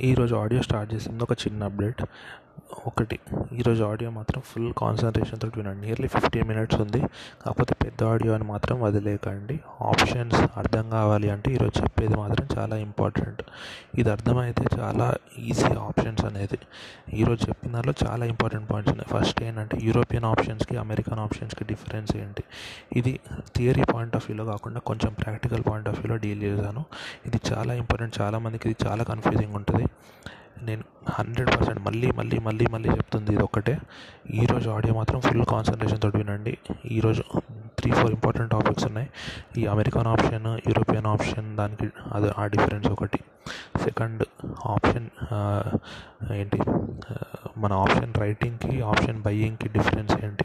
[0.00, 2.02] ఈరోజు audio start చేసింది ఒక చిన్న అప్డేట్.
[2.86, 3.18] ఒకటి.
[3.52, 5.80] ఈరోజు ఆడియో మాత్రం ఫుల్ కాన్సన్ట్రేషన్ తోటి వినండి.
[5.86, 7.00] నియర్లీ ఫిఫ్టీన్ మినిట్స్ ఉంది.
[7.44, 13.42] కాకపోతే పెద్ద ఆడియో అని మాత్రం వదిలేయకండి ఆప్షన్స్ అర్థం కావాలి అంటే ఈరోజు చెప్పేది మాత్రం చాలా ఇంపార్టెంట్.
[13.94, 16.58] ఇది అర్థమైతే చాలా ఈజీ ఆప్షన్స్ అనేది.
[17.14, 19.20] ఈరోజు చెప్పిన దాంట్లో చాలా ఇంపార్టెంట్ పాయింట్స్ ఉన్నాయి.
[19.20, 22.44] ఫస్ట్ ఏంటంటే యూరోపియన్ ఆప్షన్స్కి అమెరికన్ ఆప్షన్స్కి డిఫరెన్స్ ఏంటి?
[22.96, 23.20] ఇది
[23.56, 26.84] థియరీ పాయింట్ ఆఫ్ వ్యూలో కాకుండా కొంచెం ప్రాక్టికల్ పాయింట్ ఆఫ్ వ్యూలో డీల్ చేశాను.
[27.26, 28.20] ఇది చాలా ఇంపార్టెంట్.
[28.20, 29.86] చాలామందికి ఇది చాలా కన్ఫ్యూజింగ్ ఉంటుంది.
[30.62, 33.78] నేను హండ్రెడ్ పర్సెంట్ మళ్ళీ మళ్ళీ మళ్ళీ మళ్ళీ చెప్తుంది ఇది ఒక్కటే
[34.30, 36.58] ఈరోజు ఆడియో మాత్రం ఫుల్ కాన్సన్ట్రేషన్ తోటి వినండి.
[36.90, 37.22] ఈరోజు
[37.78, 39.08] త్రీ ఫోర్ ఇంపార్టెంట్ టాపిక్స్ ఉన్నాయి.
[39.58, 43.20] ఈ అమెరికన్ ఆప్షన్ యూరోపియన్ ఆప్షన్ దానికి అది ఆ డిఫరెన్స్ ఒకటి.
[43.82, 44.24] సెకండ్
[44.66, 45.08] ఆప్షన్
[46.32, 46.58] ఏంటి
[47.58, 50.44] మన ఆప్షన్ రైటింగ్కి ఆప్షన్ బయ్యింగ్కి డిఫరెన్స్ ఏంటి?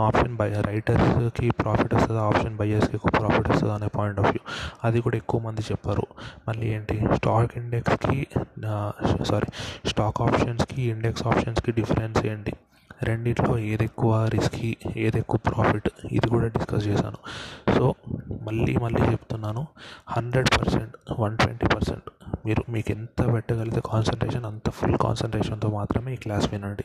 [0.00, 4.44] ఆప్షన్ బై రైటర్స్కి ప్రాఫిట్ వస్తుందా ఆప్షన్ బయ్యర్స్కి ఎక్కువ ప్రాఫిట్ వస్తుందా అనే పాయింట్ ఆఫ్ వ్యూ.
[4.84, 6.06] అది కూడా ఎక్కువ మంది చెప్పారు.
[6.48, 8.26] మళ్ళీ ఏంటి స్టాక్ ఇండెక్స్కి
[9.24, 9.48] సారీ
[9.88, 12.52] స్టాక్ ఆప్షన్స్కి ఇండెక్స్ ఆప్షన్స్కి డిఫరెన్స్ ఏంటి?
[13.04, 17.18] రెండిట్లో ఏది ఎక్కువ రిస్కీ ఏది ఎక్కువ ప్రాఫిట్ ఇది కూడా డిస్కస్ చేశాను.
[17.76, 17.94] సో
[18.42, 19.66] మళ్ళీ మళ్ళీ చెప్తున్నాను
[20.08, 22.08] hundred percent one twenty percent
[22.46, 26.84] మీరు మీకు ఎంత పెట్టగలిగితే కాన్సన్ట్రేషన్ అంత ఫుల్ కాన్సన్ట్రేషన్తో మాత్రమే ఈ క్లాస్ వినండి.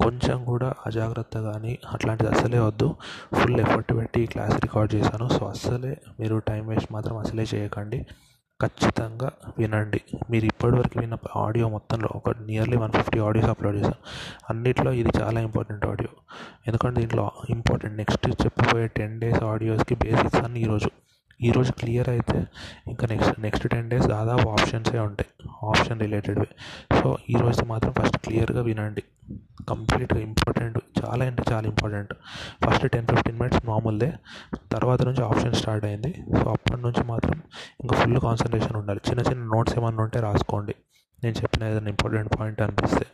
[0.00, 2.96] కొంచెం కూడా అజాగ్రత్త కానీ అట్లాంటిది అసలే వద్దు.
[3.34, 5.28] ఫుల్ ఎఫర్ట్ పెట్టి ఈ క్లాస్ రికార్డ్ చేశాను.
[5.28, 8.06] సో అస్సలే మీరు టైం వేస్ట్ మాత్రం అసలే చేయకండి.
[8.62, 10.00] ఖచ్చితంగా వినండి.
[10.30, 14.00] మీరు ఇప్పటివరకు విన్న ఆడియో మొత్తంలో ఒక nearly one fifty audios upload చేశాను.
[14.50, 16.12] అన్నిట్లో ఇది చాలా ఇంపార్టెంట్ ఆడియో
[16.66, 20.90] ఎందుకంటే దీంట్లో ఇంపార్టెంట్ నెక్స్ట్ చెప్పబోయే టెన్ డేస్ ఆడియోస్కి బేసిక్స్ అన్ని ఈరోజు
[21.42, 22.46] ఈరోజు క్లియర్ అయితే
[22.88, 25.48] ఇంకా నెక్స్ట్ నెక్స్ట్ టెన్ డేస్ దాదాపు ఆప్షన్సే ఉంటాయి.
[25.68, 26.48] ఆప్షన్ రిలేటెడ్వి
[27.00, 29.02] సో ఈరోజు మాత్రం ఫస్ట్ క్లియర్గా వినండి.
[29.68, 32.12] కంప్లీట్గా ఇంపార్టెంట్ చాలా అంటే చాలా important
[32.64, 34.12] first ten fifteen minutes మామూలుదే
[34.72, 36.12] తర్వాత నుంచి ఆప్షన్ స్టార్ట్ అయింది.
[36.12, 37.42] సో అప్పటి నుంచి మాత్రం
[37.80, 39.00] ఇంకా ఫుల్ కాన్సన్ట్రేషన్ ఉండాలి.
[39.10, 40.74] చిన్న చిన్న నోట్స్ ఏమన్నా ఉంటే రాసుకోండి.
[41.24, 43.06] నేను చెప్పిన ఏదైనా ఇంపార్టెంట్ పాయింట్ అనిపిస్తే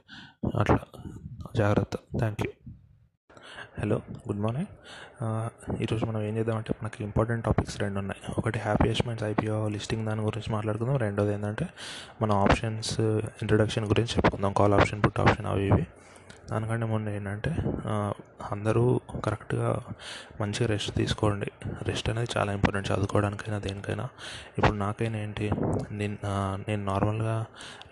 [0.60, 0.78] అట్లా.
[1.56, 1.96] జాగ్రత్త.
[2.18, 2.52] Thank you
[3.80, 8.34] hello good morning ఈరోజు మనం ఏం చేద్దామంటే మనకి ఇంపార్టెంట్ టాపిక్స్ రెండు ఉన్నాయి.
[8.38, 10.96] ఒకటి హ్యాపీ అచీవ్మెంట్స్ ఐపీఓ లిస్టింగ్ దాని గురించి మాట్లాడుకుందాం.
[10.96, 11.68] రెండోది ఏంటంటే
[12.22, 14.52] మన ఆప్షన్స్ ఇంట్రడక్షన్ గురించి చెప్పుకుందాం.
[14.52, 15.86] కాల్ ఆప్షన్ పుట్ ఆప్షన్ అవి ఇవి.
[16.50, 17.50] దానికంటే ముందు ఏంటంటే
[18.52, 19.70] అందరూ కరెక్ట్గా
[20.40, 21.48] మంచిగా రెస్ట్ తీసుకోండి.
[21.82, 24.06] రెస్ట్ అనేది చాలా ఇంపార్టెంట్ చదువుకోవడానికైనా దేనికైనా.
[24.58, 25.46] ఇప్పుడు నాకైనా ఏంటి
[25.90, 26.16] నేను
[26.68, 27.36] నేను నార్మల్గా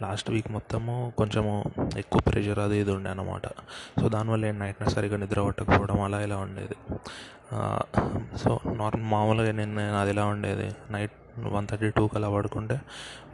[0.02, 1.54] లాస్ట్ వీక్ మొత్తము కొంచెము
[1.96, 3.46] ఎక్కువ ప్రెషర్ అది ఇది ఉండే అనమాట
[4.00, 6.78] సో దానివల్ల ఏంటి నైట్ సరిగ్గా నిద్ర పట్టకపోవడం అలా ఇలా ఉండేది.
[8.42, 12.80] సో నార్మల్ మామూలుగా నేను నేను అది ఎలా ఉండేది నైట్ వన్ థర్టీ టూకి అలా పడుకుంటే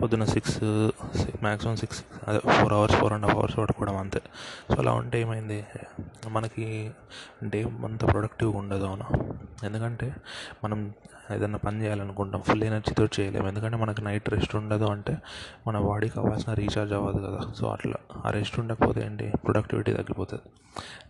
[0.03, 0.65] పొద్దున్న సిక్స్
[1.43, 4.23] మ్యాక్సిమం సిక్స్ అదే four hours four and half hours పడుకోవడం అంతే.
[4.71, 5.67] సో అలా ఉంటే ఏమైంది?
[6.29, 6.91] మనకి
[7.45, 9.35] డే అంత ప్రొడక్టివ్గా ఉండదు అవునా?
[9.65, 10.15] ఎందుకంటే
[10.65, 10.93] మనం
[11.35, 15.19] ఏదైనా పని చేయాలనుకుంటాం ఫుల్ ఎనర్జీతో చేయలేము ఎందుకంటే మనకి నైట్ రెస్ట్ ఉండదు అంటే
[15.67, 17.53] మన బాడీకి కావాల్సిన రీఛార్జ్ అవ్వదు కదా.
[17.57, 17.95] సో అట్లా
[18.27, 19.33] ఆ రెస్ట్ ఉండకపోతే ఏంటి?
[19.45, 20.43] ప్రొడక్టివిటీ తగ్గిపోతుంది.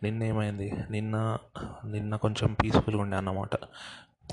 [0.03, 1.39] నిన్న ఏమైంది నిన్న
[1.85, 3.55] నిన్న కొంచెం పీస్ఫుల్గా ఉండే అన్నమాట.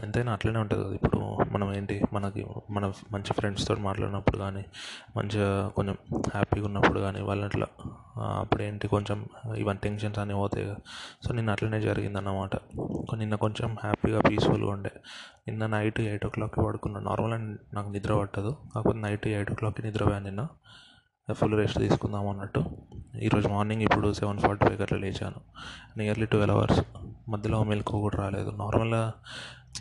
[0.04, 0.84] ఎంతైనా అట్లనే ఉంటుంది.
[0.84, 1.20] కదా ఇప్పుడు
[1.54, 4.66] మనం ఏంటి మనకి మన మంచి ఫ్రెండ్స్తో మాట్లాడినప్పుడు కానీ
[5.18, 7.68] మంచిగా కొంచెం హ్యాపీగా ఉన్నప్పుడు కానీ వాళ్ళు అట్లా
[8.18, 9.28] అప్పుడు ఏంటి కొంచెం
[9.58, 10.78] ఇవన్నీ టెన్షన్స్ అన్నీ పోతాయి కదా.
[11.28, 12.56] సో నిన్న అట్లనే జరిగింది అన్నమాట
[13.18, 14.92] నిన్న కొంచెం హ్యాపీగా పీస్ఫుల్గా ఉండే.
[15.48, 18.56] నిన్న నైట్ ఎయిట్ ఓ క్లాక్కి పడుకున్నాను నార్మల్ నాకు నిద్ర పట్టదు.
[18.76, 20.48] కాకపోతే నైట్ ఎయిట్ ఓ క్లాక్కి నిద్రపోయాను నిన్న.
[21.34, 22.66] ఫుల్ రెస్ట్ తీసుకుందాం అన్నట్టు.
[23.22, 25.40] ఈరోజు మార్నింగ్ ఇప్పుడు సెవెన్ ఫార్టీ ఫైవ్ అట్లా లేచాను.
[25.98, 26.82] నియర్లీ ట్వెల్వ్ అవర్స్
[27.30, 28.50] మధ్యలో మెలకు కూడా రాలేదు.
[28.50, 29.14] నార్మల్గా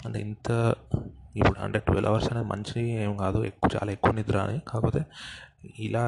[0.07, 0.75] అంటే ఇంత
[1.37, 3.45] ఇప్పుడు అంటే ట్వెల్వ్ అవర్స్ అనేది మంచి ఏం కాదు.
[3.45, 4.59] ఎక్కువ చాలా ఎక్కువ నిద్ర అని.
[4.69, 5.01] కాకపోతే
[5.79, 6.05] ఇలా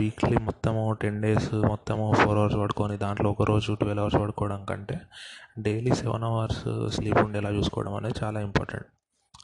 [0.00, 5.00] వీక్లీ మొత్తము టెన్ డేస్ మొత్తము ఫోర్ అవర్స్ పడుకొని దాంట్లో ఒక రోజు ట్వెల్వ్ అవర్స్ పడుకోవడం కంటే
[5.58, 8.86] డైలీ సెవెన్ అవర్స్ స్లీప్ ఉండేలా చూసుకోవడం అనేది చాలా ఇంపార్టెంట్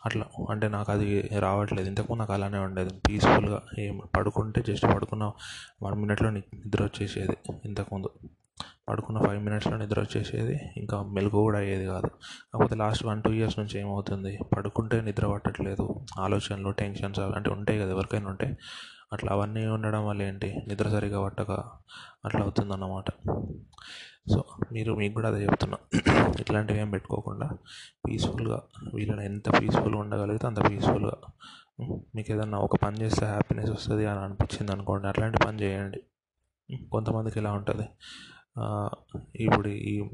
[0.06, 1.08] అట్లా అంటే నాకు అది
[1.38, 1.88] రావట్లేదు.
[1.88, 2.90] ఇంతకుముందు నాకు అలానే ఉండేది.
[3.08, 5.24] పీస్ఫుల్గా ఏం పడుకుంటే జస్ట్ పడుకున్న.
[5.82, 8.10] వన్ మినిట్లో నిద్ర వచ్చేసేది ఇంతకుముందు
[8.88, 10.58] పడుకున్న ఫైవ్ మినిట్స్లో నిద్ర వచ్చేసేది.
[10.76, 12.06] ఇంకా మెలకు కూడా అయ్యేది కాదు.
[12.06, 14.38] కాకపోతే లాస్ట్ వన్ టూ ఇయర్స్ నుంచి ఏమవుతుంది?
[14.56, 16.06] పడుకుంటే నిద్ర పట్టట్లేదు.
[16.18, 18.56] ఆలోచనలు టెన్షన్స్ అలాంటివి ఉంటాయి కదా ఎవరికైనా ఉంటాయి
[19.12, 20.62] అట్లా అవన్నీ ఉండడం వల్ల ఏంటి?
[20.68, 21.50] నిద్ర సరిగా పట్టక
[22.24, 23.04] అట్లా అవుతుందన్నమాట.
[24.32, 25.78] సో మీరు మీకు కూడా అదే చెప్తున్నా.
[26.40, 27.50] ఇట్లాంటివి ఏం పెట్టుకోకుండా
[28.08, 28.62] పీస్ఫుల్గా
[28.94, 31.16] వీళ్ళని ఎంత పీస్ఫుల్గా ఉండగలిగితే అంత పీస్ఫుల్గా
[32.14, 36.00] మీకు ఏదన్నా ఒక పని చేస్తే హ్యాపీనెస్ వస్తుంది అని అనిపించింది అనుకోండి అట్లాంటి పని చేయండి.
[36.92, 37.88] కొంతమందికి ఎలా ఉంటుంది?
[39.36, 40.04] ఇప్పుడు ఈ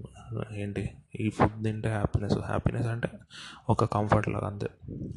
[0.57, 0.91] ఏంటి
[1.21, 3.09] ఈ ఫుడ్ తింటే హ్యాపీనెస్ హ్యాపీనెస్ అంటే
[3.71, 4.69] ఒక కంఫర్ట్ లాగా అంతే.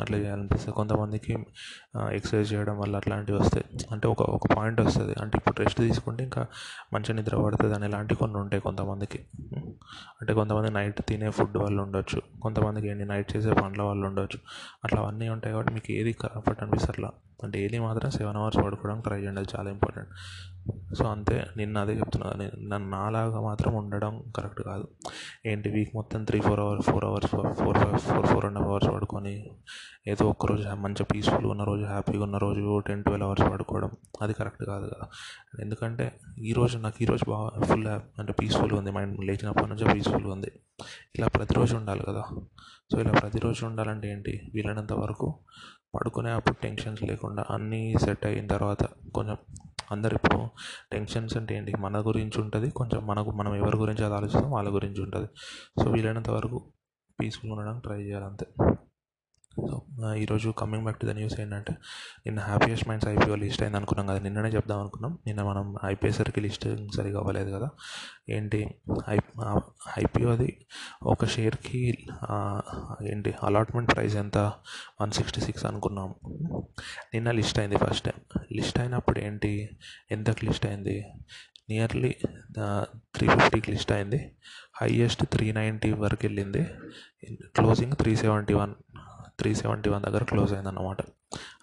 [0.02, 0.76] అట్లా చేయాలనిపిస్తుంది.
[0.76, 1.34] కొంతమందికి
[2.12, 3.66] ఎక్సర్సైజ్ చేయడం వల్ల అట్లాంటివి వస్తాయి.
[3.92, 5.16] అంటే ఒక ఒక పాయింట్ వస్తుంది.
[5.22, 6.46] అంటే ఇప్పుడు రెస్ట్ తీసుకుంటే ఇంకా
[6.94, 9.20] మంచి నిద్ర పడుతుంది అని ఇలాంటివి కొన్ని ఉంటాయి కొంతమందికి.
[10.22, 14.40] అంటే కొంతమంది నైట్ తినే ఫుడ్ వాళ్ళు ఉండొచ్చు కొంతమందికి ఏంటి నైట్ చేసే పనుల వాళ్ళు ఉండొచ్చు.
[14.84, 17.12] అట్లా అవన్నీ ఉంటాయి కాబట్టి మీకు ఏది కంఫర్ట్ అనిపిస్తే అట్లా.
[17.46, 20.10] డైలీ మాత్రం సెవెన్ అవర్స్ పడుకోవడానికి ట్రై చేయండి అది చాలా ఇంపార్టెంట్
[20.96, 22.28] సో అంతే నిన్న అదే చెప్తున్నా
[22.72, 24.88] నన్ను నాలాగా మాత్రం ఉండడం కరెక్ట్ కాదు.
[25.46, 28.90] ఏంటి వీక్ మొత్తం three four hours four hours four four four four and half hours
[28.90, 29.50] పడుకొని
[30.08, 33.92] ఏదో ఒక్క రోజు మంచిగా పీస్ఫుల్గా ఉన్న రోజు హ్యాపీగా ఉన్న రోజు టెన్ ట్వెల్వ్ అవర్స్ పడుకోవడం
[34.22, 35.08] అది కరెక్ట్ కాదు కదా.
[35.60, 36.12] ఎందుకంటే
[36.42, 40.52] ఈరోజు నాకు ఈరోజు బాగా ఫుల్ అంటే పీస్ఫుల్గా ఉంది మైండ్ లేచినప్పటి నుంచే పీస్ఫుల్గా ఉంది.
[41.16, 42.24] ఇలా ప్రతిరోజు ఉండాలి కదా.
[42.92, 44.52] సో ఇలా ప్రతిరోజు ఉండాలంటే ఏంటి?
[44.54, 45.40] వీలైనంత వరకు
[45.96, 48.84] పడుకునే అప్పుడు టెన్షన్స్ లేకుండా అన్నీ సెట్ అయిన తర్వాత
[49.16, 49.38] కొంచెం
[49.92, 50.50] అందరు ఇప్పుడు
[50.92, 51.74] టెన్షన్స్ అంటే ఏంటి?
[51.78, 55.28] మన గురించి ఉంటుంది కొంచెం మనకు మనం ఎవరి గురించి అది ఆలోచిస్తాం వాళ్ళ గురించి ఉంటుంది.
[55.84, 56.74] సో వీలైనంత వరకు
[57.22, 58.48] పీస్ఫుల్గా ఉండడానికి ట్రై చేయాలి అంతే.
[59.56, 59.82] సో
[60.16, 61.74] ఈరోజు coming back to the news ఏంటంటే
[62.26, 64.20] నిన్న హ్యాపీయెస్ట్ మైండ్స్ ఐపీఓ లిస్ట్ అయింది అనుకున్నాం కదా.
[64.20, 65.18] నిన్ననే చెప్దాం అనుకున్నాం.
[65.28, 67.70] నిన్న మనం అయిపోయేసరికి లిస్ట్ సరిగా అవ్వలేదు కదా.
[68.30, 68.76] ఏంటి?
[69.10, 69.18] ఐ
[70.00, 70.66] ఐపీఓది
[71.04, 71.98] ఒక షేర్కి
[73.04, 73.34] ఏంటి?
[73.44, 74.38] అలాట్మెంట్ ప్రైస్ ఎంత?
[75.02, 76.16] వన్ సిక్స్టీ సిక్స్ అనుకున్నాం.
[77.14, 79.70] నిన్న లిస్ట్ అయింది ఫస్ట్ టైం లిస్ట్ అయినప్పుడు ఏంటి?
[80.12, 81.06] ఎంతకు లిస్ట్ అయింది?
[81.70, 82.16] నియర్లీ
[83.16, 84.36] త్రీ ఫిఫ్టీకి లిస్ట్ అయింది.
[84.82, 86.64] హైయెస్ట్ త్రీ నైంటీ వరకు వెళ్ళింది.
[87.34, 88.74] Closing three seventy one
[89.42, 90.98] three seventy one దగ్గర క్లోజ్ అయిందన్నమాట.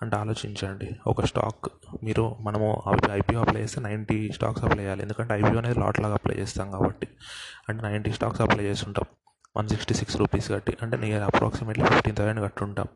[0.02, 1.69] అంటే ఆలోచించండి ఒక స్టాక్
[2.04, 2.69] మీరు మనము
[3.12, 5.02] ఐపీఓ అప్లై చేస్తే నైంటీ స్టాక్స్ అప్లై చేయాలి.
[5.02, 7.08] ఎందుకంటే ఐపీఓ అనేది లాట్ లాగా అప్లై చేస్తాం కాబట్టి.
[7.69, 9.06] అంటే నైంటీ స్టాక్స్ అప్లై చేస్తుంటాం.
[9.58, 12.88] వన్ సిక్స్టీ సిక్స్ రూపీస్ కట్టి అంటే నియర్ అప్రాక్సిమేట్లీ ఫిఫ్టీన్ థౌసండ్ కట్టుంటాం.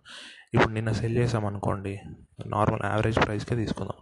[0.54, 2.00] ఇప్పుడు నిన్న సెల్ చేసామనుకోండి
[2.46, 3.98] నార్మల్ యావరేజ్ ప్రైస్కే తీసుకుందాం.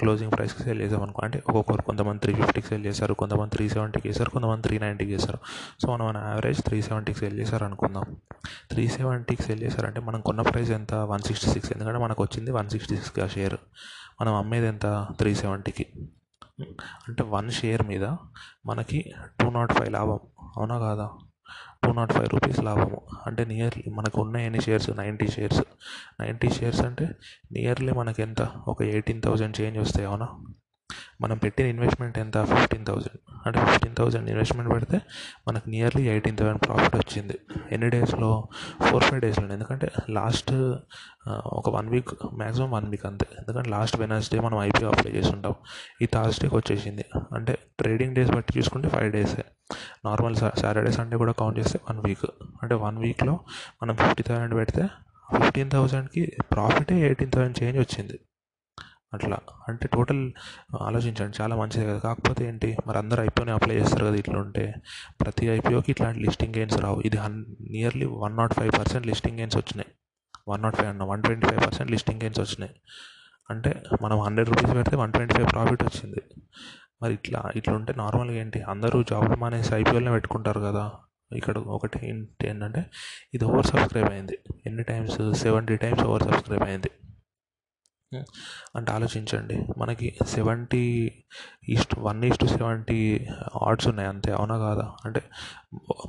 [0.00, 4.30] క్లోజింగ్ ప్రైస్కి సెల్ చేసామనుకో అంటే ఒక్కొక్కరు కొంతమంది త్రీ ఫిఫ్టీకి సెల్ చేశారు కొంతమంది త్రీ సెవెంటీకి చేశారు
[4.30, 5.38] కొంతమంది త్రీ నైంటీకి చేశారు
[5.82, 8.16] సో మనం మన యావరేజ్ త్రీ సెవెంటీకి సెల్ చేశారు అనుకుందాం
[8.70, 10.94] త్రీ సెవెంటీకి సెల్ చేశారంటే మనం కొన్న ప్రైస్ ఎంత?
[10.94, 11.72] One sixty six.
[11.72, 13.56] ఎందుకంటే మనకు వచ్చింది వన్ సిక్స్టీ సిక్స్గా షేర్
[14.20, 14.86] మనం అమ్మేది ఎంత?
[15.18, 15.86] త్రీ సెవెంటీకి
[17.08, 18.04] అంటే వన్ షేర్ మీద
[18.66, 18.98] మనకి
[19.40, 20.20] టూ నాట్ ఫైవ్ లాభం.
[20.56, 21.08] అవునా కాదా?
[21.84, 23.00] టూ నాట్ ఫైవ్ రూపీస్ లాభము.
[23.26, 25.62] అంటే నియర్లీ మనకు ఉన్న ఎన్ని shares ninety shares
[26.20, 27.08] ninety shares అంటే
[27.52, 30.28] నియర్లీ మనకి ఎంత ఒక ఎయిటీన్ థౌజండ్ చేంజ్ వస్తాయి అవునా?
[31.22, 32.36] మనం పెట్టిన ఇన్వెస్ట్మెంట్ ఎంత?
[32.52, 34.98] ఫిఫ్టీన్ థౌజండ్ అంటే ఫిఫ్టీన్ థౌజండ్ ఇన్వెస్ట్మెంట్ పెడితే
[35.48, 37.36] మనకు నియర్లీ ఎయిటీన్ థౌసండ్ ప్రాఫిట్ వచ్చింది.
[37.72, 38.30] ఎన్ని డేస్లో?
[38.86, 40.52] ఫోర్ ఫైవ్ డేస్లో ఎందుకంటే లాస్ట్
[41.58, 43.26] ఒక one week maximum one week అంతే.
[43.40, 45.54] ఎందుకంటే లాస్ట్ వెనస్డే మనం ఐపీఓ అప్లై చేసి ఉంటాం
[46.02, 47.06] ఈ థర్స్డేకి వచ్చేసింది.
[47.36, 49.44] అంటే ట్రేడింగ్ డేస్ బట్టి చూసుకుంటే ఫైవ్ డేసే
[50.06, 52.26] నార్మల్ సాటర్డే సండే కూడా కౌంట్ చేస్తే వన్ వీక్
[52.62, 53.34] అంటే వన్ వీక్లో
[53.82, 54.84] మనం ఫిఫ్టీ థౌసండ్ పెడితే
[55.36, 56.22] ఫిఫ్టీన్ థౌసండ్కి
[56.52, 58.16] ప్రాఫిటే ఎయిటీన్ థౌసండ్ చేంజ్ వచ్చింది.
[59.14, 59.38] అట్లా.
[59.68, 60.32] అంటే టోటల్
[60.80, 61.98] ఆలోచించండి చాలా మంచిది కదా.
[61.98, 64.74] కాకపోతే ఏంటి మరి అందరూ ఐపీఓని అప్లై చేస్తారు కదా ఇట్లా ఉంటే.
[65.20, 67.00] ప్రతి ఐపీఓకి ఇట్లాంటి లిస్టింగ్ గెయిన్స్ రావు.
[67.00, 69.90] ఇది హన్ nearly one nought five percent listing gains వచ్చినాయి.
[70.48, 72.72] వన్ నాట్ ఫైవ్ అన్న one twenty five percent listing gains వచ్చినాయి.
[73.50, 76.22] అంటే మనం హండ్రెడ్ రూపీస్ పెడితే వన్ ట్వంటీ ఫైవ్ ప్రాఫిట్ వచ్చింది.
[77.02, 80.90] మరి ఇట్లా ఇట్లా ఉంటే నార్మల్గా ఏంటి అందరూ జాబ్లు మానేసి ఐపీఎల్నే పెట్టుకుంటారు కదా.
[81.32, 81.98] ఇక్కడ ఒకటి
[82.48, 82.86] ఏంటంటే
[83.34, 84.38] ఇది ఓవర్ సబ్స్క్రైబ్ అయింది.
[84.66, 86.90] ఎన్ని times seventy times over subscribe అయింది.
[88.76, 89.66] అంటే ఆలోచించండి.
[89.78, 91.12] మనకి seventy
[91.68, 93.26] is to one is to seventy
[93.62, 94.92] odds ఉన్నాయి అంతే అవునా కాదా?
[95.04, 95.22] అంటే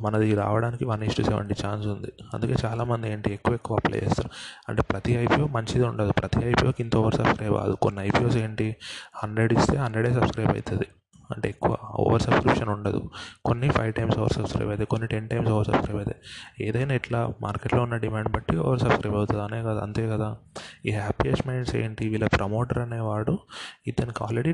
[0.01, 2.11] మనది రావడానికి వన్ ఈస్ట్ సెవెంటీ ఛాన్స్ ఉంది.
[2.33, 4.29] అందుకే చాలామంది ఏంటి ఎక్కువ ఎక్కువ అప్లై చేస్తారు.
[4.69, 6.11] అంటే ప్రతి ఐపీఓ మంచిది ఉండదు.
[6.11, 7.73] ప్రతి ఐపీఓకి ఇంత ఓవర్ సబ్స్క్రైబ్ కాదు.
[7.73, 8.75] కొన్ని ఐపీఓస్ ఏంటి
[9.15, 10.87] హండ్రెడ్ ఇస్తే హండ్రెడే సబ్స్క్రైబ్ అవుతుంది.
[11.31, 13.09] అంటే ఎక్కువ ఓవర్ సబ్స్క్రిప్షన్ ఉండదు.
[13.45, 17.81] కొన్ని ఫైవ్ టైమ్స్ ఓవర్ సబ్స్క్రైబ్ అవుతాయి కొన్ని టెన్ టైమ్స్ ఓవర్ సబ్స్క్రైబ్ అవుతాయి ఏదైనా ఇట్లా మార్కెట్లో
[17.81, 19.43] ఉన్న డిమాండ్ బట్టి ఓవర్ సబ్స్క్రైబ్ అవుతుంది.
[19.43, 20.37] అనే కదా అంతే కదా.
[20.85, 22.09] ఈ హ్యాపీయెస్ట్ మైండ్స్ ఏంటి?
[22.09, 23.39] వీళ్ళ ప్రమోటర్ అనేవాడు
[23.87, 24.53] ఇతనికి ఆల్రెడీ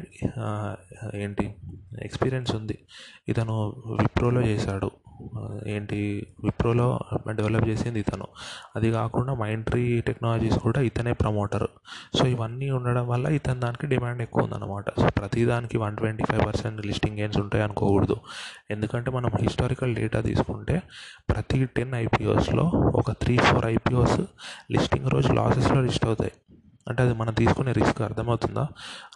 [1.16, 1.56] ఏంటి?
[2.02, 2.80] ఎక్స్పీరియన్స్ ఉంది.
[3.30, 4.92] ఇతను విప్రోలో చేశాడు.
[5.68, 7.00] ఏంటి విప్రోలో
[7.32, 8.28] డెవలప్ చేసింది ఇతను.
[8.76, 11.68] అది కాకుండా మైండ్ ట్రీ టెక్నాలజీస్ కూడా ఇతనే ప్రమోటర్
[12.20, 14.86] సో ఇవన్నీ ఉండడం వల్ల ఇతని దానికి డిమాండ్ ఎక్కువ ఉందన్నమాట.
[15.00, 18.16] సో ప్రతి దానికి one twenty five percent listing gains ఉంటాయి అనుకోకూడదు.
[18.72, 20.82] ఎందుకంటే మనం హిస్టారికల్ డేటా తీసుకుంటే
[21.30, 22.64] ప్రతి టెన్ ఐపీఓస్లో
[22.96, 24.20] ఒక త్రీ ఫోర్ ఐపీఓస్
[24.72, 26.32] లిస్టింగ్ రోజు లాసెస్లో లిస్ట్ అవుతాయి.
[26.88, 28.68] అంటే అది మనం తీసుకునే రిస్క్ అర్థమవుతుందా?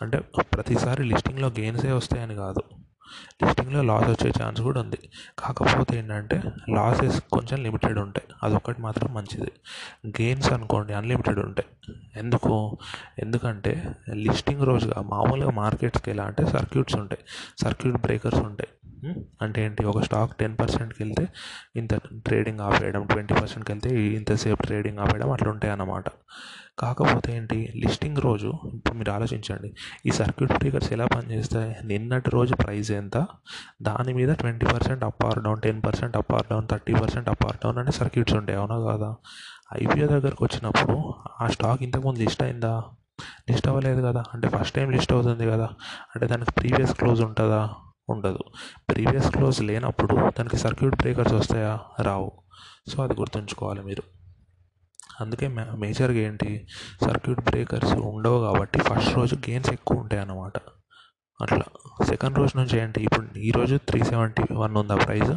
[0.01, 0.19] అంటే
[0.53, 2.83] ప్రతిసారి లిస్టింగ్లో గెయిన్సే వస్తాయని కాదు.
[3.46, 5.10] లిస్టింగ్లో లాస్ వచ్చే ఛాన్స్ కూడా ఉంది.
[5.39, 8.34] కాకపోతే ఏంటంటే లాసెస్ కొంచెం లిమిటెడ్ ఉంటాయి.
[8.43, 9.51] అదొకటి మాత్రం మంచిది.
[10.08, 11.96] గెయిన్స్ అనుకోండి అన్లిమిటెడ్ ఉంటాయి.
[12.20, 12.77] ఎందుకు?
[13.20, 17.22] ఎందుకంటే లిస్టింగ్ రోజుగా మామూలుగా మార్కెట్స్కి ఎలా అంటే సర్క్యూట్స్ ఉంటాయి.
[17.62, 18.70] సర్క్యూట్ బ్రేకర్స్ ఉంటాయి.
[19.08, 19.24] Hmm?
[19.41, 19.86] అంటే ఏంటి?
[19.86, 21.27] ఒక స్టాక్ టెన్ పర్సెంట్కి వెళ్తే
[21.75, 26.03] ఇంత ట్రేడింగ్ ఆపేయడం ట్వంటీ పర్సెంట్కి వెళ్తే ఇంతసేపు ట్రేడింగ్ ఆపేయడం అట్లా ఉంటాయి అన్నమాట.
[26.80, 29.74] కాకపోతే ఏంటి లిస్టింగ్ రోజు ఇప్పుడు మీరు ఆలోచించండి
[30.06, 31.75] ఈ సర్క్యూట్ బ్రేకర్స్ ఎలా పనిచేస్తాయి?
[31.84, 33.27] నిన్నటి రోజు ప్రైస్ ఎంత?
[33.82, 37.46] దాని మీద twenty percent up or down ten percent up or down thirty percent up
[37.46, 39.15] or down అనే సర్క్యూట్స్ ఉంటాయి అవునా కాదా?
[39.74, 42.84] ఐపీఓ దగ్గరకు వచ్చినప్పుడు ఆ స్టాక్ ఇంతకుముందు లిస్ట్ అయిందా?
[43.22, 45.70] లిస్ట్ అవ్వలేదు కదా అంటే ఫస్ట్ టైం లిస్ట్ అవుతుంది కదా
[46.15, 47.70] అంటే దానికి ప్రీవియస్ క్లోజ్ ఉంటుందా?
[48.10, 48.39] ఉండదు.
[48.89, 51.80] ప్రీవియస్ క్లోజ్ లేనప్పుడు దానికి సర్క్యూట్ బ్రేకర్స్ వస్తాయా?
[52.01, 52.32] రావు.
[52.88, 54.23] సో అది గుర్తుంచుకోవాలి మీరు.
[55.22, 55.48] అందుకే
[55.84, 56.51] మేజర్గా ఏంటి
[57.05, 60.58] సర్క్యూట్ బ్రేకర్స్ ఉండవు కాబట్టి ఫస్ట్ రోజు గెయిన్స్ ఎక్కువ ఉంటాయి అన్నమాట
[61.39, 61.65] అట్లా.
[62.10, 65.32] సెకండ్ రోజు నుంచి ఏంటి ఇప్పుడు ఈరోజు త్రీ సెవెంటీ వన్ ఉందా ప్రైస్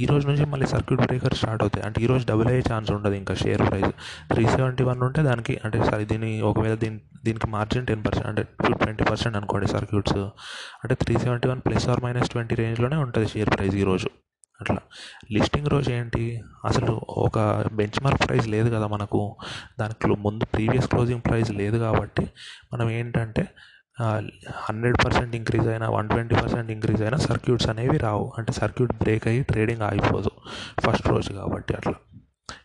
[0.00, 1.84] ఈ రోజు నుంచి మళ్ళీ సర్క్యూట్ బ్రేకర్ స్టార్ట్ అవుతాయి.
[1.86, 3.92] అంటే ఈరోజు డబుల్ అయ్యే ఛాన్స్ ఉంటుంది ఇంకా share price
[4.32, 8.42] three seventy one ఉంటే దానికి అంటే సరే దీని ఒకవేళ దీని దీనికి మార్జిన్ టెన్ పర్సెంట్ అంటే
[8.82, 10.22] ట్వంటీ పర్సెంట్ అనుకోండి సర్క్యూట్స్.
[10.82, 14.10] అంటే three seventy one plus or minus twenty రేంజ్లోనే ఉంటుంది షేర్ ప్రైస్ ఈరోజు
[14.60, 14.80] అట్లా.
[15.32, 16.24] లిస్టింగ్ రోజు ఏంటి?
[16.64, 16.92] అసలు
[17.26, 17.38] ఒక
[17.72, 19.20] బెంచ్ మార్క్ ప్రైస్ లేదు కదా మనకు.
[19.80, 22.24] దానికి ముందు ప్రీవియస్ క్లోజింగ్ ప్రైస్ లేదు కాబట్టి
[22.72, 23.44] మనం ఏంటంటే
[24.56, 28.32] హండ్రెడ్ పర్సెంట్ ఇంక్రీజ్ అయినా వన్ ట్వంటీ పర్సెంట్ ఇంక్రీజ్ అయినా సర్క్యూట్స్ అనేవి రావు.
[28.38, 30.30] అంటే సర్క్యూట్ బ్రేక్ అయ్యి ట్రేడింగ్ ఆగిపోదు
[30.80, 31.94] ఫస్ట్ రోజు కాబట్టి అట్లా.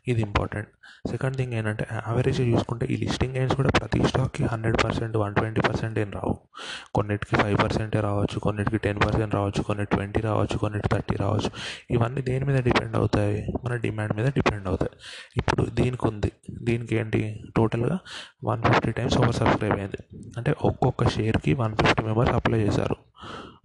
[0.07, 0.69] ఇది ఇంపార్టెంట్.
[1.11, 5.61] సెకండ్ థింగ్ ఏంటంటే యావరేజ్ చూసుకుంటే ఈ లిస్టింగ్ గెయిన్స్ కూడా ప్రతి స్టాక్కి hundred percent one twenty
[5.61, 6.37] percent ఏం రావు.
[6.95, 11.49] కొన్నిటికి ఫైవ్ పర్సెంటే రావచ్చు కొన్నిటికి టెన్ పర్సెంట్ రావచ్చు కొన్ని ట్వంటీ రావచ్చు కొన్నిటి థర్టీ రావచ్చు.
[11.91, 13.47] ఇవన్నీ దేని మీద డిపెండ్ అవుతాయి?
[13.65, 14.91] మన డిమాండ్ మీద డిపెండ్ అవుతాయి.
[15.37, 16.31] ఇప్పుడు దీనికి ఉంది.
[16.49, 17.43] దీనికి ఏంటి?
[17.57, 17.99] టోటల్గా
[18.43, 20.29] one fifty times over subscribe అయింది.
[20.37, 22.95] అంటే ఒక్కొక్క షేర్కి వన్ ఫిఫ్టీ మెంబర్స్ అప్లై చేశారు.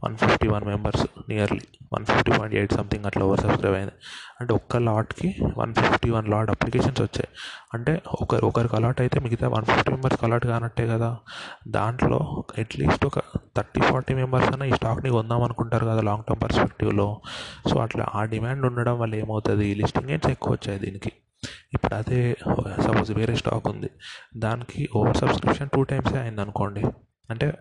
[0.05, 1.61] One fifty one members nearly
[1.95, 3.93] one fifty point eight something అట్లా ఓవర్ సబ్స్క్రైబ్ అయింది.
[4.41, 7.29] అంటే ఒక్క లాట్కి one fifty one lot applications వచ్చాయి.
[7.75, 11.17] అంటే ఒకరు ఒకరికి అలాట్ అయితే మిగతా వన్ ఫిఫ్టీ మెంబర్స్కి అలాట్ కానట్టే కదా.
[11.69, 13.19] దాంట్లో అట్లీస్ట్ ఒక
[13.57, 17.21] థర్టీ ఫార్టీ మెంబర్స్ అయినా ఈ స్టాక్ని కొందాం అనుకుంటారు కదా లాంగ్ టర్మ్ పర్స్పెక్టివ్లో
[17.69, 19.75] సో అట్లా ఆ డిమాండ్ ఉండడం వల్ల ఏమవుతుంది?
[19.75, 21.13] లిస్టింగ్ గేమ్స్ ఎక్కువ వచ్చాయి దీనికి.
[21.73, 22.37] ఇప్పుడు అదే
[22.87, 23.91] సపోజ్ వేరే స్టాక్ ఉంది.
[24.37, 26.83] దానికి ఓవర్ సబ్స్క్రిప్షన్ టూ టైమ్సే అయింది అనుకోండి
[27.31, 27.59] అంటే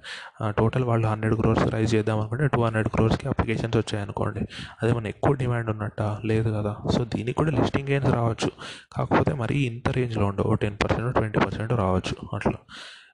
[0.50, 4.40] టోటల్ వాళ్ళు హండ్రెడ్ క్రోర్స్ రైజ్ చేద్దాం అనుకుంటే టూ హండ్రెడ్ క్రోర్స్కి అప్లికేషన్స్ వచ్చాయనుకోండి.
[4.84, 6.02] అదే మన ఎక్కువ డిమాండ్ ఉన్నట్ట?
[6.26, 6.76] లేదు కదా.
[6.92, 8.52] సో దీనికి కూడా లిస్టింగ్ గెయిన్స్ రావచ్చు.
[8.98, 10.54] కాకపోతే మరీ ఇంత రేంజ్లో ఉండవు.
[10.54, 12.54] టెన్ పర్సెంట్ ట్వంటీ పర్సెంట్ రావచ్చు అట్లా.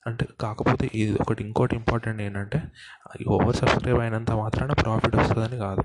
[0.07, 2.63] అంటే కాకపోతే ఇది ఒకటి ఇంకోటి ఇంపార్టెంట్ ఏంటంటే
[3.27, 5.83] ఓవర్ సబ్స్క్రైబ్ అయినంత మాత్రాన ప్రాఫిట్ వస్తుందని కాదు.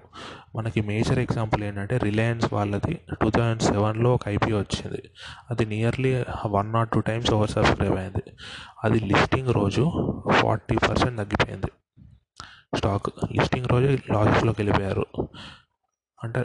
[0.56, 5.02] మనకి మేజర్ ఎగ్జాంపుల్ ఏంటంటే రిలయన్స్ వాళ్ళది టూ థౌజండ్ సెవెన్లో ఒక ఐపీఓ వచ్చింది.
[5.50, 8.32] అది nearly one not two times over subscribe అయింది.
[8.84, 9.84] అది లిస్టింగ్ రోజు
[10.32, 11.66] ఫార్టీ పర్సెంట్ తగ్గిపోయింది.
[12.76, 15.06] స్టాక్ లిస్టింగ్ రోజు లాసెస్లోకి వెళ్ళిపోయారు.
[16.24, 16.44] అంటే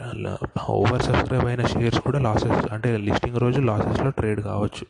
[0.70, 4.86] ఓవర్ సబ్స్క్రైబ్ అయిన షేర్స్ కూడా లాసెస్ అంటే లిస్టింగ్ రోజు లాసెస్లో ట్రేడ్ కావచ్చు.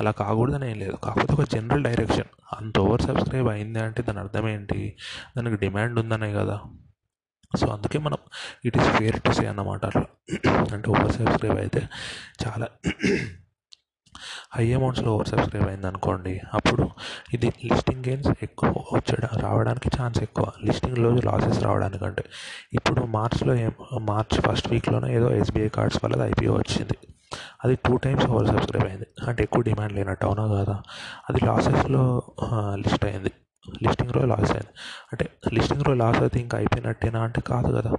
[0.00, 0.96] అలా కాకూడదని ఏం లేదు.
[0.96, 2.56] కాకపోతే ఒక జనరల్ డైరెక్షన్.
[2.60, 4.96] అంత ఓవర్ సబ్స్క్రైబ్ అయింది అంటే దాని అర్థం ఏంటి?
[5.36, 6.60] దానికి డిమాండ్ ఉందనే కదా.
[7.56, 8.16] సో అందుకే మనం
[8.64, 10.06] it is fair to say అన్నమాట అట్లా.
[10.72, 11.88] అంటే ఓవర్ సబ్స్క్రైబ్ అయితే
[12.46, 12.68] చాలా
[14.56, 16.88] హై అమౌంట్స్లో ఓవర్ సబ్స్క్రైబ్ అయింది అనుకోండి అప్పుడు
[17.34, 20.52] ఇది లిస్టింగ్ గెయిన్స్ ఎక్కువ వచ్చడం రావడానికి ఛాన్స్ ఎక్కువ.
[20.64, 22.24] లిస్టింగ్ రోజు లాసెస్ రావడానికంటే.
[22.72, 26.98] ఇప్పుడు మార్చ్లో ఏం మార్చ్ ఫస్ట్ వీక్లోనే ఏదో ఎస్బీఐ కార్డ్స్ వల్ల ఐపీఓ వచ్చింది.
[27.64, 29.06] అది టూ టైమ్స్ ఓవర్ సబ్స్క్రైబ్ అయింది.
[29.28, 30.82] అంటే ఎక్కువ డిమాండ్ లేనట్టు అవునా కదా?
[31.30, 32.22] అది లాసెస్లో
[32.54, 33.32] లిస్ట్ అయింది.
[33.82, 34.68] లిస్టింగ్ రోజు లాస్ అయింది.
[35.12, 37.92] అంటే లిస్టింగ్ రోజు లాస్ అయితే ఇంకా అయిపోయినట్టేనా అంటే కాదు కదా.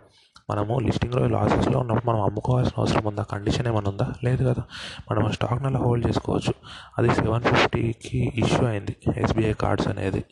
[0.49, 3.23] మనము లిస్టింగ్ రోజు లాసెస్లో ఉన్నప్పుడు మనం అమ్ముకోవాల్సిన అవసరం ఉందా?
[3.23, 4.13] కండిషన్ ఏమైనా ఉందా?
[4.23, 4.63] లేదు కదా.
[5.11, 6.53] మనం ఆ స్టాక్ని అలా హోల్డ్ చేసుకోవచ్చు.
[6.97, 8.95] అది సెవెన్ ఫిఫ్టీకి ఇష్యూ అయింది.
[9.17, 10.25] ఎస్బీఐ కార్డ్స్ అనేది.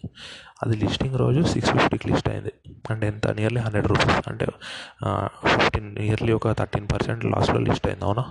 [0.64, 2.54] అది లిస్టింగ్ రోజు సిక్స్ ఫిఫ్టీకి లిస్ట్ అయింది.
[2.90, 3.28] అంటే ఎంత?
[3.28, 4.46] నియర్లీ హండ్రెడ్ రూపీస్ అంటే
[5.46, 8.06] ఫిఫ్టీన్ నియర్లీ ఒక థర్టీన్ పర్సెంట్ లాస్లో లిస్ట్ అయింది.
[8.06, 8.26] అవునా?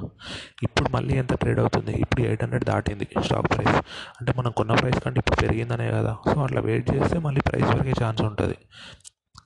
[0.62, 1.92] ఇప్పుడు మళ్ళీ ఎంత ట్రేడ్ అవుతుంది?
[1.92, 3.76] ఇప్పుడు ఎయిట్ హండ్రెడ్ దాటింది స్టాక్ ప్రైస్
[4.20, 6.16] అంటే మనం కొన్న ప్రైస్ కంటే ఇప్పుడు పెరిగిందనే కదా.
[6.34, 8.56] సో అట్లా వెయిట్ చేస్తే మళ్ళీ ప్రైస్ పెరిగే ఛాన్స్ ఉంటుంది.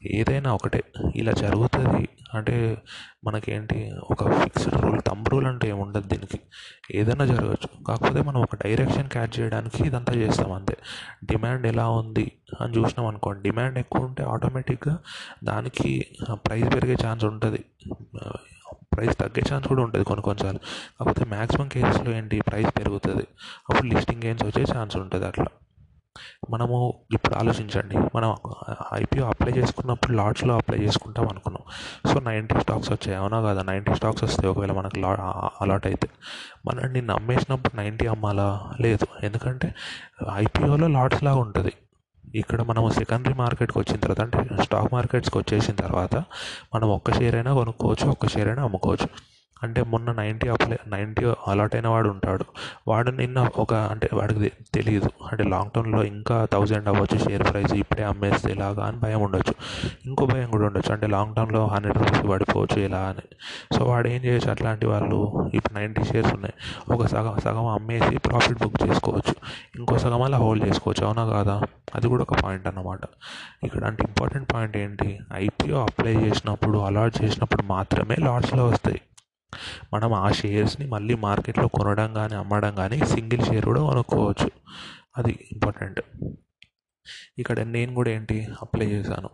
[0.07, 0.83] ఏదైనా ఒకటే.
[1.17, 2.83] ఇలా జరుగుతుంది అంటే
[3.25, 6.41] మనకేంటి ఒక ఫిక్స్డ్ రూల్ తంబ్ రూల్ అంటే ఏముండదు దీనికి.
[6.95, 7.85] ఏదైనా జరగచ్చు.
[7.85, 10.77] కాకపోతే మనం ఒక డైరెక్షన్ క్యాచ్ చేయడానికి ఇదంతా చేస్తాం అంతే.
[11.25, 13.43] డిమాండ్ ఎలా ఉంది అని చూసినాం అనుకోండి.
[13.43, 14.99] డిమాండ్ ఎక్కువ ఉంటే ఆటోమేటిక్గా
[15.45, 17.65] దానికి ప్రైస్ పెరిగే ఛాన్స్ ఉంటుంది.
[18.95, 20.61] ప్రైస్ తగ్గే ఛాన్స్ కూడా ఉంటుంది కొన్ని కొన్నిసార్లు.
[21.01, 23.27] కాకపోతే మ్యాక్సిమం కేసెస్లో ఏంటి ప్రైస్ పెరుగుతుంది.
[23.71, 25.47] అప్పుడు లిస్టింగ్ గెయిన్స్ వచ్చే ఛాన్స్ ఉంటుంది అట్లా.
[26.51, 27.99] మనము ఇప్పుడు ఆలోచించండి.
[27.99, 28.37] మనం
[28.95, 31.63] ఐపీఓ అప్లై చేసుకున్నప్పుడు లాట్స్లో అప్లై చేసుకుంటాం అనుకున్నాం.
[32.15, 33.19] సో నైంటీ స్టాక్స్ వచ్చాయి.
[33.19, 33.63] అవునా కదా?
[33.63, 35.09] నైంటీ స్టాక్స్ వస్తాయి ఒకవేళ మనకు లా
[35.61, 36.09] అలాట్ అయితే.
[36.67, 38.71] మనల్ని నమ్మేసినప్పుడు అమ్మేసినప్పుడు నైంటీ అమ్మాలా?
[38.81, 39.07] లేదు.
[39.23, 39.75] ఎందుకంటే
[40.35, 41.73] ఐపీఓలో లాట్స్ లాగా ఉంటుంది.
[42.35, 46.17] ఇక్కడ మనం సెకండరీ మార్కెట్కి వచ్చిన తర్వాత అంటే స్టాక్ మార్కెట్స్కి వచ్చేసిన తర్వాత
[46.75, 49.09] మనం ఒక్క షేర్ అయినా కొనుక్కోవచ్చు ఒక్క షేర్ అయినా అమ్ముకోవచ్చు.
[49.63, 52.45] అంటే మొన్న నైంటీ అప్లై నైంటీ అలాట్ అయిన వాడు ఉంటాడు.
[52.89, 58.05] వాడు నిన్న ఒక అంటే వాడికి తెలియదు అంటే లాంగ్ టర్మ్లో ఇంకా థౌజండ్ అవ్వచ్చు షేర్ ప్రైస్ ఇప్పుడే
[58.05, 59.55] అమ్మేస్తే ఇలాగా అని భయం ఉండొచ్చు.
[60.07, 60.93] ఇంకో భయం కూడా ఉండొచ్చు.
[60.93, 63.37] అంటే లాంగ్ టర్మ్లో హండ్రెడ్ రూపీస్ పడిపోవచ్చు ఇలా అని.
[63.79, 64.51] సో వాడు ఏం చేయొచ్చు?
[64.51, 66.55] అట్లాంటి వాళ్ళు ఇప్పుడు నైంటీ షేర్స్ ఉన్నాయి.
[66.95, 69.35] ఒక సగం సగం అమ్మేసి ప్రాఫిట్ బుక్ చేసుకోవచ్చు.
[69.77, 71.07] ఇంకో సగం అలా హోల్డ్ చేసుకోవచ్చు.
[71.07, 71.63] అవునా కాదా?
[71.95, 73.01] అది కూడా ఒక పాయింట్ అన్నమాట.
[73.65, 75.19] ఇక్కడ అంటే ఇంపార్టెంట్ పాయింట్ ఏంటి?
[75.35, 79.01] ఐపీఓ అప్లై చేసినప్పుడు అలాట్ చేసినప్పుడు మాత్రమే లాట్స్లో వస్తాయి.
[79.95, 84.51] మనం ఆ షేర్స్ని మళ్ళీ మార్కెట్లో కొనడం కానీ అమ్మడం కానీ సింగిల్ షేర్ కూడా కొనుక్కోవచ్చు.
[85.19, 86.01] అది ఇంపార్టెంట్.
[87.39, 89.31] ఇక్కడ నేను కూడా ఏంటి అప్లై చేశాను.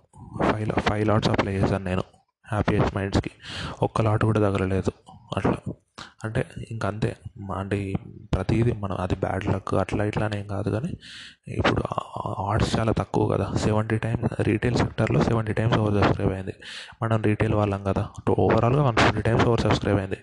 [0.52, 2.02] ఫైవ్ ఫైవ్ లాట్స్ అప్లై చేశాను నేను.
[2.52, 3.30] హ్యాపీయెస్ట్ మైండ్స్కి
[3.82, 4.92] ఒక్క లాట్ కూడా తగలలేదు.
[5.36, 5.72] అట్లా.
[6.24, 7.16] అంటే ఇంక అంతే
[7.56, 7.94] అంటే
[8.34, 10.92] ప్రతిదీ మనం అది బ్యాడ్ లక్ అట్లా ఇట్లా అని ఏం కాదు కానీ
[11.48, 11.82] ఇప్పుడు
[12.38, 13.52] ఆడ్స్ చాలా తక్కువ కదా.
[13.56, 16.54] సెవెంటీ టైమ్స్ రీటైల్ సెక్టర్లో సెవెంటీ టైమ్స్ ఓవర్ సబ్స్క్రైబ్ అయింది.
[17.02, 18.08] మనం రీటైల్ వాళ్ళం కదా.
[18.38, 20.16] ఓవరాల్గా one fifty times over subscribe అయింది.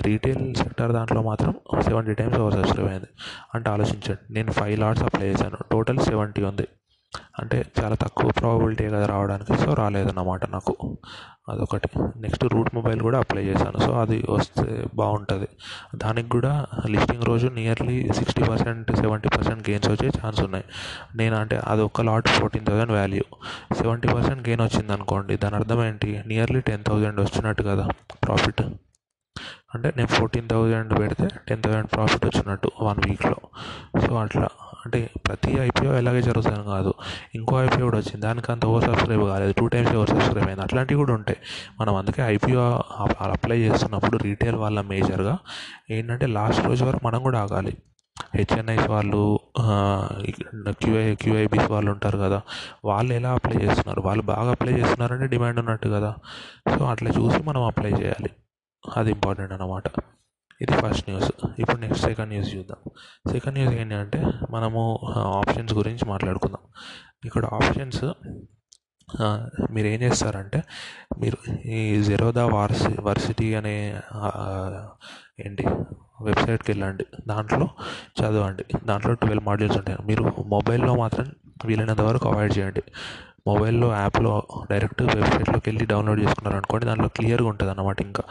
[0.00, 3.06] రీటైల్ సెక్టర్ దాంట్లో మాత్రం సెవెంటీ టైమ్స్ ఓవర్ సబ్స్క్రైబ్ అయింది.
[3.54, 4.32] అంటే ఆలోచించండి.
[4.32, 5.56] నేను ఫైవ్ లాట్స్ అప్లై చేశాను.
[5.72, 6.68] టోటల్ సెవెంటీ ఉంది.
[7.40, 9.58] అంటే చాలా తక్కువ ప్రాబిలిటీ కదా రావడానికి.
[9.58, 10.98] సో రాలేదన్నమాట నాకు.
[11.50, 11.88] అదొకటి.
[11.98, 13.78] నెక్స్ట్ రూట్ మొబైల్ కూడా అప్లై చేశాను.
[13.78, 15.48] సో అది వస్తే బాగుంటుంది.
[15.94, 20.64] దానికి కూడా లిస్టింగ్ రోజు nearly sixty percent seventy percent gains వచ్చే ఛాన్స్ ఉన్నాయి.
[21.16, 23.22] నేను అంటే అది ఒక్క lot fourteen thousand value.
[23.74, 26.22] Seventy percent gain వచ్చింది అనుకోండి దాని అర్థం ఏంటి?
[26.26, 27.88] నియర్లీ టెన్ థౌసండ్ వచ్చినట్టు కదా
[28.24, 28.62] ప్రాఫిట్.
[29.74, 33.36] అంటే నేను ఫోర్టీన్ థౌజండ్ పెడితే టెన్ థౌజండ్ ప్రాఫిట్ వచ్చినట్టు వన్ వీక్లో.
[34.06, 34.48] సో అట్లా.
[34.84, 36.94] అంటే ప్రతి ఐపీఓ ఎలాగే జరుగుతుందని కాదు.
[37.34, 38.20] ఇంకో ఐపీఓ కూడా వచ్చింది.
[38.26, 39.52] దానికి అంత ఓవర్ సబ్స్క్రైబ్ కాలేదు.
[39.58, 40.62] టూ టైమ్స్ ఓవర్ సబ్స్క్రైబ్ అయింది.
[40.62, 41.38] అట్లాంటివి కూడా ఉంటాయి.
[41.80, 42.62] మనం అందుకే ఐపీఓ
[43.20, 45.38] అప్లై చేస్తున్నప్పుడు రీటైల్ వాళ్ళ మేజర్గా
[45.90, 47.76] ఏంటంటే లాస్ట్ రోజు వరకు మనం కూడా ఆగాలి.
[48.34, 49.40] హెచ్ఎన్ఐస్ వాళ్ళు
[50.68, 52.40] క్యూఐ క్యూఐబీస్ వాళ్ళు ఉంటారు కదా
[52.84, 54.00] వాళ్ళు ఎలా అప్లై చేస్తున్నారు?
[54.00, 56.14] వాళ్ళు బాగా అప్లై చేస్తున్నారంటే డిమాండ్ ఉన్నట్టు కదా.
[56.78, 58.30] సో అట్లా చూసి మనం అప్లై చేయాలి.
[58.96, 59.84] అది ఇంపార్టెంట్ అన్నమాట.
[60.60, 62.80] ఇది ఫస్ట్ న్యూస్ ఇప్పుడు నెక్స్ట్ సెకండ్ న్యూస్ చూద్దాం.
[63.32, 64.82] సెకండ్ న్యూస్ ఏంటంటే మనము
[65.38, 66.64] ఆప్షన్స్ గురించి మాట్లాడుకుందాం.
[67.24, 68.04] ఇక్కడ ఆప్షన్స్
[69.70, 70.58] మీరు ఏం చేస్తారంటే
[71.20, 73.76] మీరు ఈ జెరోదా వార్సి వర్సిటీ అనే
[75.44, 75.64] ఏంటి
[76.26, 77.04] వెబ్సైట్కి వెళ్ళండి.
[77.26, 77.66] దాంట్లో
[78.20, 78.64] చదవండి.
[78.84, 79.98] దాంట్లో ట్వెల్వ్ మాడ్యూల్స్ ఉంటాయి.
[80.06, 81.26] మీరు మొబైల్లో మాత్రం
[81.66, 82.82] వీలైనంత వరకు అవాయిడ్ చేయండి.
[83.46, 88.22] మొబైల్లో యాప్లో డైరెక్ట్ వెబ్సైట్లోకి వెళ్ళి డౌన్లోడ్ చేసుకున్నారనుకోండి దాంట్లో క్లియర్గా ఉంటుంది అన్నమాట ఇంకా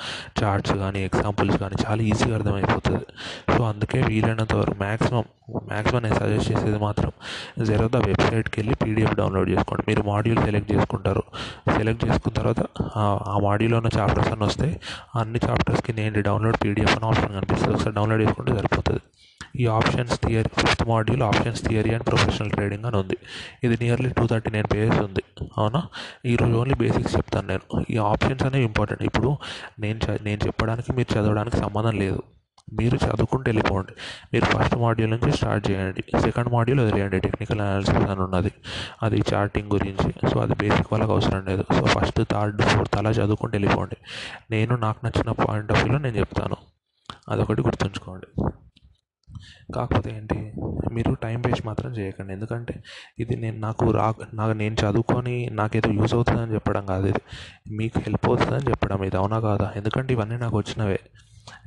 [0.44, 3.06] చార్ట్స్ కానీ ఎగ్జాంపుల్స్ కానీ చాలా ఈజీగా అర్థమైపోతుంది.
[3.54, 5.26] సో అందుకే వీలైనంత వరకు మ్యాక్సిమం
[5.68, 7.12] మ్యాక్సిమం నేను సజెస్ట్ చేసేది మాత్రం
[7.66, 9.84] జెరోదా వెబ్సైట్కి వెళ్ళి పీడిఎఫ్ డౌన్లోడ్ చేసుకోండి.
[9.88, 11.24] మీరు మాడ్యూల్ సెలెక్ట్ చేసుకుంటారు.
[11.78, 12.60] సెలెక్ట్ చేసుకున్న తర్వాత
[13.32, 14.80] ఆ మాడ్యూల్లో ఉన్న చాప్టర్స్ అని వస్తాయి.
[15.16, 17.74] అన్ని చాప్టర్స్కి నేను డౌన్లోడ్ పీడిఎఫ్ అని ఆప్షన్ కనిపిస్తుంది.
[17.74, 19.02] ఒకసారి డౌన్లోడ్ చేసుకుంటే సరిపోతుంది.
[19.60, 23.18] ఈ options theory fifth module options theory and professional trading అని ఉంది.
[23.64, 25.24] ఇది nearly two thirty nine pages ఉంది.
[25.58, 25.84] అవునా?
[26.26, 27.84] ఈరోజు ఓన్లీ బేసిక్స్ చెప్తాను నేను.
[27.90, 29.04] ఈ ఆప్షన్స్ అనేవి ఇంపార్టెంట్.
[29.04, 29.38] ఇప్పుడు
[29.80, 32.24] నేను నేను చెప్పడానికి మీరు చదవడానికి సంబంధం లేదు.
[32.74, 33.93] మీరు చదువుకుంటూ వెళ్ళిపోండి.
[34.34, 36.22] మీరు ఫస్ట్ మాడ్యూల్ నుంచి స్టార్ట్ చేయండి.
[36.22, 37.20] సెకండ్ మాడ్యూల్ వదిలేయండి.
[37.20, 38.52] టెక్నికల్ అనాలిసిస్ అని ఉన్నది.
[39.04, 40.30] అది చార్టింగ్ గురించి.
[40.30, 41.65] సో అది బేసిక్ వాళ్ళకి అవసరం లేదు.
[41.74, 43.96] సో ఫస్ట్ థర్డ్ ఫోర్త్ అలా చదువుకుంటూ వెళ్ళిపోండి.
[44.52, 46.56] నేను నాకు నచ్చిన పాయింట్ ఆఫ్ వ్యూలో నేను చెప్తాను.
[47.30, 48.52] అదొకటి గుర్తుంచుకోండి.
[49.76, 50.54] కాకపోతే ఏంటి
[50.94, 52.34] మీరు టైం వేస్ట్ మాత్రం చేయకండి.
[52.34, 52.84] ఎందుకంటే
[53.20, 57.22] ఇది నేను నాకు రా నాకు నేను చదువుకొని నాకేదో యూస్ అవుతుందని చెప్పడం కాదు ఇది.
[57.72, 59.18] మీకు హెల్ప్ అవుతుందని చెప్పడం ఇది.
[59.18, 59.74] అవునా కాదా?
[59.76, 61.00] ఎందుకంటే ఇవన్నీ నాకు వచ్చినవే.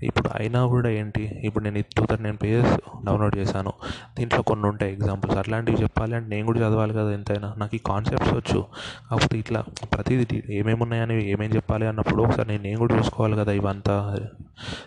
[0.03, 1.41] ఇప్పుడు అయినా కూడా ఏంటి?
[1.45, 3.73] ఇప్పుడు నేను టూ నేను నైన్ పేజెస్ డౌన్లోడ్ చేశాను.
[4.19, 7.55] దీంట్లో కొన్ని ఉంటాయి ఎగ్జాంపుల్స్ అట్లాంటివి చెప్పాలి అంటే నేను కూడా చదవాలి కదా ఎంతైనా.
[7.59, 8.67] నాకు ఈ కాన్సెప్ట్స్ వచ్చు.
[9.11, 9.65] కాకపోతే ఇట్లా
[9.95, 14.17] ప్రతిదీ ఏమేమి ఉన్నాయని ఏమేమి చెప్పాలి అన్నప్పుడు ఒకసారి నేను నేను కూడా చూసుకోవాలి కదా ఇవంతా.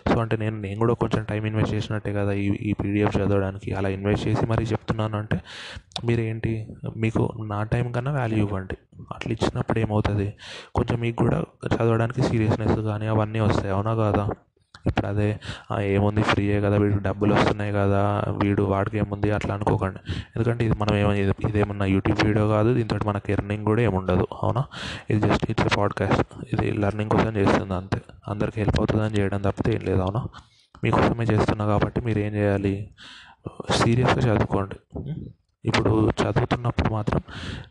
[0.08, 3.72] సో అంటే నేను నేను కూడా కొంచెం టైం ఇన్వెస్ట్ చేసినట్టే కదా ఈ ఈ పీడిఎఫ్ చదవడానికి.
[3.72, 5.40] అలా ఇన్వెస్ట్ చేసి మరీ చెప్తున్నాను అంటే
[6.04, 8.76] మీరు ఏంటి మీకు నా టైం కన్నా వాల్యూ ఇవ్వండి.
[9.14, 10.34] అట్లా ఇచ్చినప్పుడు ఏమవుతుంది?
[10.74, 11.42] కొంచెం మీకు కూడా
[11.74, 13.74] చదవడానికి సీరియస్నెస్ కానీ అవన్నీ వస్తాయి.
[13.74, 14.28] అవునా కాదా?
[14.86, 15.40] ఇప్పుడు అదే
[15.80, 16.22] ఏముంది?
[16.22, 19.30] ఫ్రీయే కదా వీడికి డబ్బులు వస్తున్నాయి కదా వీడు వాడికి ఏముంది?
[19.30, 20.12] అట్లా అనుకోకండి.
[20.36, 24.64] ఎందుకంటే ఇది మనం ఏమైనా ఇదేమన్నా యూట్యూబ్ వీడియో కాదు దీంతో మనకి ఎర్నింగ్ కూడా ఏముండదు అవునా?
[25.10, 26.26] ఇది జస్ట్ ఇట్స్ పాడ్కాస్ట్.
[26.52, 28.00] ఇది లెర్నింగ్ కోసం చేస్తుంది అంతే.
[28.28, 30.26] అందరికి హెల్ప్ అవుతుందని చేయడం తప్పితే ఏం లేదు అవునా?
[30.84, 32.90] మీకోసమే చేస్తున్నా కాబట్టి మీరు ఏం చేయాలి?
[33.70, 34.76] సీరియస్గా చదువుకోండి.
[35.64, 37.20] ఇప్పుడు చదువుతున్నప్పుడు మాత్రం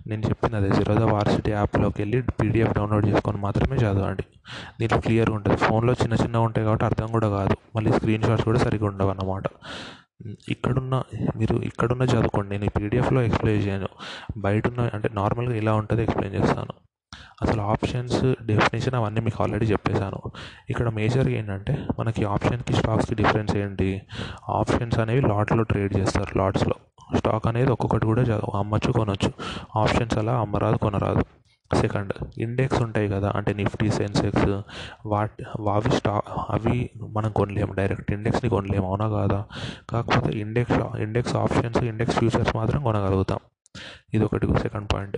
[0.08, 4.24] నేను చెప్పింది అదే జిరోదా వార్సిటీ యాప్లోకి వెళ్ళి పీడిఎఫ్ డౌన్లోడ్ చేసుకొని మాత్రమే చదవండి.
[4.80, 5.58] దీంట్లో క్లియర్గా ఉంటుంది.
[5.58, 7.58] ఫోన్లో చిన్న చిన్నగా ఉంటాయి కాబట్టి అర్థం కూడా కాదు.
[7.76, 9.44] మళ్ళీ స్క్రీన్ షాట్స్ కూడా సరిగ్గా ఉండవు అన్నమాట
[10.50, 11.04] ఇక్కడున్న
[11.36, 12.58] మీరు ఇక్కడున్న చదువుకోండి.
[12.58, 13.90] నేను పీడిఎఫ్లో ఎక్స్ప్లెయిన్ చేయను.
[14.38, 16.74] బయట ఉన్న అంటే నార్మల్గా ఇలా ఉంటుంది ఎక్స్ప్లెయిన్ చేస్తాను.
[17.42, 20.20] అసలు ఆప్షన్స్ డెఫినేషన్ అవన్నీ మీకు ఆల్రెడీ చెప్పేశాను.
[20.70, 24.02] ఇక్కడ మేజర్గా ఏంటంటే మనకి ఆప్షన్కి స్టాక్స్కి డిఫరెన్స్ ఏంటి?
[24.50, 26.76] ఆప్షన్స్ అనేవి లాట్లో ట్రేడ్ చేస్తారు లాట్స్లో.
[27.18, 28.24] స్టాక్ అనేది ఒక్కొక్కటి కూడా
[28.60, 29.32] అమ్మచ్చు కొనవచ్చు
[29.80, 31.24] ఆప్షన్స్ అలా అమ్మరాదు కొనరాదు.
[31.76, 34.62] సెకండ్ ఇండెక్స్ ఉంటాయి కదా అంటే నిఫ్టీ సెన్సెక్స్
[35.06, 35.42] వాట్
[35.76, 39.46] అవి స్టా అవి మనం కొనలేము డైరెక్ట్ ఇండెక్స్ని కొనలేము అవునా కాదా?
[39.90, 43.40] కాకపోతే index index options index futures మాత్రం కొనగలుగుతాం.
[44.14, 45.18] ఇది ఒకటి సెకండ్ పాయింట్.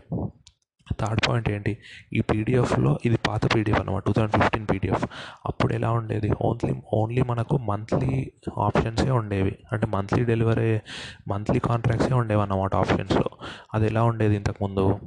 [0.93, 1.77] థర్డ్ పాయింట్ ఏంటి?
[2.13, 5.05] ఈ పీడిఎఫ్లో ఇది పాత పీడిఎఫ్ అనమాట టూ థౌజండ్ ఫిఫ్టీన్ పీడిఎఫ్.
[5.45, 6.31] అప్పుడు ఎలా ఉండేది?
[6.41, 9.55] ఓన్లీ ఓన్లీ మనకు మంత్లీ ఆప్షన్సే ఉండేవి.
[9.71, 10.79] అంటే మంత్లీ డెలివరీ
[11.27, 13.29] మంత్లీ కాంట్రాక్ట్సే ఉండేవి అన్నమాట ఆప్షన్స్లో.
[13.73, 14.99] అది ఎలా ఉండేది ఇంతకుముందు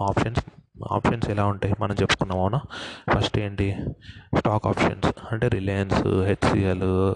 [0.00, 0.44] ఆప్షన్స్
[0.92, 1.74] ఆప్షన్స్ ఎలా ఉంటాయి?
[1.80, 2.60] మనం చెప్పుకున్నాం అవునా?
[3.14, 3.76] ఫస్ట్ ఏంటి?
[4.38, 5.12] Stock options.
[5.32, 7.14] అంటే రిలయన్స్ హెచ్సిఎల్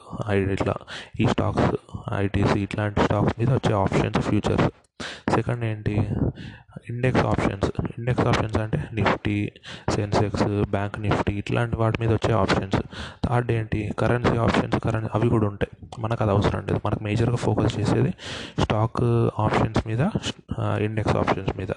[0.52, 0.74] ఇట్లా
[1.20, 1.76] ఈ స్టాక్స్
[2.14, 4.68] ఐటీసీ ఇట్లాంటి స్టాక్స్ మీద వచ్చే ఆప్షన్స్ ఫ్యూచర్స్.
[5.32, 5.96] సెకండ్ ఏంటి?
[6.90, 9.52] ఇండెక్స్ ఆప్షన్స్ ఇండెక్స్ ఆప్షన్స్ అంటే నిఫ్టీ
[9.90, 12.80] సెన్సెక్స్ బ్యాంక్ నిఫ్టీ ఇట్లాంటి వాటి మీద వచ్చే ఆప్షన్స్
[13.24, 13.80] థర్డ్ ఏంటి?
[13.98, 15.86] కరెన్సీ ఆప్షన్స్ కరెన్సీ అవి కూడా ఉంటాయి.
[15.98, 16.80] మనకు అది అవసరం లేదు.
[16.86, 18.12] మనకు మేజర్గా ఫోకస్ చేసేది
[18.58, 19.02] స్టాక్
[19.40, 20.02] ఆప్షన్స్ మీద
[20.80, 21.72] ఇండెక్స్ ఆప్షన్స్ మీద.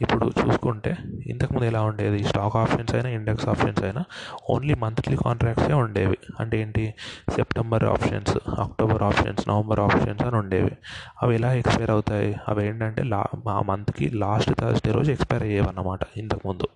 [0.00, 2.24] ఇప్పుడు చూసుకుంటే ఇంతకుముందు ఎలా ఉండేది?
[2.24, 4.04] స్టాక్ ఆప్షన్స్ అయినా ఇండెక్స్ ఆప్షన్స్ అయినా
[4.50, 6.18] ఓన్లీ మంత్లీ కాంట్రాక్ట్సే ఉండేవి.
[6.40, 6.94] అంటే ఏంటి?
[7.36, 10.72] September options October options November options అని ఉండేవి.
[11.22, 12.36] అవి ఎలా ఎక్స్పైర్ అవుతాయి?
[12.48, 16.68] అవి ఏంటంటే లా ఆ మంత్కి లాస్ట్ థర్స్డే రోజు ఎక్స్పైర్ అయ్యేవన్నమాట ఇంతకుముందు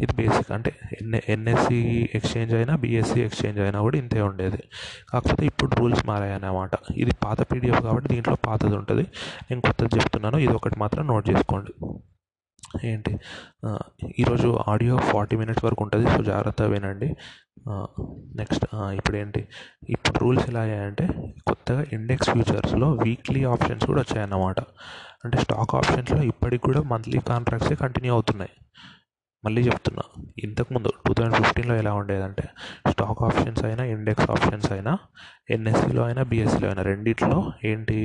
[0.00, 0.70] ఇది బేసిక్ అంటే
[1.02, 4.62] ఎన్ ఎన్ఎస్సి ఎక్స్చేంజ్ అయినా బీఎస్సీ ఎక్స్చేంజ్ అయినా కూడా ఇంతే ఉండేది.
[5.12, 9.02] కాకపోతే ఇప్పుడు రూల్స్ మారాయి అన్నమాట ఇది పాత పీడిఎఫ్ కాబట్టి దీంట్లో పాతది ఉంటుంది.
[9.50, 10.38] నేను కొత్తది చెప్తున్నాను.
[10.38, 11.72] ఇది ఒకటి మాత్రం నోట్ చేసుకోండి.
[12.84, 13.12] ఏంటి?
[14.18, 17.08] ఈరోజు ఆడియో ఫార్టీ మినిట్స్ వరకు ఉంటుంది సో జాగ్రత్తగా వినండి.
[18.40, 19.42] నెక్స్ట్ ఇప్పుడు ఏంటి
[19.88, 21.06] ఇప్పుడు రూల్స్ ఎలా అయ్యాయంటే
[21.48, 24.60] కొత్తగా ఇండెక్స్ ఫ్యూచర్స్లో వీక్లీ ఆప్షన్స్ కూడా వచ్చాయన్నమాట.
[25.24, 28.54] అంటే స్టాక్ ఆప్షన్స్లో ఇప్పటికి కూడా మంత్లీ కాంట్రాక్ట్సే కంటిన్యూ అవుతున్నాయి.
[29.44, 30.02] మళ్ళీ చెప్తున్నా.
[30.44, 32.44] ఇంతకుముందు టూ థౌజండ్ ఫిఫ్టీన్లో ఎలా ఉండేదంటే
[32.90, 34.92] స్టాక్ ఆప్షన్స్ అయినా ఇండెక్స్ ఆప్షన్స్ అయినా
[35.50, 37.98] ఎన్ఎస్సిలో అయినా బీఎస్సీలో అయినా రెండిట్లో ఏంటి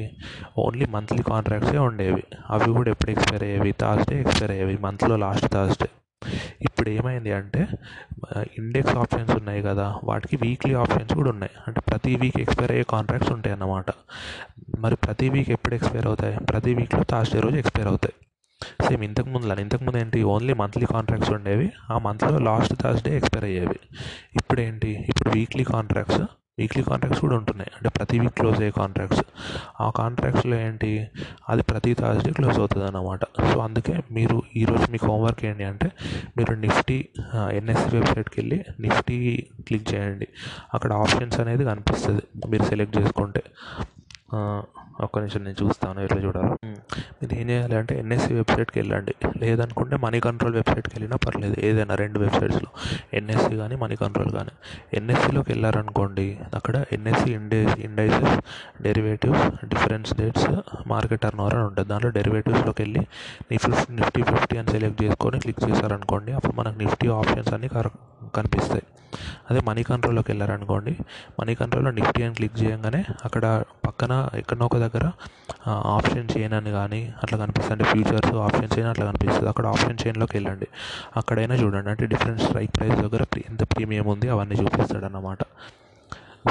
[0.58, 2.24] ఓన్లీ మంత్లీ కాంట్రాక్ట్సే ఉండేవి.
[2.50, 3.72] అవి కూడా ఎప్పుడు ఎక్స్పైర్ అయ్యేవి?
[3.82, 4.78] థర్స్డే ఎక్స్పైర్ అయ్యేవి.
[4.88, 5.90] మంత్లో లాస్ట్ థర్స్డే
[6.62, 7.62] ఇప్పుడు ఏమైంది అంటే
[8.60, 11.54] ఇండెక్స్ ఆప్షన్స్ ఉన్నాయి కదా వాటికి వీక్లీ ఆప్షన్స్ కూడా ఉన్నాయి.
[11.68, 13.86] అంటే ప్రతి వీక్ ఎక్స్పైర్ అయ్యే కాంట్రాక్ట్స్ ఉంటాయి అన్నమాట
[14.80, 16.36] మరి ప్రతి వీక్ ఎప్పుడు ఎక్స్పైర్ అవుతాయి?
[16.52, 18.16] ప్రతి వీక్లో థర్స్డే రోజు ఎక్స్పైర్ అవుతాయి.
[18.86, 21.70] సేమ్ ఇంతకు ముందు ఇంతకు ముందు ఏంటి ఓన్లీ మంత్లీ కాంట్రాక్ట్స్ ఉండేవి.
[21.94, 23.80] ఆ మంత్లో లాస్ట్ థర్స్డే ఎక్స్పైర్ అయ్యేవి.
[24.40, 26.22] ఇప్పుడు ఏంటి ఇప్పుడు వీక్లీ కాంట్రాక్ట్స్
[26.60, 27.72] వీక్లీ కాంట్రాక్ట్స్ కూడా ఉంటున్నాయి.
[27.76, 29.22] అంటే ప్రతి వీక్ క్లోజ్ అయ్యే కాంట్రాక్ట్స్
[29.84, 30.90] ఆ కాంట్రాక్ట్స్లో ఏంటి
[31.52, 35.90] అది ప్రతి థర్స్డే క్లోజ్ అవుతుంది అన్నమాట సో అందుకే మీరు ఈరోజు మీకు హోంవర్క్ ఏంటి అంటే
[36.38, 36.98] మీరు నిఫ్టీ
[37.60, 39.20] ఎన్ఎస్సి వెబ్సైట్కి వెళ్ళి నిఫ్టీ
[39.70, 40.28] క్లిక్ చేయండి.
[40.74, 43.44] అక్కడ ఆప్షన్స్ అనేది కనిపిస్తుంది మీరు సెలెక్ట్ చేసుకుంటే.
[45.06, 46.56] ఒక్క నిమిషం నేను చూస్తాను ఎట్లా చూడాలో.
[47.20, 49.14] మీరు ఏం చేయాలి అంటే ఎన్ఎస్సి వెబ్సైట్కి వెళ్ళండి.
[49.42, 51.56] లేదనుకుంటే మనీ కంట్రోల్ వెబ్సైట్కి వెళ్ళినా పర్లేదు.
[51.68, 52.70] ఏదైనా రెండు వెబ్సైట్స్లో.
[53.20, 54.54] ఎన్ఎస్సి కానీ మనీ కంట్రోల్ కానీ
[54.94, 58.36] ఎన్ఎస్సిలోకి వెళ్ళారనుకోండి అక్కడ NSE ఇండే indices
[58.82, 60.50] derivatives difference dates
[60.88, 61.90] market turnover అని ఉంటుంది.
[61.90, 63.04] దాంట్లో డెరివేటివ్స్లోకి వెళ్ళి
[63.52, 67.70] నిఫ్టీ నిఫ్టీ ఫిఫ్టీ అని సెలెక్ట్ చేసుకొని క్లిక్ చేశారనుకోండి అప్పుడు మనకు నిఫ్టీ ఆప్షన్స్ అన్నీ
[68.36, 68.86] కనిపిస్తాయి.
[69.50, 70.94] అదే మనీ కంట్రోల్లోకి వెళ్ళారనుకోండి
[71.40, 75.12] మనీ కంట్రోల్లో నిఫ్టీ అని క్లిక్ చేయగానే అక్కడ పక్కన ఎక్కడనో ఒక దగ్గర
[75.68, 77.74] ఆప్షన్ చైన్ అని కానీ అట్లా కనిపిస్తుంది.
[77.74, 79.50] అంటే ఫ్యూచర్స్ ఆప్షన్ చైన్ అట్లా కనిపిస్తుంది.
[79.50, 80.68] అక్కడ ఆప్షన్ చైన్లోకి వెళ్ళండి.
[81.18, 81.90] అక్కడైనా చూడండి.
[81.90, 85.44] అంటే డిఫరెంట్ స్ట్రైక్ ప్రైస్ దగ్గర ఎంత ప్రీమియం ఉంది అవన్నీ చూపిస్తాడు అన్నమాట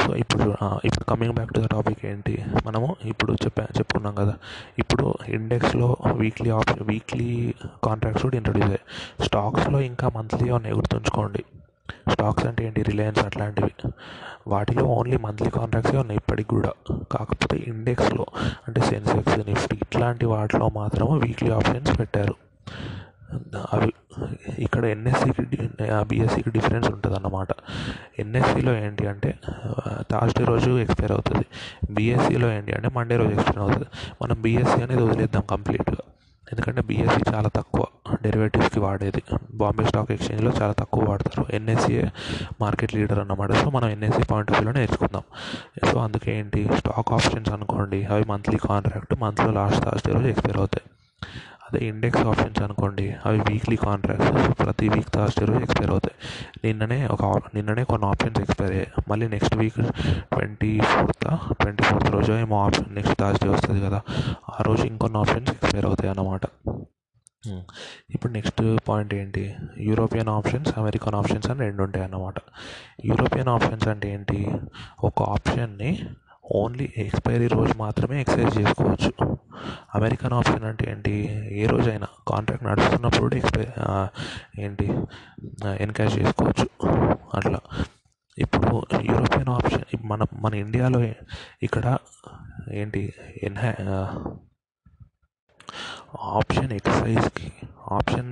[0.02, 2.34] సో ఇప్పుడు ఇప్పుడు coming back to the topic ఏంటి?
[2.66, 4.34] మనము ఇప్పుడు చెప్పా చెప్పుకున్నాం కదా.
[4.78, 8.84] ఇప్పుడు ఇండెక్స్లో వీక్లీ ఆప్షన్ వీక్లీ కాంట్రాక్ట్స్ కూడా ఇంట్రొడ్యూస్ అయ్యాయి.
[9.26, 11.44] స్టాక్స్లో ఇంకా మంత్లీ ఉన్నాయి గుర్తుంచుకోండి.
[12.10, 12.82] స్టాక్స్ అంటే ఏంటి?
[12.82, 13.72] రిలయన్స్ అట్లాంటివి.
[14.48, 16.72] వాటిలో ఓన్లీ మంత్లీ కాంట్రాక్ట్సే ఉన్నాయి ఇప్పటికి కూడా.
[17.12, 18.26] కాకపోతే ఇండెక్స్లో
[18.68, 22.36] అంటే సెన్సెక్స్ నిఫ్టీ ఇట్లాంటి వాటిలో మాత్రమే వీక్లీ ఆప్షన్స్ పెట్టారు.
[23.72, 23.92] అవి
[24.58, 25.42] ఇక్కడ ఎన్ఎస్సికి
[26.08, 27.48] బీఎస్సీకి డిఫరెన్స్ ఉంటుంది అన్నమాట
[28.18, 29.34] ఎన్ఎస్సిలో ఏంటి అంటే
[30.10, 31.46] థర్స్డే రోజు ఎక్స్పైర్ అవుతుంది.
[31.90, 33.88] బీఎస్సీలో ఏంటి అంటే మండే రోజు ఎక్స్పైర్ అవుతుంది.
[34.22, 36.02] మనం బీఎస్సీ అనేది వదిలేద్దాం కంప్లీట్గా.
[36.52, 37.84] ఎందుకంటే బీఎస్సీ చాలా తక్కువ.
[38.22, 39.22] డెరివేటివ్స్కి వాడేది.
[39.50, 41.46] బాంబే స్టాక్ ఎక్స్చేంజ్లో చాలా తక్కువ వాడతారు.
[41.50, 42.02] ఎన్ఎస్సీఏ
[42.60, 43.52] మార్కెట్ లీడర్ అన్నమాట.
[43.52, 45.22] సో మనం ఎన్ఎస్సీ పాయింట్ ఆఫ్ వ్యూలో నేర్చుకుందాం.
[45.92, 46.68] సో అందుకే ఏంటి?
[46.76, 48.04] స్టాక్ ఆప్షన్స్ అనుకోండి.
[48.04, 50.90] అవి మంత్లీ కాంట్రాక్ట్ మంత్లో లాస్ట్ థర్స్డే రోజు ఎక్స్పైర్ అవుతాయి.
[51.68, 56.16] అదే ఇండెక్స్ ఆప్షన్స్ అనుకోండి అవి వీక్లీ కాంట్రాక్ట్స్ ప్రతి వీక్ థర్స్డే రోజు ఎక్స్పైర్ అవుతాయి.
[56.64, 58.90] నిన్ననే ఒక నిన్ననే కొన్ని ఆప్షన్స్ ఎక్స్పైర్ అయ్యాయి.
[59.08, 59.80] మళ్ళీ next week
[60.34, 64.00] twenty fourth twenty fourth రోజు ఏమో ఆప్షన్ నెక్స్ట్ థర్స్డే వస్తుంది కదా
[64.58, 66.40] ఆ రోజు ఇంకొన్ని ఆప్షన్స్ ఎక్స్పైర్ అవుతాయి అన్నమాట.
[68.10, 69.54] ఇప్పుడు నెక్స్ట్ పాయింట్ ఏంటి?
[69.78, 72.34] యూరోపియన్ ఆప్షన్స్ అమెరికన్ ఆప్షన్స్ అని రెండు ఉంటాయి అన్నమాట.
[73.04, 74.50] యూరోపియన్ ఆప్షన్స్ అంటే ఏంటి?
[75.04, 75.92] ఒక ఆప్షన్ని
[76.52, 79.38] ఓన్లీ ఎక్స్పైరీ రోజు మాత్రమే ఎక్సైజ్ చేసుకోవచ్చు.
[79.94, 81.12] అమెరికన్ ఆప్షన్ అంటే ఏంటి?
[81.52, 83.66] ఏ రోజైనా కాంట్రాక్ట్ నడుస్తున్నప్పుడు ఎక్స్పై
[84.58, 84.88] ఏంటి?
[85.80, 86.68] ఎన్కాష్ చేసుకోవచ్చు.
[87.34, 87.60] అట్లా.
[88.38, 91.02] ఇప్పుడు యూరోపియన్ ఆప్షన్ మన మన ఇండియాలో
[91.62, 91.98] ఇక్కడ
[92.72, 93.12] ఏంటి?
[93.42, 93.74] ఎన్హా
[96.16, 97.48] ఆప్షన్ ఎక్సైజ్కి
[97.96, 98.30] ఆప్షన్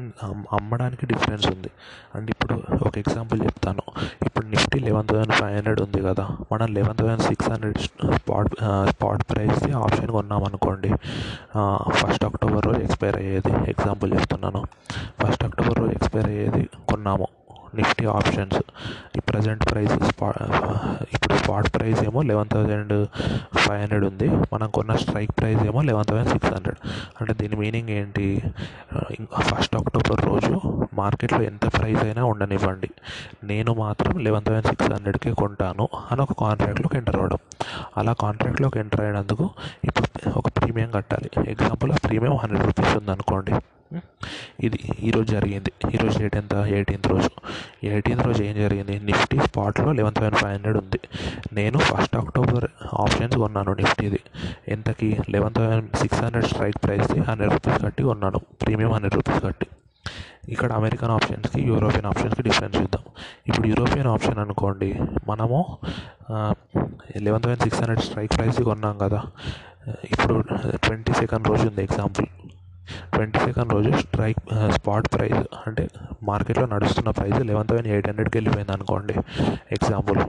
[0.56, 1.70] అమ్మడానికి డిఫరెన్స్ ఉంది.
[2.14, 2.54] అండ్ ఇప్పుడు
[2.86, 3.82] ఒక ఎగ్జాంపుల్ చెప్తాను.
[4.26, 6.24] ఇప్పుడు Nifty eleven thousand five hundred ఉంది కదా.
[6.52, 7.78] మనం eleven thousand six hundred
[8.18, 8.54] spot
[8.90, 10.90] spot ప్రైస్ది option కొన్నాం అనుకోండి
[12.00, 13.52] ఫస్ట్ అక్టోబర్ రోజు ఎక్స్పైర్ అయ్యేది.
[13.74, 14.62] ఎగ్జాంపుల్ చెప్తున్నాను.
[15.22, 17.28] ఫస్ట్ అక్టోబర్ రోజు ఎక్స్పైర్ అయ్యేది కొన్నాము.
[17.78, 18.58] నిఫ్టీ ఆప్షన్స్
[19.16, 20.28] ఈ ప్రజెంట్ ప్రైస్ స్పా
[21.14, 22.94] ఇప్పుడు స్పాట్ ప్రైస్ ఏమో లెవెన్ థౌజండ్
[23.56, 24.28] ఫైవ్ హండ్రెడ్ ఉంది.
[24.54, 26.80] మనం కొన్న స్ట్రైక్ ప్రైస్ ఏమో లెవెన్ థౌజండ్ సిక్స్ హండ్రెడ్
[27.20, 28.26] అంటే దీని మీనింగ్ ఏంటి?
[29.50, 30.54] ఫస్ట్ అక్టోబర్ రోజు
[30.94, 32.90] మార్కెట్లో ఎంత ప్రైస్ అయినా ఉండనివ్వండి.
[33.44, 37.38] నేను మాత్రం లెవెన్ థౌజండ్ సిక్స్ హండ్రెడ్కే కొంటాను అని ఒక కాంట్రాక్ట్లోకి ఎంటర్ అవ్వడం.
[37.96, 39.46] అలా కాంట్రాక్ట్లోకి ఎంటర్ అయినందుకు
[39.84, 40.08] ఇప్పుడు
[40.38, 41.30] ఒక ప్రీమియం కట్టాలి.
[41.50, 43.54] ఎగ్జాంపుల్ ఆ ప్రీమియం హండ్రెడ్ రూపీస్ ఉందనుకోండి.
[44.66, 45.72] ఇది ఈరోజు జరిగింది.
[45.94, 47.30] ఈరోజు డేట్ ఎంత ఎయిటీన్త్ రోజు.
[47.84, 48.94] ఎయిటీన్త్ రోజు ఏం జరిగింది?
[48.98, 51.00] నిఫ్టీ స్పాట్లో లెవెన్ థౌసండ్ ఫైవ్ హండ్రెడ్ ఉంది.
[51.52, 52.66] నేను ఫస్ట్ అక్టోబర్
[53.04, 54.20] ఆప్షన్స్ కొన్నాను నిఫ్టీది.
[54.68, 55.16] ఎంతకి?
[55.30, 58.40] Eleven thousand six hundred strike ప్రైస్ది hundred rupees కట్టి కొన్నాను.
[58.62, 59.68] ప్రీమియం హండ్రెడ్ రూపీస్ కట్టి.
[60.48, 63.04] ఇక్కడ అమెరికన్ ఆప్షన్స్కి యూరోపియన్ ఆప్షన్స్కి డిఫరెన్స్ చూద్దాం.
[63.46, 64.90] ఇప్పుడు యూరోపియన్ ఆప్షన్ అనుకోండి.
[65.28, 65.60] మనము
[67.26, 69.22] eleven thousand six hundred strike price కొన్నాం కదా.
[70.12, 70.34] ఇప్పుడు
[70.86, 72.26] ట్వంటీ సెకండ్ రోజు ఉంది ఎగ్జాంపుల్.
[73.14, 74.40] ట్వంటీ సెకండ్ రోజు స్ట్రైక్
[74.76, 75.84] స్పాట్ ప్రైస్ అంటే
[76.30, 79.16] మార్కెట్లో నడుస్తున్న ప్రైస్ లెవెన్ థౌసండ్ ఎయిట్ హండ్రెడ్కి వెళ్ళిపోయింది అనుకోండి.
[79.76, 80.20] ఎగ్జాంపుల్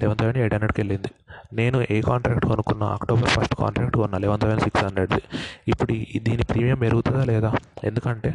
[0.00, 1.10] లెవెన్ థౌసండ్ ఎయిట్ హండ్రెడ్కి వెళ్ళింది
[1.58, 5.20] నేను ఏ కాంట్రాక్ట్ కొనుక్కున్నా అక్టోబర్ ఫస్ట్ కాంట్రాక్ట్ కొన్నా లెవెన్ థౌసండ్ సిక్స్ హండ్రెడ్ది
[5.72, 5.92] ఇప్పుడు
[6.26, 7.50] దీని ప్రీమియం పెరుగుతుందా లేదా?
[7.88, 8.30] ఎందుకంటే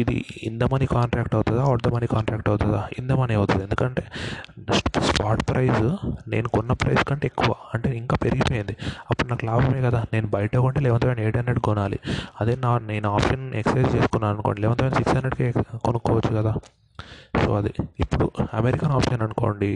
[0.00, 0.16] ఇది
[0.48, 2.80] ఇన్ మనీ కాంట్రాక్ట్ అవుతుందా అవుట్ ద మనీ కాంట్రాక్ట్ అవుతుందా?
[2.98, 3.62] ఇన్ మనీ అవుతుంది.
[3.62, 4.02] ఎందుకంటే
[5.10, 5.82] స్పాట్ ప్రైస్
[6.32, 8.74] నేను కొన్న ప్రైస్ కంటే ఎక్కువ అంటే ఇంకా పెరిగిపోయింది.
[9.10, 10.00] అప్పుడు నాకు లాభమే కదా.
[10.12, 11.98] నేను బయట కొంటే లెవెన్ థౌసండ్ ఎయిట్ హండ్రెడ్ కొనాలి.
[12.40, 14.60] అదే నా నేను ఆప్షన్ ఎక్సైజ్ చేసుకున్నాను అనుకోండి.
[14.66, 15.46] లెవెన్ థౌసండ్ సిక్స్ హండ్రెడ్కి
[15.88, 16.54] కొనుక్కోవచ్చు కదా.
[17.42, 17.70] సో అది
[18.02, 18.24] ఇప్పుడు
[18.58, 19.68] అమెరికన్ ఆప్షన్ అనుకోండి.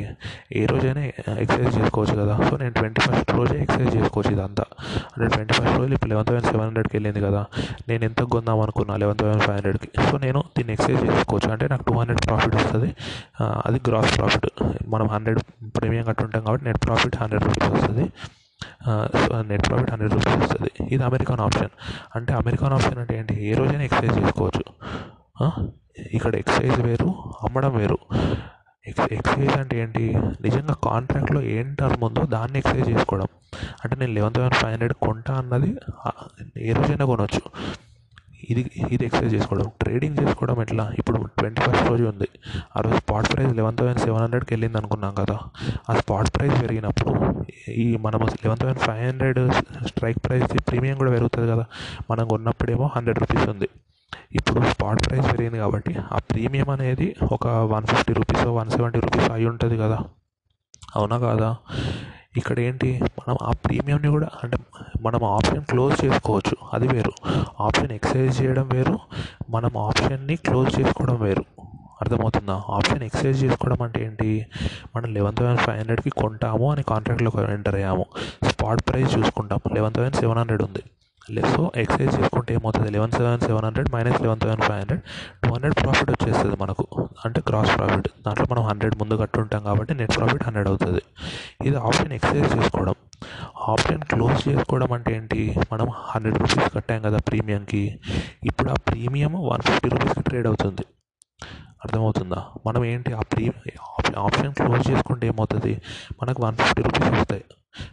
[0.61, 1.03] ఏ రోజైనా
[1.43, 2.35] ఎక్సైజ్ చేసుకోవచ్చు కదా.
[2.49, 4.65] సో నేను ట్వంటీ ఫస్ట్ రోజే ఎక్సైజ్ చేసుకోవచ్చు ఇదంతా.
[5.13, 7.43] అంటే ట్వంటీ ఫస్ట్ రోజు ఇప్పుడు లెవెన్ థౌసండ్ సెవెన్ హండ్రెడ్కి వెళ్ళింది కదా.
[7.89, 11.51] నేను ఎంత కొందాం అనుకున్నా లెవెన్ థౌసండ్ ఫైవ్ హండ్రెడ్కి సో నేను దీన్ని ఎక్సైజ్ చేసుకోవచ్చు.
[11.57, 12.91] అంటే నాకు టూ హండ్రెడ్ ప్రాఫిట్ వస్తుంది.
[13.67, 14.49] అది గ్రాస్ ప్రాఫిట్
[14.95, 15.43] మనం హండ్రెడ్
[15.79, 18.07] ప్రీమియం కట్టుంటాం కాబట్టి నెట్ ప్రాఫిట్ హండ్రెడ్ రూపీస్ వస్తుంది.
[19.51, 20.71] నెట్ ప్రాఫిట్ హండ్రెడ్ రూపీస్ వస్తుంది.
[20.95, 21.73] ఇది అమెరికన్ ఆప్షన్
[22.17, 23.37] అంటే అమెరికన్ ఆప్షన్ అంటే ఏంటి?
[23.51, 24.65] ఏ రోజైనా ఎక్సైజ్ చేసుకోవచ్చు.
[26.17, 27.09] ఇక్కడ ఎక్సైజ్ వేరు
[27.47, 27.99] అమ్మడం వేరు.
[28.91, 30.05] ఎక్స్ ఎక్సైజ్ అంటే ఏంటి?
[30.47, 33.29] నిజంగా కాంట్రాక్ట్లో ఏం టర్మ్ ఉందో దాన్ని ఎక్సైజ్ చేసుకోవడం.
[33.83, 35.71] అంటే నేను లెవెన్ థౌసండ్ ఫైవ్ హండ్రెడ్ కొంటా అన్నది
[36.69, 37.43] ఏ రోజైనా కొనవచ్చు
[38.51, 39.71] ఇది ఇది ఎక్సైజ్ చేసుకోవడం.
[39.83, 40.93] ట్రేడింగ్ చేసుకోవడం ఎట్లా?
[40.99, 42.29] ఇప్పుడు ట్వంటీ ఫస్ట్ రోజు ఉంది.
[42.77, 45.39] ఆ రోజు spot price eleven thousand seven హండ్రెడ్కి వెళ్ళింది అనుకున్నాం కదా.
[45.91, 47.13] ఆ స్పాట్ ప్రైస్ పెరిగినప్పుడు
[47.69, 49.53] ఈ మనం eleven thousand five hundred
[49.87, 51.65] strike price premium కూడా పెరుగుతుంది కదా.
[52.11, 53.69] మనం కొన్నప్పుడేమో హండ్రెడ్ రూపీస్ ఉంది.
[54.33, 59.31] ఇప్పుడు స్పాట్ ప్రైస్ పెరిగింది కాబట్టి ఆ ప్రీమియం అనేది ఒక one fifty rupees one seventy rupees
[59.31, 59.99] అయి ఉంటుంది కదా.
[60.97, 61.57] అవునా కాదా?
[62.37, 63.01] ఇక్కడ ఏంటి?
[63.03, 64.59] మనం ఆ ప్రీమియంని కూడా అంటే
[65.01, 66.57] మనం ఆప్షన్ క్లోజ్ చేసుకోవచ్చు.
[66.73, 67.13] అది వేరు.
[67.61, 68.99] ఆప్షన్ ఎక్సైజ్ చేయడం వేరు.
[69.51, 71.45] మనం ఆప్షన్ని క్లోజ్ చేసుకోవడం వేరు.
[72.01, 72.63] అర్థమవుతుందా?
[72.69, 74.47] ఆప్షన్ ఎక్సైజ్ చేసుకోవడం అంటే ఏంటి?
[74.97, 78.07] మనం లెవెన్ థౌసండ్ ఫైవ్ హండ్రెడ్కి కొంటాము అని కాంట్రాక్ట్లో ఎంటర్ అయ్యాము.
[78.49, 79.61] స్పాట్ ప్రైస్ చూసుకుంటాం.
[79.73, 80.83] లెవెన్ థౌసండ్ సెవెన్ హండ్రెడ్ ఉంది.
[81.31, 82.91] లెస్ ఎక్సైజ్ చేసుకుంటే ఏమవుతుంది?
[82.91, 85.03] Eleven seven seven hundred minus eleven thousand five hundred
[85.45, 87.09] two hundred profit వచ్చేస్తుంది మనకు.
[87.25, 91.03] అంటే క్రాస్ ప్రాఫిట్ దాంట్లో మనం హండ్రెడ్ ముందు కట్టుంటాం కాబట్టి నెట్ ప్రాఫిట్ హండ్రెడ్ అవుతుంది.
[91.65, 92.95] ఇది ఆప్షన్ ఎక్సైజ్ చేసుకోవడం.
[93.59, 95.55] ఆప్షన్ క్లోజ్ చేసుకోవడం అంటే ఏంటి?
[95.73, 98.01] మనం హండ్రెడ్ రూపీస్ కట్టాం కదా ప్రీమియంకి
[98.45, 100.85] ఇప్పుడు ఆ ప్రీమియం వన్ ఫిఫ్టీ రూపీస్కి ట్రేడ్ అవుతుంది.
[101.85, 102.45] అర్థమవుతుందా?
[102.67, 103.13] మనం ఏంటి?
[103.13, 103.53] ఆ ప్రీ
[104.17, 105.83] ఆప్షన్ క్లోజ్ చేసుకుంటే ఏమవుతుంది?
[106.23, 107.45] మనకు వన్ ఫిఫ్టీ రూపీస్ వస్తాయి.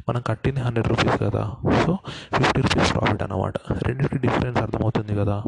[0.10, 1.56] మనం కట్టింది హండ్రెడ్ రూపీస్ కదా.
[1.86, 1.98] సో
[2.34, 3.54] ఫిఫ్టీ రూపీస్ ప్రాఫిట్ అన్నమాట.
[3.88, 5.44] రెండింటికి డిఫరెన్స్ అర్థమవుతుంది కదా.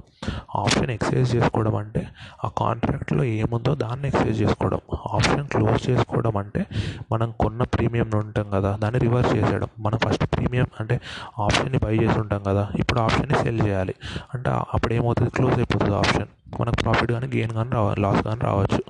[0.56, 2.08] ఆప్షన్ ఎక్సైజ్ చేసుకోవడం అంటే
[2.46, 4.80] ఆ కాంట్రాక్ట్లో ఏముందో దాన్ని ఎక్సైజ్ చేసుకోవడం.
[5.13, 6.65] ఆప్షన్ క్లోజ్ చేసుకోవడం అంటే
[7.12, 9.67] మనం కొన్న ప్రీమియం ఉంటాం కదా దాన్ని రివర్స్ చేసేయడం.
[9.80, 11.02] మనం ఫస్ట్ ప్రీమియం అంటే
[11.39, 13.96] ఆప్షన్ని బై చేసి ఉంటాం కదా ఇప్పుడు ఆప్షన్ని సెల్ చేయాలి.
[14.34, 16.28] అంటే అప్పుడు ఏమవుతుంది క్లోజ్ అయిపోతుంది ఆప్షన్
[16.62, 18.84] మనకు ప్రాఫిట్ కానీ గెయిన్ కానీ రావ లాస్ కానీ రావచ్చు.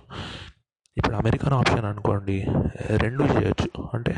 [0.97, 2.45] ఇప్పుడు అమెరికన్ ఆప్షన్ అనుకోండి
[2.89, 3.87] రెండు చేయొచ్చు.
[3.93, 4.15] అంటే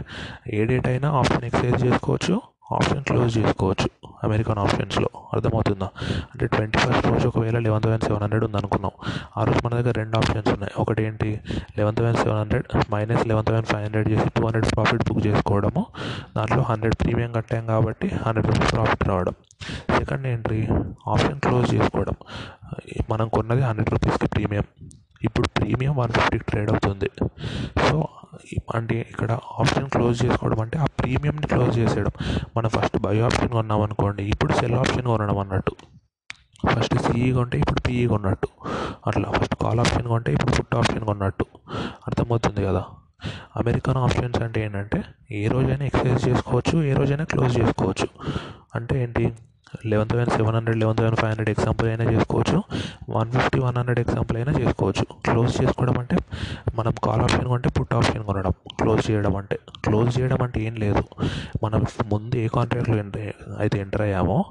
[0.54, 2.42] ఏ డేట్ అయినా ఆప్షన్ ఎక్సైజ్ చేసుకోవచ్చు
[2.74, 3.90] ఆప్షన్ క్లోజ్ చేసుకోవచ్చు
[4.24, 5.10] అమెరికన్ ఆప్షన్స్లో.
[5.34, 5.90] అర్థమవుతుందా?
[6.04, 8.92] అంటే ట్వంటీ ఫస్ట్ రోజు ఒకవేళ లెవెన్ థౌసండ్ సెవెన్ హండ్రెడ్ ఉందనుకున్నాం.
[9.38, 10.72] ఆ రోజు మన దగ్గర రెండు ఆప్షన్స్ ఉన్నాయి.
[10.78, 11.40] ఒకటి ఏంటి
[11.78, 15.86] eleven thousand seven hundred minus eleven thousand five hundred చేసి టూ హండ్రెడ్ ప్రాఫిట్ బుక్ చేసుకోవడము.
[16.38, 19.34] దాంట్లో హండ్రెడ్ ప్రీమియం కట్టాం కాబట్టి హండ్రెడ్ రూపీస్ ప్రాఫిట్ రావడం.
[19.98, 20.68] సెకండ్ ఏంటి?
[21.08, 22.14] ఆప్షన్ క్లోజ్ చేసుకోవడం.
[23.10, 24.64] మనం కొన్నది హండ్రెడ్ రూపీస్కి ప్రీమియం.
[25.26, 27.10] ఇప్పుడు ప్రీమియం వన్ ఫిఫ్టీకి ట్రేడ్ అవుతుంది.
[27.90, 28.08] సో
[28.76, 32.12] అంటే ఇక్కడ ఆప్షన్ క్లోజ్ చేసుకోవడం అంటే ఆ ప్రీమియంని క్లోజ్ చేసేయడం.
[32.58, 35.76] మనం ఫస్ట్ బై ఆప్షన్ కొన్నాం అనుకోండి ఇప్పుడు సెల్ ఆప్షన్ కొనడం అన్నట్టు.
[36.70, 38.48] ఫస్ట్ సిఈ కొంటే ఇప్పుడు పిఈ కొన్నట్టు.
[39.08, 41.46] అట్లా ఫస్ట్ కాల్ ఆప్షన్ కొంటే ఇప్పుడు పుట్ ఆప్షన్ కొన్నట్టు.
[42.08, 42.86] అర్థమవుతుంది కదా?
[43.58, 48.08] అమెరికన్ ఆప్షన్స్ అంటే ఏంటంటే ఏ రోజైనా ఎక్సైజ్ చేసుకోవచ్చు ఏ రోజైనా క్లోజ్ చేసుకోవచ్చు.
[48.76, 49.34] అంటే ఏంటి?
[49.86, 52.64] Eleven thousand seven hundred eleven thousand five hundred example అయినా చేసుకోవచ్చు.
[53.10, 55.04] One fifty one hundred example అయినా చేసుకోవచ్చు.
[55.04, 56.18] క్లోజ్ చేసుకోవడం అంటే
[56.76, 59.60] మనం కాల్ ఆప్షన్ కొంటే పుట్ ఆప్షన్ కొనడం క్లోజ్ చేయడం అంటే.
[59.86, 61.04] క్లోజ్ చేయడం అంటే ఏం లేదు.
[61.64, 64.46] మనం ముందు ఏ కాంట్రాక్ట్లో ఎంటర్ అయితే ఎంటర్ అయ్యామో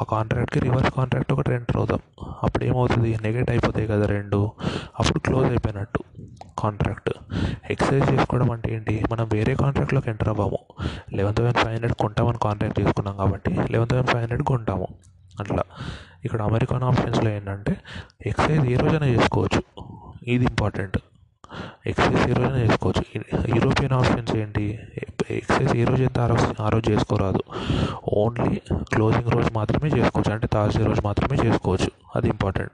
[0.00, 1.98] ఆ కాంట్రాక్ట్కి రివర్స్ కాంట్రాక్ట్ ఒకటి ఎంటర్ అవుతాం.
[2.42, 3.18] అప్పుడు ఏమవుతుంది?
[3.22, 4.50] నెగెట్ అయిపోతాయి కదా రెండు.
[5.00, 6.00] అప్పుడు క్లోజ్ అయిపోయినట్టు.
[6.58, 7.10] కాంట్రాక్ట్
[7.70, 9.04] ఎక్సైజ్ చేసుకోవడం అంటే ఏంటి?
[9.12, 10.58] మనం వేరే కాంట్రాక్ట్లోకి ఎంటర్ అవ్వము.
[11.14, 14.88] లెవెన్ థౌసండ్ ఫైవ్ హండ్రెడ్ కొంటామని కాంట్రాక్ట్ చేసుకున్నాం కాబట్టి లెవెన్ థౌసండ్ ఫైవ్ హండ్రెడ్ కొంటాము.
[15.40, 15.62] అట్లా.
[16.24, 17.76] ఇక్కడ అమెరికన్ ఆప్షన్స్లో ఏంటంటే
[18.26, 19.62] ఎక్సైజ్ ఏ రోజైనా చేసుకోవచ్చు.
[20.26, 20.98] ఇది ఇంపార్టెంట్
[21.86, 23.02] ఎక్సైజ్ ఏ రోజైనా చేసుకోవచ్చు.
[23.56, 24.78] యూరోపియన్ ఆప్షన్స్ ఏంటి?
[25.30, 27.42] ఎక్సైజ్ ఏ రోజు అయితే ఆ రోజు ఆ రోజు చేసుకోరాదు.
[28.12, 28.60] ఓన్లీ
[28.94, 30.32] క్లోజింగ్ రోజు మాత్రమే చేసుకోవచ్చు.
[30.32, 31.90] అంటే థర్స్డే రోజు మాత్రమే చేసుకోవచ్చు.
[32.16, 32.72] అది ఇంపార్టెంట్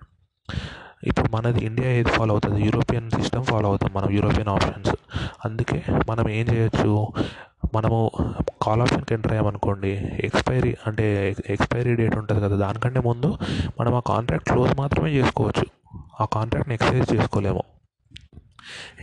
[1.05, 2.65] ఇప్పుడు మనది ఇండియా ఏది ఫాలో అవుతుంది?
[2.65, 4.91] యూరోపియన్ సిస్టమ్ ఫాలో అవుతాం మనం యూరోపియన్ ఆప్షన్స్
[5.45, 7.07] అందుకే మనం ఏం చేయొచ్చు?
[7.75, 8.11] మనము
[8.63, 13.39] కాల్ ఆప్షన్కి ఎంటర్ అయ్యామనుకోండి ఎక్స్పైరీ అంటే ఎక్స్పైరీ డేట్ ఉంటుంది కదా దానికంటే ముందు
[13.81, 15.67] మనం ఆ కాంట్రాక్ట్ క్లోజ్ మాత్రమే చేసుకోవచ్చు.
[16.21, 17.63] ఆ కాంట్రాక్ట్ని ఎక్సైజ్ చేసుకోలేము.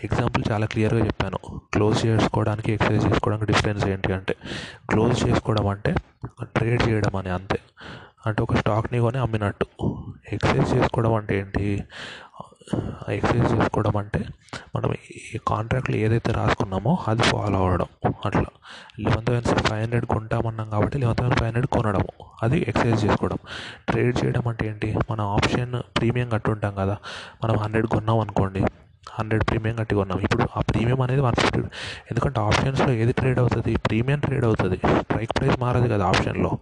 [0.03, 1.39] ఎగ్జాంపుల్ చాలా క్లియర్గా చెప్పాను.
[1.73, 4.35] క్లోజ్ చేసుకోవడానికి ఎక్సైజ్ చేసుకోవడానికి డిఫరెన్స్ ఏంటి అంటే
[4.89, 5.95] క్లోజ్ చేసుకోవడం అంటే
[6.43, 7.59] ట్రేడ్ చేయడం అని అంతే.
[8.25, 9.65] అంటే ఒక స్టాక్ని కొని అమ్మినట్టు.
[10.33, 11.83] ఎక్సర్సైజ్ చేసుకోవడం అంటే ఏంటి?
[13.09, 14.25] ఎక్సర్సైజ్ చేసుకోవడం అంటే
[14.75, 14.93] మనం
[15.35, 17.85] ఈ కాంట్రాక్ట్లో ఏదైతే రాసుకున్నామో అది ఫాలో అవ్వడం.
[18.25, 18.45] అట్లా.
[18.99, 22.03] లెవెన్ థౌసండ్ ఫైవ్ హండ్రెడ్ కొంటామన్నాం కాబట్టి లెవెన్ థౌసండ్ ఫైవ్ హండ్రెడ్ కొనడం
[22.43, 23.37] అది ఎక్సర్సైజ్ చేసుకోవడం.
[23.89, 24.95] ట్రేడ్ చేయడం అంటే ఏంటి?
[25.11, 26.97] మన ఆప్షన్ ప్రీమియం కట్టుంటాం కదా.
[27.43, 28.63] మనం హండ్రెడ్ కొన్నాం అనుకోండి
[29.13, 30.19] హండ్రెడ్ ప్రీమియం కట్టి కొన్నాం.
[30.19, 31.59] ఇప్పుడు ఆ ప్రీమియం అనేది వన్ ఫిఫ్టీ
[32.11, 33.75] ఎందుకంటే ఆప్షన్స్లో ఏది ట్రేడ్ అవుతుంది?
[33.75, 34.77] ప్రీమియం ట్రేడ్ అవుతుంది.
[34.77, 36.57] స్ట్రైక్ ప్రైస్ మారదు కదా ఆప్షన్లో.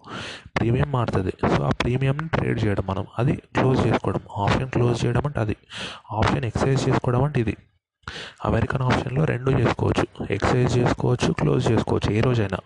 [0.60, 1.34] ప్రీమియం మారుతుంది.
[1.58, 3.08] సో ఆ ప్రీమియంని ట్రేడ్ చేయడం మనం.
[3.20, 4.20] అది క్లోజ్ చేసుకోవడం.
[4.38, 5.56] ఆప్షన్ క్లోజ్ చేయడం అంటే అది.
[6.12, 7.58] ఆప్షన్ ఎక్సైజ్ చేసుకోవడం అంటే ఇది.
[8.46, 10.28] అమెరికన్ ఆప్షన్లో రెండు చేసుకోవచ్చు.
[10.32, 12.14] ఎక్సైజ్ చేసుకోవచ్చు క్లోజ్ చేసుకోవచ్చు.
[12.14, 12.58] ఏ రోజైనా.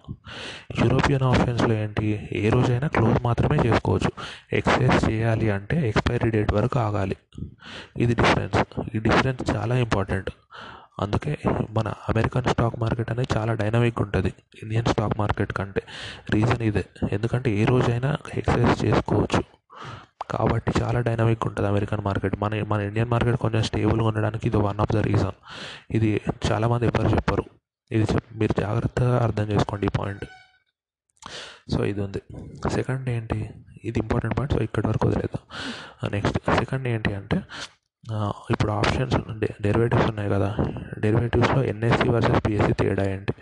[0.83, 2.29] యూరోపియన్ ఆప్షన్స్లో ఏంటి?
[2.31, 4.11] ఏ రోజైనా క్లోజ్ మాత్రమే చేసుకోవచ్చు.
[4.53, 7.15] ఎక్సైజ్ చేయాలి అంటే ఎక్స్పైరీ డేట్ వరకు ఆగాలి.
[7.97, 8.63] ఇది డిఫరెన్స్.
[8.95, 10.29] ఈ డిఫరెన్స్ చాలా ఇంపార్టెంట్.
[10.99, 14.33] అందుకే మన అమెరికన్ స్టాక్ మార్కెట్ అనేది చాలా డైనమిక్ ఉంటుంది.
[14.63, 15.81] ఇండియన్ స్టాక్ మార్కెట్ కంటే.
[16.29, 16.85] రీజన్ ఇదే.
[17.11, 19.58] ఎందుకంటే ఏ రోజైనా ఎక్సైజ్ చేసుకోవచ్చు.
[20.31, 24.79] కాబట్టి చాలా డైనమిక్ ఉంటుంది అమెరికన్ మార్కెట్ మన మన ఇండియన్ మార్కెట్ కొంచెం స్టేబుల్గా ఉండడానికి ఇది వన్
[24.79, 25.37] ఆఫ్ ద రీజన్
[25.91, 27.45] ఇది చాలామంది ఎవరు చెప్పరు.
[27.91, 30.25] ఇది చెప్ మీరు జాగ్రత్తగా అర్థం చేసుకోండి ఈ పాయింట్
[31.73, 32.21] సో ఇది ఉంది.
[32.69, 33.39] సెకండ్ ఏంటి?
[33.83, 35.43] ఇది ఇంపార్టెంట్ పాయింట్ సో ఇక్కడి వరకు వదిలేద్దాం.
[36.03, 37.37] Uh, నెక్స్ట్ సెకండ్ ఏంటి అంటే
[38.03, 39.15] uh, ఇప్పుడు ఆప్షన్స్
[39.61, 40.49] డెరివేటివ్స్ ఉన్నాయి కదా.
[40.99, 43.33] డెరివేటివ్స్లో ఎన్ఎస్సి వర్సెస్ బీఎస్సీ తేడా ఏంటి?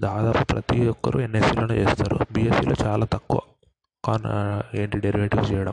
[0.00, 2.18] దాదాపు ప్రతి ఒక్కరు ఎన్ఎస్సిలోనే చేస్తారు.
[2.32, 3.40] బిఎస్సిలో చాలా తక్కువ.
[4.74, 5.72] ఏంటి డెరివేటివ్స్ చేయడం.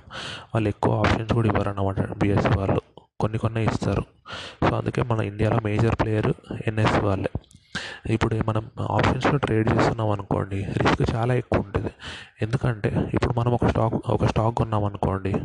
[0.56, 2.82] వాళ్ళు ఎక్కువ ఆప్షన్స్ కూడా ఇవ్వరు అన్నమాట బిఎస్సి వాళ్ళు.
[3.20, 4.04] కొన్ని కొన్ని ఇస్తారు.
[4.70, 6.34] సో అందుకే మన ఇండియాలో మేజర్ ప్లేయర్
[6.68, 7.30] ఎన్ఎస్సి వాళ్ళే.
[8.10, 11.92] ఇప్పుడు మనం ఆప్షన్స్లో ట్రేడ్ చేస్తున్నాం అనుకోండి రిస్క్ చాలా ఎక్కువ ఉంటుంది.
[12.42, 15.36] ఎందుకంటే ఇప్పుడు మనం ఒక స్టాక్ ఒక స్టాక్ కొన్నాం అనుకోండి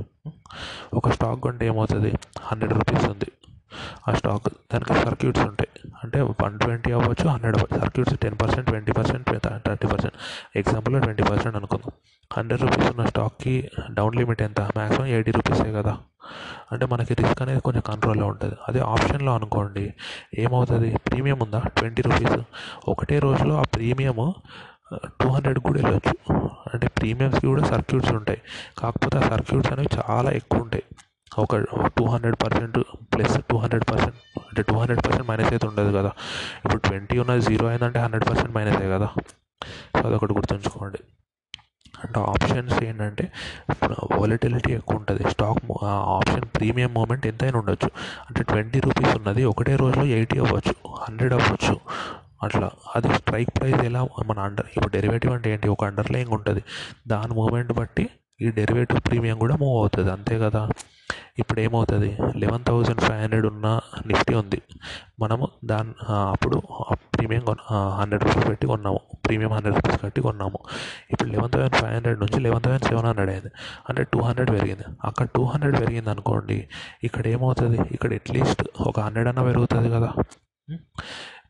[0.95, 2.13] ఒక స్టాక్ కొంటే ఏమవుతుంది?
[2.41, 3.27] హండ్రెడ్ రూపీస్ ఉంది.
[4.09, 5.91] ఆ స్టాక్ దానికి సర్క్యూట్స్ ఉంటాయి.
[6.05, 9.27] అంటే వన్ ట్వంటీ అవ్వచ్చు hundred circuits ten percent twenty percent
[9.67, 10.17] thirty percent.
[10.59, 11.93] ఎగ్జాంపుల్లో twenty percent అనుకుందాం.
[12.33, 14.61] హండ్రెడ్ రూపీస్ ఉన్న స్టాక్కి డౌన్ లిమిట్ ఎంత?
[14.61, 15.99] మ్యాక్సిమం ఎయిటీ రూపీసే కదా.
[16.73, 18.55] అంటే మనకి రిస్క్ అనేది కొంచెం కంట్రోల్లో ఉంటుంది.
[18.69, 19.95] అదే ఆప్షన్లో అనుకోండి
[20.39, 20.97] ఏమవుతుంది?
[21.09, 21.59] ప్రీమియం ఉందా?
[21.59, 22.41] Twenty rupees.
[22.89, 24.35] ఒకటే రోజులో ఆ ప్రీమియము
[24.95, 26.35] టూ హండ్రెడ్ కూడా వెళ్ళొచ్చు.
[26.75, 28.43] అంటే ప్రీమియమ్స్కి కూడా సర్క్యూట్స్ ఉంటాయి.
[28.79, 30.83] కాకపోతే ఆ సర్క్యూట్స్ అనేవి చాలా ఎక్కువ ఉంటాయి.
[31.39, 31.57] ఒక
[31.99, 32.79] two hundred percent
[33.15, 36.11] plus two hundred percent అంటే టూ హండ్రెడ్ పర్సెంట్ మైనస్ అయితే ఉండదు కదా.
[36.65, 39.09] ఇప్పుడు ట్వంటీ ఉన్నది జీరో అయిందంటే హండ్రెడ్ పర్సెంట్ మైనసే కదా.
[40.03, 40.99] సో అదొకటి గుర్తుంచుకోండి.
[42.07, 43.33] అంటే ఆప్షన్స్ ఏంటంటే
[44.17, 45.31] వాలిటిలిటీ ఎక్కువ ఉంటుంది.
[45.31, 47.91] స్టాక్ ఆప్షన్ ప్రీమియం మూమెంట్ ఎంతైనా ఉండొచ్చు.
[48.31, 50.75] అంటే ట్వంటీ రూపీస్ ఉన్నది ఒకటే రోజులో ఎయిటీ అవ్వచ్చు
[51.09, 51.81] హండ్రెడ్ అవ్వచ్చు.
[52.43, 52.71] అట్లా.
[52.97, 55.69] అది స్ట్రైక్ ప్రైస్ ఎలా మన అండర్ ఇప్పుడు డెరివేటివ్ అంటే ఏంటి?
[55.69, 56.65] ఒక అండర్లయింగ్ ఉంటుంది.
[57.09, 58.09] దాని మూమెంట్ బట్టి
[58.41, 60.13] ఈ డెరివేటివ్ ప్రీమియం కూడా మూవ్ అవుతుంది.
[60.13, 60.69] అంతే కదా?
[61.39, 62.19] ఇప్పుడు ఏమవుతుంది?
[62.37, 64.63] లెవెన్ థౌజండ్ ఫైవ్ హండ్రెడ్ ఉన్న నిఫ్టీ ఉంది.
[65.21, 67.57] మనము దాని అప్పుడు ప్రీమియం కొన
[68.01, 69.01] హండ్రెడ్ రూపీస్ పెట్టి కొన్నాము.
[69.27, 70.61] ప్రీమియం హండ్రెడ్ రూపీస్ కట్టి కొన్నాము.
[71.11, 73.51] ఇప్పుడు లెవెన్ థౌసండ్ ఫైవ్ హండ్రెడ్ నుంచి లెవెన్ థౌసండ్ సెవెన్ హండ్రెడ్ అయింది.
[73.89, 74.87] అంటే టూ హండ్రెడ్ పెరిగింది.
[75.05, 76.59] అక్కడ టూ హండ్రెడ్ పెరిగింది అనుకోండి
[77.05, 77.81] ఇక్కడ ఏమవుతుంది?
[77.93, 80.11] ఇక్కడ అట్లీస్ట్ ఒక హండ్రెడ్ అన్న పెరుగుతుంది కదా.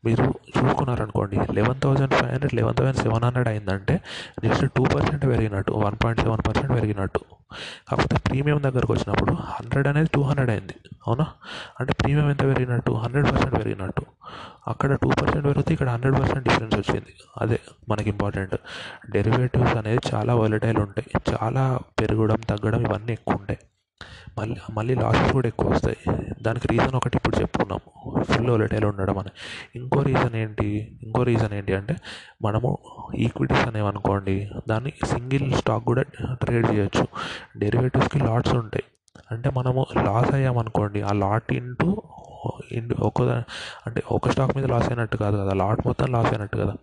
[0.07, 0.25] మీరు
[0.57, 4.01] చూసుకున్నారనుకోండి eleven thousand five hundred eleven thousand seven hundred అయిందంటే
[4.45, 7.21] నెక్స్ట్ టూ పర్సెంట్ పెరిగినట్టు వన్ పాయింట్ సెవెన్ పర్సెంట్ పెరిగినట్టు.
[7.89, 10.75] కాకపోతే ప్రీమియం దగ్గరకు వచ్చినప్పుడు హండ్రెడ్ అనేది టూ హండ్రెడ్ అయింది
[11.07, 11.27] అవునా?
[11.81, 12.93] అంటే ప్రీమియం ఎంత పెరిగినట్టు?
[12.93, 14.03] హండ్రెడ్ పర్సెంట్ పెరిగినట్టు.
[14.69, 17.13] అక్కడ టూ పర్సెంట్ పెరిగితే ఇక్కడ హండ్రెడ్ పర్సెంట్ డిఫరెన్స్ వచ్చింది.
[17.41, 18.55] అదే మనకి ఇంపార్టెంట్
[19.11, 21.35] డెరివేటివ్స్ అనేది చాలా వాలటైల్ ఉంటాయి.
[21.35, 23.59] చాలా పెరగడం తగ్గడం ఇవన్నీ ఎక్కువ ఉంటాయి.
[24.39, 25.97] మళ్ళీ మళ్ళీ లాసెస్ కూడా ఎక్కువ వస్తాయి.
[26.43, 27.79] దానికి రీజన్ ఒకటి ఇప్పుడు చెప్పుకున్నాం
[28.23, 29.31] ఫుల్ వాలటైల్ ఉండడం అని.
[29.77, 30.99] ఇంకో రీజన్ ఏంటి?
[31.03, 31.97] ఇంకో రీజన్ ఏంటి అంటే
[32.43, 32.79] మనము
[33.15, 37.07] ఈక్విటీస్ అనేవి అనుకోండి దాన్ని సింగిల్ స్టాక్ కూడా ట్రేడ్ చేయొచ్చు.
[37.57, 38.85] డెరివేటివ్స్కి లాట్స్ ఉంటాయి.
[39.31, 42.03] అంటే మనము లాస్ అయ్యామనుకోండి ఆ లాట్ ఇంటూ
[42.73, 43.23] ఇంటూ ఒక
[43.87, 45.53] అంటే ఒక స్టాక్ మీద లాస్ అయినట్టు కాదు కదా.
[45.53, 46.75] లాట్ మొత్తం లాస్ అయినట్టు కదా.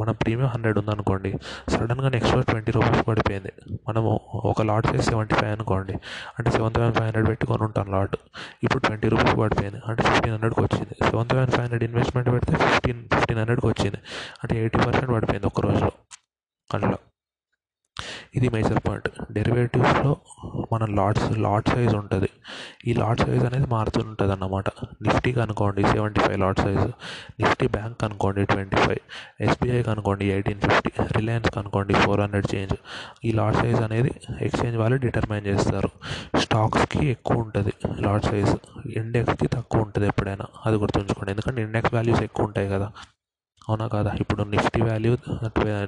[0.00, 1.30] మన ప్రీమియం హండ్రెడ్ ఉందనుకోండి
[1.68, 3.52] సడన్గా నెక్స్ట్ రోజు ట్వంటీ రూపీస్ పడిపోయింది.
[3.88, 5.92] మనము ఒక లాట్ చేసి సెవెంటీ ఫైవ్ అనుకోండి
[6.38, 8.16] అంటే సెవెన్ థౌసండ్ ఫైవ్ హండ్రెడ్ పెట్టుకొని ఉంటాను లాట్.
[8.62, 10.94] ఇప్పుడు ట్వంటీ రూపీస్ పడిపోయింది అంటే ఫిఫ్టీన్ హండ్రెడ్కి వచ్చింది.
[11.10, 14.00] Seven thousand five hundred investment పెడితే ఫిఫ్టీన్ ఫిఫ్టీన్ హండ్రెడ్కి వచ్చింది
[14.42, 15.92] అంటే ఎయిటీ పర్సెంట్ పడిపోయింది ఒక్క రోజులో.
[16.74, 16.96] అట్లా.
[18.34, 20.16] ఇది మేజర్ పాయింట్ డెరివేటివ్స్లో
[20.72, 22.28] మన లాట్స్ లాట్ సైజ్ ఉంటుంది.
[22.86, 24.68] ఈ లాట్ సైజ్ అనేది మారుతుంటుంది అన్నమాట
[25.02, 26.86] నిఫ్టీకి అనుకోండి seventy five lot size
[27.42, 28.98] Nifty bank అనుకోండి ట్వంటీ ఫైవ్
[29.40, 32.76] ఎస్బీఐకి అనుకోండి ఎయిటీన్ ఫిఫ్టీ రిలయన్స్కి అనుకోండి ఫోర్ హండ్రెడ్ చేంజ్
[33.24, 35.90] ఈ లాట్ సైజ్ అనేది ఎక్స్చేంజ్ వాళ్ళు డిటర్మైన్ చేస్తారు.
[36.38, 38.54] స్టాక్స్కి ఎక్కువ ఉంటుంది లాట్ సైజ్
[38.98, 40.46] ఇండెక్స్కి తక్కువ ఉంటుంది ఎప్పుడైనా.
[40.66, 41.30] అది గుర్తుంచుకోండి.
[41.30, 42.92] ఎందుకంటే ఇండెక్స్ వాల్యూస్ ఎక్కువ ఉంటాయి కదా.
[43.68, 44.10] అవునా కాదా?
[44.22, 45.12] ఇప్పుడు Nifty value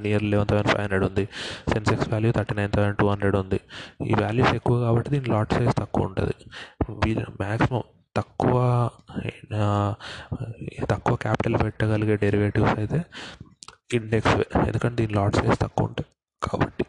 [0.04, 1.24] near eleven thousand five hundred ఉంది.
[1.72, 3.60] Sensex value thirty nine thousand two hundred ఉంది.
[4.10, 6.36] ఈ వాల్యూస్ ఎక్కువ కాబట్టి దీని లాట్ సైజ్ తక్కువ ఉంటుంది.
[7.44, 7.84] మ్యాక్సిమం
[8.18, 8.54] తక్కువ
[10.92, 13.00] తక్కువ క్యాపిటల్ పెట్టగలిగే డెరివేటివ్స్ అయితే
[13.98, 16.10] ఇండెక్స్ ఎందుకంటే దీని లాట్ సైజ్ తక్కువ ఉంటుంది
[16.48, 16.84] కాబట్టి.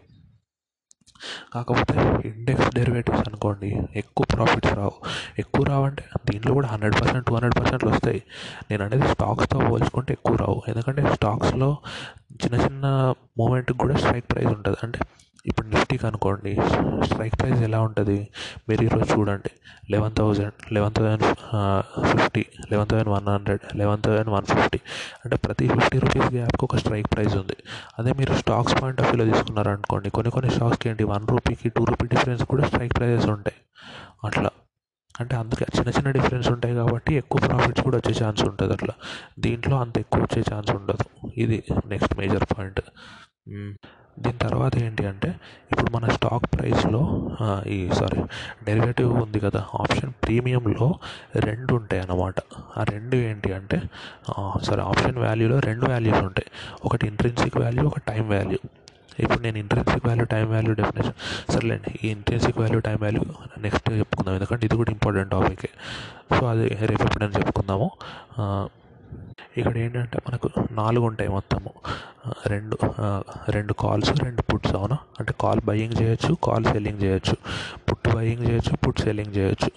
[1.54, 1.96] కాకపోతే
[2.28, 4.92] ఇండెక్స్ డెరివేటివ్స్ అనుకోండి ఎక్కువ ప్రాఫిట్స్ రావు.
[5.40, 8.24] ఎక్కువ రావంటే దీంట్లో కూడా హండ్రెడ్ పర్సెంట్ టూ హండ్రెడ్ పర్సెంట్లు వస్తాయి.
[8.72, 10.62] నేను అనేది స్టాక్స్తో పోల్చుకుంటే ఎక్కువ రావు.
[10.68, 11.78] ఎందుకంటే స్టాక్స్లో
[12.46, 14.78] చిన్న చిన్న మూమెంట్కి కూడా స్ట్రైక్ ప్రైస్ ఉంటుంది.
[14.84, 15.00] అంటే
[15.50, 16.52] ఇప్పుడు నిఫ్టీకి అనుకోండి
[17.08, 18.18] స్ట్రైక్ ప్రైస్ ఎలా ఉంటుంది?
[18.70, 19.52] మీరు ఈరోజు చూడండి
[19.94, 21.24] eleven thousand eleven thousand
[22.12, 24.80] fifty eleven thousand one hundred eleven thousand one fifty
[25.24, 27.58] అంటే ప్రతి ఫిఫ్టీ రూపీస్ గ్యాప్కి ఒక స్ట్రైక్ ప్రైస్ ఉంది.
[28.00, 32.08] అదే మీరు స్టాక్స్ పాయింట్ ఆఫ్ వ్యూలో తీసుకున్నారనుకోండి కొన్ని కొన్ని స్టాక్స్కి ఏంటి వన్ రూపీకి టూ రూపీ
[32.08, 33.58] డిఫరెన్స్ కూడా స్ట్రైక్ ప్రైజెస్ ఉంటాయి.
[34.26, 34.52] అట్లా.
[35.20, 38.94] అంటే అందుకే చిన్న చిన్న డిఫరెన్స్ ఉంటాయి కాబట్టి ఎక్కువ ప్రాఫిట్స్ కూడా వచ్చే ఛాన్స్ ఉంటుంది అట్లా.
[39.40, 41.06] దీంట్లో అంత ఎక్కువ వచ్చే ఛాన్స్ ఉండదు.
[41.38, 42.82] ఇది నెక్స్ట్ మేజర్ పాయింట్.
[44.24, 45.30] దీని తర్వాత ఏంటి అంటే
[45.72, 47.02] ఇప్పుడు మన స్టాక్ ప్రైస్లో
[47.76, 48.22] ఈ సారీ
[48.68, 50.88] డెరివేటివ్ ఉంది కదా ఆప్షన్ ప్రీమియంలో
[51.48, 52.36] రెండు ఉంటాయి అన్నమాట.
[52.78, 53.80] ఆ రెండు ఏంటి అంటే
[54.68, 56.50] సారీ ఆప్షన్ వాల్యూలో రెండు వాల్యూస్ ఉంటాయి.
[56.86, 58.60] ఒకటి ఇంట్రెన్సిక్ వాల్యూ ఒక టైం వాల్యూ
[59.24, 61.16] ఇప్పుడు నేను intrinsic value time value definition
[61.54, 63.24] సర్లేండి ఈ intrinsic value time value
[63.66, 64.34] next చెప్పుకుందాం.
[64.38, 65.66] ఎందుకంటే ఇది కూడా ఇంపార్టెంట్ టాపిక్
[66.36, 67.88] సో అది రేపు ఎప్పుడైనా చెప్పుకుందాము.
[69.58, 71.74] ఇక్కడ ఏంటంటే మనకు నాలుగు ఉంటాయి మొత్తము.
[72.48, 72.78] రెండు
[73.50, 74.98] రెండు కాల్స్ రెండు పుట్స్ అవునా?
[75.20, 77.36] అంటే కాల్ బయ్యింగ్ చేయొచ్చు కాల్ సెల్లింగ్ చేయొచ్చు.
[77.92, 79.72] పుట్ బయింగ్ చేయొచ్చు పుట్ సెల్లింగ్ చేయొచ్చు.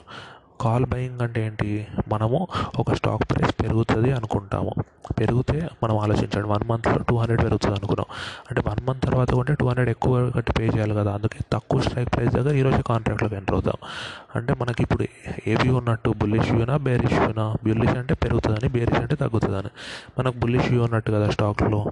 [0.63, 1.87] కాల్ బయింగ్ అంటే ఏంటి?
[2.09, 2.49] మనము
[2.79, 4.71] ఒక స్టాక్ ప్రైస్ పెరుగుతుంది అనుకుంటాము.
[5.19, 6.49] పెరిగితే మనం ఆలోచించండి.
[6.49, 8.07] వన్ మంత్లో టూ హండ్రెడ్ పెరుగుతుంది అనుకున్నాం.
[8.51, 11.15] అంటే వన్ మంత్ తర్వాత కొంటే టూ హండ్రెడ్ ఎక్కువ కట్టి పే చేయాలి కదా.
[11.15, 13.89] అందుకే తక్కువ స్ట్రైక్ ప్రైస్ దగ్గర ఈరోజు కాంట్రాక్ట్లోకి ఎంటర్ అవుతాం.
[14.37, 15.05] అంటే మనకి ఇప్పుడు
[15.47, 19.71] ఏవి ఉన్నట్టు బుల్లిష్ వ్యూనా బేరిష్ వ్యూనా బుల్లిష్ అంటే పెరుగుతుందని బేరిష్ అంటే తగ్గుతుందని.
[20.19, 21.91] మనకు బుల్లిష్ వ్యూ ఉన్నట్టు కదా స్టాక్లో.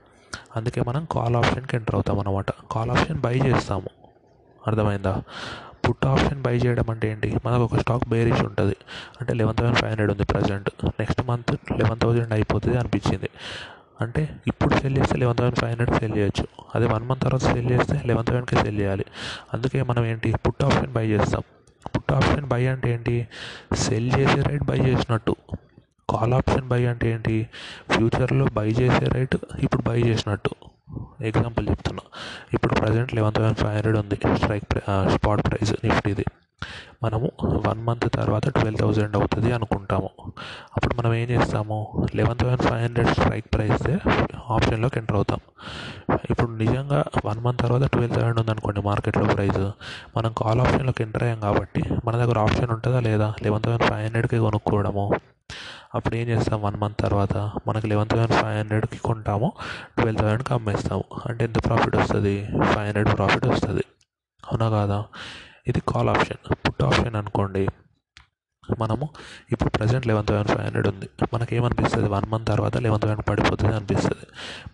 [0.56, 3.88] అందుకే మనం కాల్ ఆప్షన్కి ఎంటర్ అవుతాం అనమాట కాల్ ఆప్షన్ బై చేస్తాము.
[4.66, 5.22] అర్థమైందా?
[5.90, 7.36] పుట్ ఆప్షన్ బై చేయడం అంటే ఏంటి?
[7.46, 8.76] మనకు ఒక స్టాక్ బేరిష్ ఉంటుంది.
[9.20, 10.70] అంటే లెవెన్ థౌసండ్ ఫైవ్ హండ్రెడ్ ఉంది present.
[10.84, 13.30] Next month eleven thousand అయిపోతుంది అనిపించింది.
[14.00, 16.46] అంటే ఇప్పుడు సెల్ చేస్తే eleven thousand five hundred sell చేయొచ్చు.
[16.74, 19.04] అదే వన్ మంత్ తర్వాత సెల్ చేస్తే లెవెన్ థౌసండ్కి సెల్ చేయాలి.
[19.54, 20.34] అందుకే మనం ఏంటి?
[20.46, 21.42] పుట్ ఆప్షన్ బై చేస్తాం.
[21.96, 23.28] పుట్ ఆప్షన్ బై అంటే ఏంటి?
[23.74, 25.36] సెల్ చేసే రేట్ బై చేసినట్టు.
[26.10, 27.48] కాల్ ఆప్షన్ బై అంటే ఏంటి?
[27.90, 30.50] ఫ్యూచర్లో బై చేసే రేట్ ఇప్పుడు బై చేసినట్టు.
[31.20, 32.04] ఎగ్జాంపుల్ చెప్తున్నా.
[32.52, 34.18] ఇప్పుడు present eleven thousand five hundred ఉంది.
[34.36, 34.78] స్ట్రైక్
[35.14, 36.26] స్పాట్ ప్రైస్ నిఫ్టీది.
[37.04, 37.28] మనము
[37.66, 40.10] వన్ మంత్ తర్వాత ట్వెల్వ్ థౌజండ్ అవుతుంది అనుకుంటాము.
[40.76, 41.78] అప్పుడు మనం ఏం చేస్తాము?
[42.14, 43.92] Eleven thousand five hundred strike ప్రైస్తే
[44.56, 45.40] ఆప్షన్లోకి ఎంటర్ అవుతాం.
[46.30, 49.64] ఇప్పుడు నిజంగా వన్ మంత్ తర్వాత ట్వెల్వ్ థౌసండ్ ఉందనుకోండి మార్కెట్లో ప్రైస్
[50.16, 53.34] మనం కాల్ ఆప్షన్లోకి ఎంటర్ అయ్యాం కాబట్టి మన దగ్గర ఆప్షన్ ఉంటుందా లేదా?
[53.42, 55.06] లెవెన్ థౌసండ్ ఫైవ్ హండ్రెడ్కి కొనుక్కోవడము.
[55.94, 56.62] అప్పుడు ఏం చేస్తాం?
[56.62, 59.52] వన్ మంత్ తర్వాత మనకి లెవెన్ థౌసండ్ ఫైవ్ హండ్రెడ్కి కొంటాము.
[59.98, 61.04] ట్వెల్వ్ థౌసండ్కి అమ్మేస్తాము.
[61.26, 62.46] అంటే ఎంత ప్రాఫిట్ వస్తుంది?
[62.46, 63.84] ఫైవ్ హండ్రెడ్ ప్రాఫిట్ వస్తుంది.
[64.44, 65.04] అవునా కాదా?
[65.66, 66.54] ఇది కాల్ ఆప్షన్.
[66.68, 67.68] పుట్ ఆప్షన్ అనుకోండి.
[68.80, 69.08] మనము
[69.52, 71.08] ఇప్పుడు present eleven thousand five hundred ఉంది.
[71.34, 74.26] మనకి ఏమనిపిస్తుంది వన్ మంత్ తర్వాత లెవెన్ థౌసండ్ పడిపోతుంది అనిపిస్తుంది.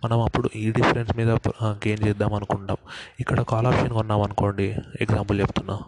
[0.05, 1.31] మనం అప్పుడు ఈ డిఫరెన్స్ మీద
[1.63, 2.77] గెయిన్ చేద్దాం అనుకుంటాం.
[3.19, 4.75] ఇక్కడ కాల్ ఆప్షన్ కొన్నాం అనుకోండి.
[5.01, 5.79] ఎగ్జాంపుల్ చెప్తున్నా.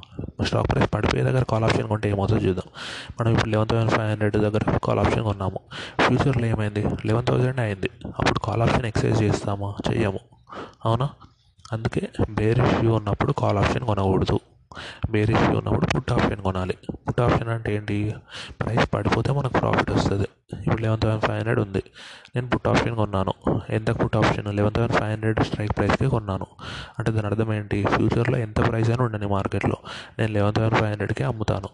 [0.43, 2.71] స్టాక్ ప్రైస్ పడిపోయే దగ్గర కాల్ ఆప్షన్ కొంటే ఏమవుతుందో చూద్దాం.
[3.19, 5.59] మనం ఇప్పుడు లెవెన్ థౌసండ్ ఫైవ్ హండ్రెడ్ దగ్గర కాల్ ఆప్షన్ కొన్నాము.
[5.99, 6.85] ఫ్యూచర్లో ఏమైంది?
[7.05, 7.89] లెవెన్ థౌసండ్ అయింది.
[8.19, 9.73] అప్పుడు కాల్ ఆప్షన్ ఎక్సైజ్ చేస్తామా?
[9.91, 10.19] చెయ్యము.
[10.85, 11.09] అవునా?
[11.73, 14.39] అందుకే బేర్ వ్యూ ఉన్నప్పుడు కాల్ ఆప్షన్ కొనకూడదు.
[15.09, 16.77] బేర్ ఇష్యూ ఉన్నప్పుడు పుట్ ఆప్షన్ కొనాలి.
[16.91, 18.15] పుట్ ఆప్షన్ అంటే ఏంటి?
[18.61, 20.27] ప్రైస్ పడిపోతే మనకు ప్రాఫిట్ వస్తుంది.
[20.65, 21.83] ఇప్పుడు లెవెన్ థౌసండ్ ఫైవ్ హండ్రెడ్ ఉంది.
[22.35, 23.33] నేను పుట్ ఆప్షన్ కొన్నాను.
[23.69, 26.47] ఎంత put option eleven thousand five hundred strike ప్రైస్కి కొన్నాను.
[26.99, 27.85] అంటే దాని అర్థం ఏంటి?
[27.85, 29.77] ఫ్యూచర్లో ఎంత ప్రైస్ అయినా ఉండని మార్కెట్లో
[30.19, 31.69] నేను లెవెన్ థౌసండ్ ఫైవ్ హండ్రెడ్కి అమ్ముతాను.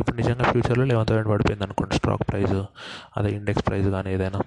[0.00, 2.62] ఇప్పుడు నిజంగా ఫ్యూచర్లో లెవెన్ థౌసండ్ పడిపోయింది అనుకోండి స్టాక్ ప్రైస్
[3.16, 4.40] అదే ఇండెక్స్ ప్రైస్ కానీ ఏదైనా.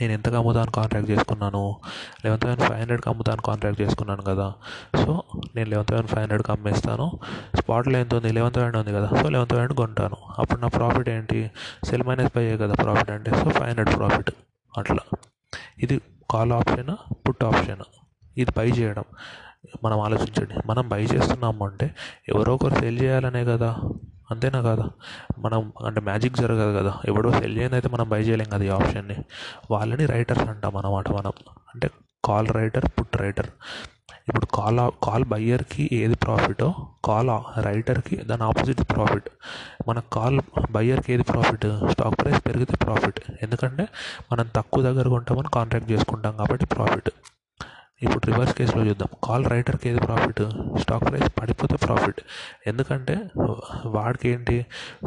[0.00, 1.76] నేను ఎంతకు అమ్ముతాను కాంట్రాక్ట్ చేసుకున్నాను?
[2.24, 4.54] లెవెన్ థౌసండ్ ఫైవ్ హండ్రెడ్కి అమ్ముతాను కాంట్రాక్ట్ చేసుకున్నాను కదా.
[4.96, 5.22] సో
[5.56, 7.18] నేను లెవెన్ థౌసండ్ ఫైవ్ హండ్రెడ్కి అమ్మేస్తాను.
[7.54, 8.32] స్పాట్లో ఎంత ఉంది?
[8.32, 9.10] లెవెన్ థౌసండ్ ఉంది కదా.
[9.22, 10.16] సో లెవెన్ థౌసండ్ కొంటాను.
[10.38, 11.50] అప్పుడు నా ప్రాఫిట్ ఏంటి?
[11.84, 13.30] సెల్ మైనస్ పై కదా ప్రాఫిట్ అంటే.
[13.30, 14.30] సో ఫైవ్ హండ్రెడ్ ప్రాఫిట్
[14.78, 15.18] అట్లా.
[15.82, 16.96] ఇది కాల్ ఆప్షన్
[17.28, 17.82] పుట్ ఆప్షన్
[18.36, 19.04] ఇది బై చేయడం.
[19.84, 20.54] మనం ఆలోచించండి.
[20.66, 21.94] మనం బై చేస్తున్నాము అంటే
[22.28, 23.76] ఎవరో ఒకరు సెల్ చేయాలనే కదా.
[24.30, 24.86] అంతేనా కదా?
[25.38, 27.00] మనం అంటే మ్యాజిక్ జరగదు కదా.
[27.04, 29.16] ఎవడో సెల్ చేయని అయితే మనం బై చేయలేం కదా ఈ ఆప్షన్ని
[29.70, 31.32] వాళ్ళని రైటర్స్ అంటాం అన్నమాట మనం.
[31.74, 31.90] అంటే
[32.24, 33.50] కాల్ రైటర్ పుట్ రైటర్
[34.28, 36.74] ఇప్పుడు కాల్ కాల్ బయ్యర్కి ఏది ప్రాఫిటో
[37.04, 37.30] కాల్
[37.64, 39.28] రైటర్కి దాని ఆపోజిట్ ప్రాఫిట్
[39.88, 43.88] మన కాల్ బయ్యర్కి ఏది ప్రాఫిట్ స్టాక్ ప్రైస్ పెరిగితే ప్రాఫిట్ ఎందుకంటే
[44.32, 47.10] మనం తక్కువ దగ్గర కొంటామని కాంట్రాక్ట్ చేసుకుంటాం కాబట్టి ప్రాఫిట్
[48.02, 49.08] ఇప్పుడు రివర్స్ కేసులో చూద్దాం.
[49.24, 50.42] కాల్ రైటర్కి ఏది ప్రాఫిట్
[50.80, 52.20] స్టాక్ ప్రైస్ పడిపోతే ప్రాఫిట్
[52.66, 53.30] ఎందుకంటే
[53.86, 54.66] వాడికి ఏంటి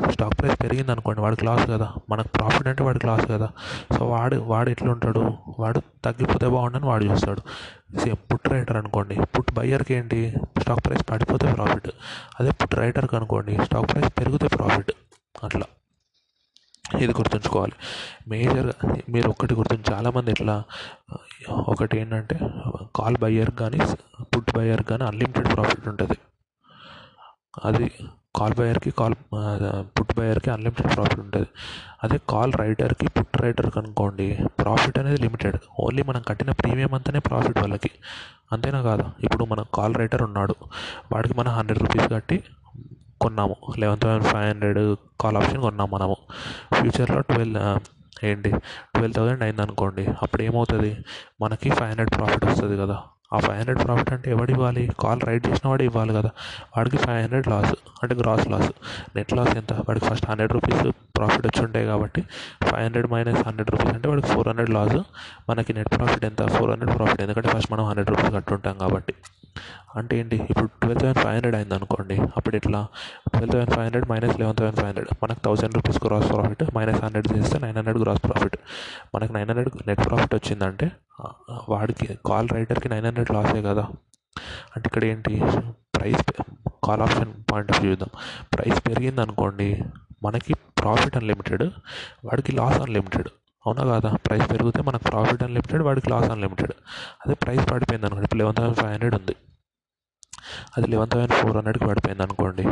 [0.09, 1.93] స్టాక్ ప్రైస్ పెరిగింది అనుకోండి వాడికి లాస్ కదా.
[2.09, 3.49] మనకు ప్రాఫిట్ అంటే వాడికి లాస్ కదా.
[3.97, 5.33] సో వాడు వాడు ఎట్లుంటాడు?
[5.59, 7.41] వాడు తగ్గిపోతే బాగుండని వాడు చూస్తాడు.
[7.97, 9.17] సేమ్ పుట్ రైటర్ అనుకోండి.
[9.37, 10.33] పుట్ బయ్యర్కి ఏంటి?
[10.61, 11.89] స్టాక్ ప్రైస్ పడిపోతే ప్రాఫిట్
[12.39, 13.57] అదే పుట్ రైటర్కి అనుకోండి.
[13.65, 14.91] స్టాక్ ప్రైస్ పెరిగితే ప్రాఫిట్
[15.43, 15.65] అట్లా.
[16.99, 17.75] ఇది గుర్తుంచుకోవాలి.
[18.27, 18.73] మేజర్గా
[19.09, 20.63] మీరు ఒక్కటి గుర్తుంచి చాలామంది ఇట్లా
[21.51, 22.39] ఒకటి ఏంటంటే
[22.95, 23.79] కాల్ బయ్యర్ కానీ
[24.35, 26.17] పుట్ బయ్యర్ కానీ అన్లిమిటెడ్ ప్రాఫిట్ ఉంటుంది.
[27.65, 27.91] అది
[28.35, 29.15] కాల్ బయర్కి కాల్
[29.81, 31.47] పుట్ బయర్కి అన్లిమిటెడ్ ప్రాఫిట్ ఉంటుంది.
[32.03, 37.59] అదే కాల్ రైటర్కి పుట్ రైటర్కి అనుకోండి ప్రాఫిట్ అనేది లిమిటెడ్ ఓన్లీ మనం కట్టిన ప్రీమియం అంతానే ప్రాఫిట్
[37.59, 37.91] వాళ్ళకి.
[38.51, 39.05] అంతేనా కాదు?
[39.23, 40.55] ఇప్పుడు మన కాల్ రైటర్ ఉన్నాడు.
[41.11, 42.43] వాడికి మనం హండ్రెడ్ రూపీస్ కట్టి
[43.21, 43.55] కొన్నాము.
[43.79, 44.81] Eleven thousand five hundred
[45.21, 46.17] call option కొన్నాము మనము.
[46.73, 47.79] ఫ్యూచర్లో ట్వెల్వ్
[48.23, 48.51] ఏంటి?
[48.95, 50.03] ట్వెల్వ్ థౌసండ్ అయింది అనుకోండి.
[50.21, 50.91] అప్పుడు ఏమవుతుంది?
[51.41, 52.97] మనకి ఫైవ్ హండ్రెడ్ ప్రాఫిట్ వస్తుంది కదా.
[53.33, 54.83] ఆ ఫైవ్ హండ్రెడ్ ప్రాఫిట్ అంటే ఎవడు ఇవ్వాలి?
[54.99, 56.29] కాల్ రైట్ చేసిన వాడు ఇవ్వాలి కదా.
[56.77, 58.71] వాడికి ఫైవ్ హండ్రెడ్ లాస్ అంటే గ్రాస్ లాస్
[59.15, 59.73] నెట్ లాస్ ఎంత?
[59.73, 60.81] వాడికి ఫస్ట్ హండ్రెడ్ రూపీస్
[61.17, 62.23] ప్రాఫిట్ వచ్చి ఉంటాయి కాబట్టి
[62.63, 64.97] five hundred minus hundred rupees అంటే వాడికి ఫోర్ హండ్రెడ్ లాస్
[65.49, 66.41] మనకి నెట్ ప్రాఫిట్ ఎంత?
[66.47, 69.13] ఫోర్ హండ్రెడ్ ప్రాఫిట్ ఎందుకంటే ఫస్ట్ మనం హండ్రెడ్ రూపీస్ కట్టుంటాం కాబట్టి.
[69.95, 70.37] అంటే ఏంటి?
[70.49, 72.79] ఇప్పుడు ట్వెల్వ్ థౌసండ్ ఫైవ్ హండ్రెడ్ అయింది అనుకోండి అప్పుడు ఇట్లా
[73.29, 77.01] twelve thousand five hundred minus eleven thousand five hundred మనకు thousand rupees gross profit minus
[77.03, 78.57] hundred చేస్తే నైన్ హండ్రెడ్ గ్రాస్ ప్రాఫిట్
[79.15, 80.87] మనకు నైన్ హండ్రెడ్ నెట్ ప్రాఫిట్ వచ్చిందంటే
[81.69, 83.85] వాడికి కాల్ రైటర్కి నైన్ హండ్రెడ్ లాసే కదా?
[84.75, 85.33] అంటే ఇక్కడ ఏంటి?
[85.95, 86.21] Price
[86.83, 88.11] call option point of view చూద్దాం.
[88.53, 89.67] ప్రైస్ పెరిగింది అనుకోండి
[90.23, 91.63] మనకి ప్రాఫిట్ అన్లిమిటెడ్
[92.25, 93.29] వాడికి లాస్ అన్లిమిటెడ్
[93.67, 94.15] అవునా కాదా?
[94.25, 96.71] ప్రైస్ పెరిగితే మనకు ప్రాఫిట్ అన్లిమిటెడ్ వాడికి లాస్ అన్లిమిటెడ్.
[97.25, 98.25] అదే ప్రైస్ పడిపోయింది అనుకోండి.
[98.25, 99.35] ఇప్పుడు లెవెన్ థౌసండ్ ఫైవ్ హండ్రెడ్ ఉంది.
[100.77, 102.63] అది లెవెన్ థౌసండ్ ఫోర్ హండ్రెడ్కి పడిపోయింది అనుకోండి.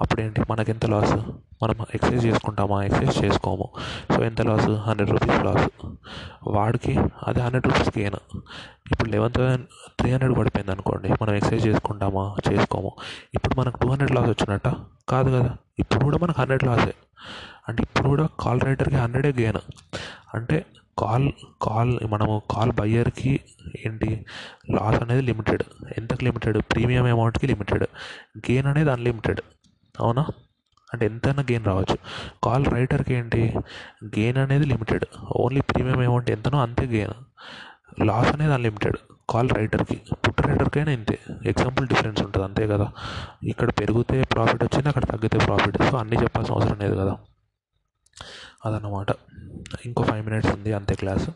[0.00, 1.14] అప్పుడు ఏంటి మనకి ఎంత లాస్?
[1.62, 2.84] మనం ఎక్సైజ్ చేసుకుంటామా?
[2.84, 3.68] ఎక్సైజ్ చేసుకోము.
[4.16, 4.68] సో ఎంత లాస్?
[4.68, 5.86] Hundred rupees loss.
[6.46, 8.38] వాడికి అది హండ్రెడ్ రూపీస్ గెయిన్.
[8.90, 9.66] ఇప్పుడు లెవెన్ థౌసండ్
[10.00, 11.08] త్రీ హండ్రెడ్ పడిపోయింది అనుకోండి.
[11.22, 12.36] మనం ఎక్సైజ్ చేసుకుంటామా?
[12.52, 12.92] చేసుకోము.
[13.34, 14.68] ఇప్పుడు మనకు టూ హండ్రెడ్ లాస్ వచ్చినట్ట?
[15.08, 15.56] కాదు కదా.
[15.78, 16.94] ఇప్పుడు కూడా మనకు హండ్రెడ్ లాసే.
[17.70, 19.58] అంటే ఇప్పుడు కూడా కాల్ రైటర్కి హండ్రెడే గెయిన్
[20.34, 20.66] అంటే
[20.98, 23.40] కాల్ కాల్ మనము కాల్ బయ్యర్కి
[23.86, 24.26] ఏంటి?
[24.70, 25.62] లాస్ అనేది లిమిటెడ్
[25.98, 27.84] ఎంతకు లిమిటెడ్ ప్రీమియం అమౌంట్కి లిమిటెడ్
[28.38, 29.40] గెయిన్ అనేది అన్లిమిటెడ్
[30.00, 30.26] అవునా?
[30.92, 31.96] అంటే ఎంతైనా గెయిన్ రావచ్చు.
[32.44, 33.54] కాల్ రైటర్కి ఏంటి?
[34.04, 35.04] గెయిన్ అనేది లిమిటెడ్
[35.36, 37.14] ఓన్లీ ప్రీమియం అమౌంట్ ఎంతనో అంతే గెయిన్
[38.06, 38.96] లాస్ అనేది అన్లిమిటెడ్
[39.30, 41.18] కాల్ రైటర్కి పుట్ రైటర్కైనా ఇంతే.
[41.46, 42.46] ఎగ్జాంపుల్ డిఫరెన్స్ ఉంటుంది.
[42.46, 42.92] అంతే కదా.
[43.42, 47.16] ఇక్కడ పెరిగితే ప్రాఫిట్ వచ్చింది అక్కడ తగ్గితే ప్రాఫిట్ సో అన్నీ చెప్పాల్సిన అవసరం లేదు కదా.
[48.66, 49.10] అదన్నమాట.
[49.86, 51.28] ఇంకో ఫైవ్ మినిట్స్ ఉంది అంతే క్లాస్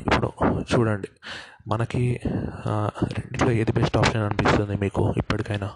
[0.00, 0.28] ఇప్పుడు
[0.70, 1.08] చూడండి
[1.70, 2.02] మనకి
[3.16, 5.68] రెండిట్లో ఏది బెస్ట్ ఆప్షన్ అనిపిస్తుంది మీకు ఇప్పటికైనా?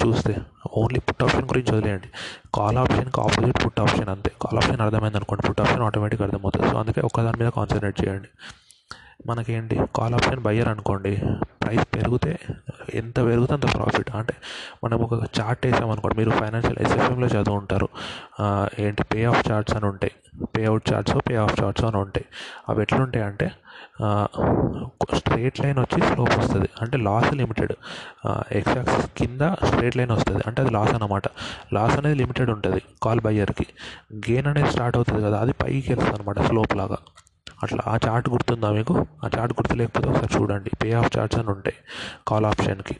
[0.00, 0.32] చూస్తే
[0.80, 2.08] ఓన్లీ పుట్ ఆప్షన్ గురించి వదిలేయండి.
[2.54, 4.30] కాల్ ఆప్షన్కి ఆపోజిట్ పుట్ ఆప్షన్ అంతే.
[4.42, 6.68] కాల్ ఆప్షన్ అర్థమైంది అనుకోండి పుట్ ఆప్షన్ ఆటోమేటిక్ అర్థమవుతుంది.
[6.72, 8.30] సో అందుకే ఒక్కదాని మీద కాన్సన్ట్రేట్ చేయండి.
[9.30, 9.76] మనకేంటి?
[9.96, 11.14] కాల్ ఆప్షన్ బయ్యర్ అనుకోండి
[11.64, 12.32] ప్రైస్ పెరిగితే
[13.00, 14.34] ఎంత పెరిగితే అంత ప్రాఫిట్ అంటే
[14.84, 17.88] మనం ఒక చార్ట్ వేసాం అనుకోండి మీరు ఫైనాన్షియల్ ఎస్ఎఫ్ఎంలో చదువు ఉంటారు
[18.84, 19.02] ఏంటి?
[19.12, 20.14] పే ఆఫ్ చార్ట్స్ అని ఉంటాయి.
[20.54, 22.26] Pay out charts pay off charts అని ఉంటాయి.
[22.68, 23.48] అవి ఎట్లుంటాయి అంటే
[25.18, 26.68] స్ట్రేట్ లైన్ వచ్చి స్లోప్ వస్తుంది.
[26.82, 27.74] అంటే లాస్ లిమిటెడ్
[28.58, 30.42] ఎక్స్ యాక్సిస్ కింద స్ట్రేట్ లైన్ వస్తుంది.
[30.48, 31.26] అంటే అది లాస్ అనమాట
[31.76, 33.66] లాస్ అనేది లిమిటెడ్ ఉంటుంది కాల్ బయ్యర్కి
[34.28, 36.98] గెయిన్ అనేది స్టార్ట్ అవుతుంది కదా అది పైకి వెళ్తుంది అనమాట స్లోప్ లాగా.
[37.64, 38.94] అట్లా ఆ చార్ట్ గుర్తుందా మీకు?
[39.24, 40.70] ఆ చార్ట్ గుర్తు లేకపోతే ఒకసారి చూడండి.
[40.82, 41.76] పే ఆఫ్ చార్ట్స్ అని ఉంటాయి.
[42.28, 42.96] కాల్ ఆప్షన్కి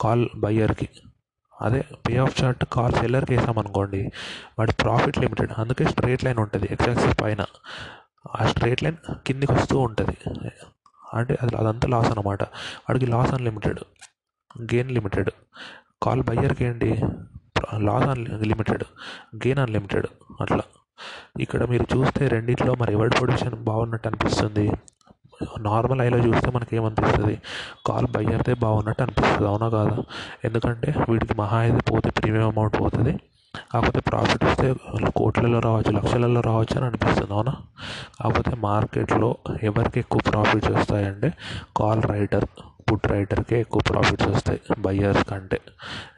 [0.00, 0.88] కాల్ బయ్యర్కి
[1.62, 4.00] అదే పే ఆఫ్ చార్ట్ కాల్ సెల్లర్కి వేసామనుకోండి
[4.58, 6.68] వాడి ప్రాఫిట్ లిమిటెడ్ అందుకే స్ట్రేట్ లైన్ ఉంటుంది.
[6.70, 7.44] ఎక్సాక్సిస్ పైన.
[8.40, 10.16] ఆ స్ట్రేట్ లైన్ కిందికి వస్తూ ఉంటుంది.
[11.14, 13.78] అంటే అది అదంతా లాస్ అనమాట వాడికి loss unlimited
[14.60, 15.30] gain limited
[16.02, 16.90] call బయ్యర్కి ఏంటి?
[17.78, 18.84] Loss unlimited
[19.36, 20.06] gain unlimited
[20.40, 20.62] అట్లా.
[21.40, 24.72] ఇక్కడ మీరు చూస్తే రెండిట్లో మరి ఎవరి పొజిషన్ బాగున్నట్టు అనిపిస్తుంది.
[25.60, 27.40] నార్మల్ ఐలో చూస్తే మనకి ఏమనిపిస్తుంది
[27.86, 29.96] కాల్ బయ్యర్దే బాగున్నట్టు అనిపిస్తుంది అవునా కాదా?
[30.44, 33.12] ఎందుకంటే వీడికి మహా అయితే పోతే ప్రీమియం అమౌంట్ పోతుంది.
[33.72, 34.74] కాకపోతే ప్రాఫిట్ వస్తే
[35.16, 37.54] కోట్లలో రావచ్చు లక్షలలో రావచ్చు అని అనిపిస్తుంది అవునా?
[38.18, 41.32] కాకపోతే మార్కెట్లో ఎవరికి ఎక్కువ ప్రాఫిట్స్ వస్తాయంటే
[41.76, 42.46] కాల్ రైటర్
[42.92, 45.60] పుట్ రైటర్కే ఎక్కువ ప్రాఫిట్స్ వస్తాయి బయ్యర్స్ కంటే.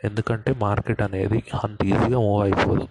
[0.05, 2.87] ఎందుకంటే మార్కెట్ అనేది అంత ఈజీగా మూవ్ అయిపోదు.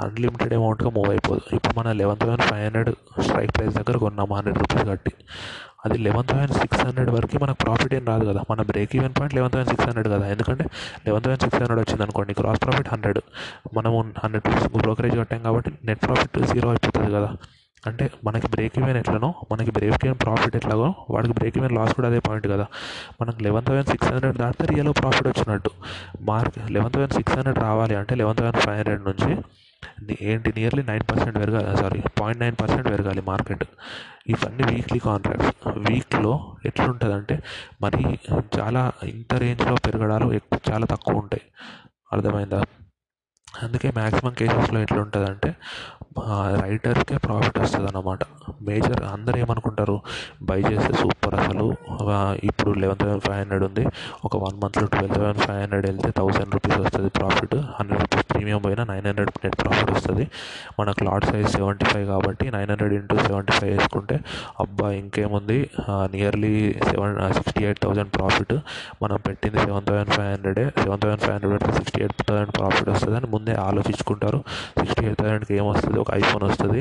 [0.00, 1.42] అన్లిమిటెడ్ అమౌంట్గా మూవ్ అయిపోదు.
[1.54, 2.90] ఇప్పుడు మన eleven thousand five hundred
[3.20, 5.12] strike price దగ్గర కొన్నాము హండ్రెడ్ రూపీస్ కట్టి.
[5.84, 8.40] అది లెవెన్ థౌసండ్ సిక్స్ హండ్రెడ్ వరకు మనకు ప్రాఫిట్ ఏం రాదు కదా.
[8.50, 10.28] మన break even point eleven thousand six hundred కదా.
[10.28, 10.64] ఎందుకంటే
[11.06, 13.18] లెవెన్ థౌసండ్ సిక్స్ హండ్రెడ్ వచ్చింది అనుకోండి క్రాస్ ప్రాఫిట్ హండ్రెడ్
[13.76, 17.30] మనము హండ్రెడ్ రూపీస్ బ్రోకరేజ్ కట్టాం కాబట్టి నెట్ ప్రాఫిట్ జీరో అయిపోతుంది కదా.
[17.86, 22.08] అంటే మనకి బ్రేక్ ఈవెన్ ఎట్లనో మనకి బ్రేక్ ఈవెన్ ప్రాఫిట్ ఎట్లాగో వాడికి బ్రేక్ ఈవెన్ లాస్ కూడా
[22.08, 22.66] అదే పాయింట్ కదా.
[23.20, 25.70] మనకు లెవెన్ థౌసండ్ సిక్స్ హండ్రెడ్ దాటితే రియల్ ప్రాఫిట్ వచ్చినట్టు.
[26.20, 29.42] Mark eleven thousand six hundred రావాలి అంటే లెవెన్ థౌసండ్ ఫైవ్ హండ్రెడ్ నుంచి
[30.20, 33.64] ఏంటి నియర్లీ నైన్ పర్సెంట్ పెరగాలి సారీ పాయింట్ నైన్ పర్సెంట్ పెరగాలి మార్కెట్.
[34.28, 37.42] ఇవన్నీ వీక్లీ కాంట్రాక్ట్స్ వీక్లో ఎట్లుంటుందంటే
[37.82, 38.18] మరి
[38.60, 41.42] చాలా ఇంత రేంజ్లో పెరగడాలు ఎక్కువ చాలా తక్కువ ఉంటాయి.
[42.12, 42.64] అర్థమైందా?
[43.62, 45.54] అందుకే మ్యాక్సిమం కేసెస్లో ఎట్లుంటుందంటే
[46.62, 48.22] రైటర్కే ప్రాఫిట్ వస్తుంది అన్నమాట
[48.68, 49.94] మేజర్ అందరూ ఏమనుకుంటారు?
[50.48, 51.66] బై చేస్తే సూపర్ అసలు.
[52.48, 53.84] ఇప్పుడు లెవెన్ థౌసండ్ ఫైవ్ హండ్రెడ్ ఉంది.
[54.26, 58.60] ఒక వన్ మంత్లో ట్వెల్వ్ థౌసండ్ ఫైవ్ హండ్రెడ్ వెళ్తే థౌసండ్ రూపీస్ వస్తుంది ప్రాఫిట్ హండ్రెడ్ రూపీస్ ప్రీమియం
[58.66, 60.26] పోయినా నైన్ హండ్రెడ్ నెట్ ప్రాఫిట్ వస్తుంది.
[60.78, 64.18] మన లాట్ సైజ్ సెవెంటీ ఫైవ్ కాబట్టి nine hundred into seventy five వేసుకుంటే
[64.64, 65.58] అబ్బా ఇంకేముంది?
[66.14, 66.54] Nearly
[66.90, 68.54] seven sixty eight thousand profit
[69.04, 73.16] మనం పెట్టింది సెవెన్ థౌసండ్ ఫైవ్ హండ్రెడే seven thousand five hundred sixty eight thousand profit వస్తుంది
[73.20, 74.40] అని ముందే ఆలోచించుకుంటారు.
[74.80, 76.80] సిక్స్టీ ఎయిట్ థౌసండ్కి ఏమొస్తుంది ఒక ఐఫోన్ వస్తుంది.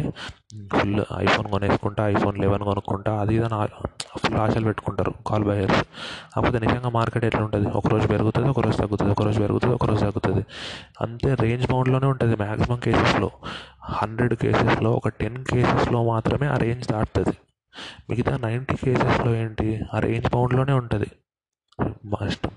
[0.76, 3.58] ఫుల్ ఐఫోన్ కొనేసుకుంటా ఐఫోన్ లెవెన్ కొనుక్కుంటా అది ఇది అని
[4.20, 5.82] ఫుల్ ఆశలు పెట్టుకుంటారు కాల్ బయర్స్.
[6.36, 10.44] కాకపోతే నిజంగా మార్కెట్ ఎట్లా ఉంటుంది ఒకరోజు పెరుగుతుంది ఒకరోజు తగ్గుతుంది ఒకరోజు పెరుగుతుంది ఒకరోజు తగ్గుతుంది.
[11.02, 13.30] అంతే రేంజ్ బౌండ్లోనే ఉంటుంది మ్యాక్సిమం కేసెస్లో.
[14.00, 17.38] హండ్రెడ్ కేసెస్లో ఒక టెన్ కేసెస్లో మాత్రమే ఆ రేంజ్ దాటుతుంది.
[18.10, 19.68] మిగతా నైంటీ కేసెస్లో ఏంటి?
[19.94, 21.10] ఆ రేంజ్ బౌండ్లోనే ఉంటుంది.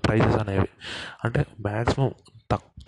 [0.05, 0.69] ప్రైజెస్ అనేవి.
[1.25, 2.11] అంటే మ్యాక్సిమం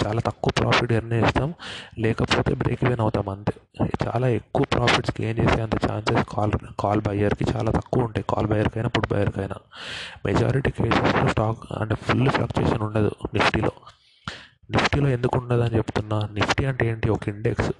[0.05, 1.53] చాలా తక్కువ ప్రాఫిట్ ఎర్న్ చేస్తాం.
[1.99, 3.53] లేకపోతే బ్రేక్ ఈవెన్ అవుతాం అంతే.
[4.07, 8.25] చాలా ఎక్కువ ప్రాఫిట్స్ గెయిన్ చేసే అంత ఛాన్సెస్ కాల్ కాల్ బయ్యర్కి చాలా తక్కువ ఉంటాయి.
[8.29, 9.55] కాల్ బయ్యర్కైనా పుట్ బయ్యర్కైనా
[10.25, 13.71] మెజారిటీ కేసెస్లో స్టాక్ అంటే ఫుల్ ఫ్లక్చుయేషన్ ఉండదు నిఫ్టీలో.
[14.71, 16.29] నిఫ్టీలో ఎందుకు ఉండదు అని చెప్తున్నా.
[16.33, 17.09] నిఫ్టీ అంటే ఏంటి?
[17.09, 17.71] ఒక ఇండెక్స్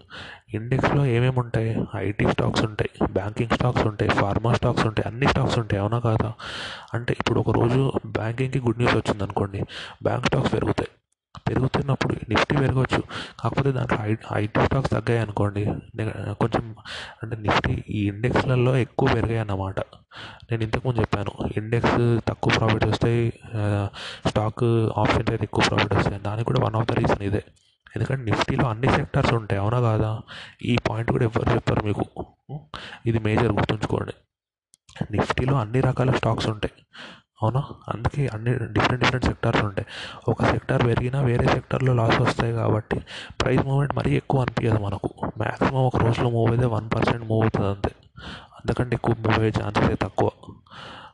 [0.53, 1.85] ఇండెక్స్లో ఏమేమి ఉంటాయి?
[1.95, 5.81] ఐటీ స్టాక్స్ ఉంటాయి బ్యాంకింగ్ స్టాక్స్ ఉంటాయి ఫార్మా స్టాక్స్ ఉంటాయి అన్ని స్టాక్స్ ఉంటాయి.
[5.81, 6.33] అవునా కాదా?
[6.93, 9.63] అంటే ఇప్పుడు ఒక రోజు బ్యాంకింగ్కి గుడ్ న్యూస్ వచ్చింది అనుకోండి
[10.03, 10.89] బ్యాంక్ స్టాక్స్ పెరుగుతాయి.
[11.47, 13.01] పెరుగుతున్నప్పుడు నిఫ్టీ పెరగవచ్చు
[13.39, 15.63] కాకపోతే దాంట్లో ఐ ఐటీ స్టాక్స్ తగ్గాయి అనుకోండి
[16.41, 16.75] కొంచెం
[17.23, 19.79] అంటే నిఫ్టీ ఈ ఇండెక్స్లలో ఎక్కువ పెరిగాయి అన్నమాట
[20.51, 23.23] నేను ఇంతకుముందు చెప్పాను ఇండెక్స్ తక్కువ ప్రాఫిట్ వస్తాయి
[24.29, 24.63] స్టాక్
[24.99, 26.19] ఆప్షన్స్ అయితే ఎక్కువ ప్రాఫిట్ వస్తాయి.
[26.21, 27.43] దానికి కూడా వన్ ఆఫ్ ద రీజన్ ఇదే.
[27.95, 30.09] ఎందుకంటే నిఫ్టీలో అన్ని సెక్టార్స్ ఉంటాయి అవునా కాదా?
[30.61, 32.05] ఈ పాయింట్ కూడా ఎవరు చెప్పారు మీకు.
[33.05, 34.13] ఇది మేజర్ గుర్తుంచుకోండి.
[35.11, 36.75] నిఫ్టీలో అన్ని రకాల స్టాక్స్ ఉంటాయి.
[37.41, 37.61] అవునా?
[37.87, 39.87] అందుకే అన్ని డిఫరెంట్ డిఫరెంట్ సెక్టార్స్ ఉంటాయి.
[40.27, 42.97] ఒక సెక్టార్ పెరిగినా వేరే సెక్టార్లో లాస్ వస్తాయి కాబట్టి
[43.41, 45.09] ప్రైస్ మూవ్మెంట్ మరీ ఎక్కువ అనిపించదు మనకు.
[45.37, 47.91] మ్యాక్సిమం ఒక రోజులో మూవ్ అయితే వన్ పర్సెంట్ మూవ్ అవుతుంది అంతే.
[48.57, 50.29] అంతకంటే ఎక్కువ మూవ్ అయ్యే ఛాన్సెస్ తక్కువ.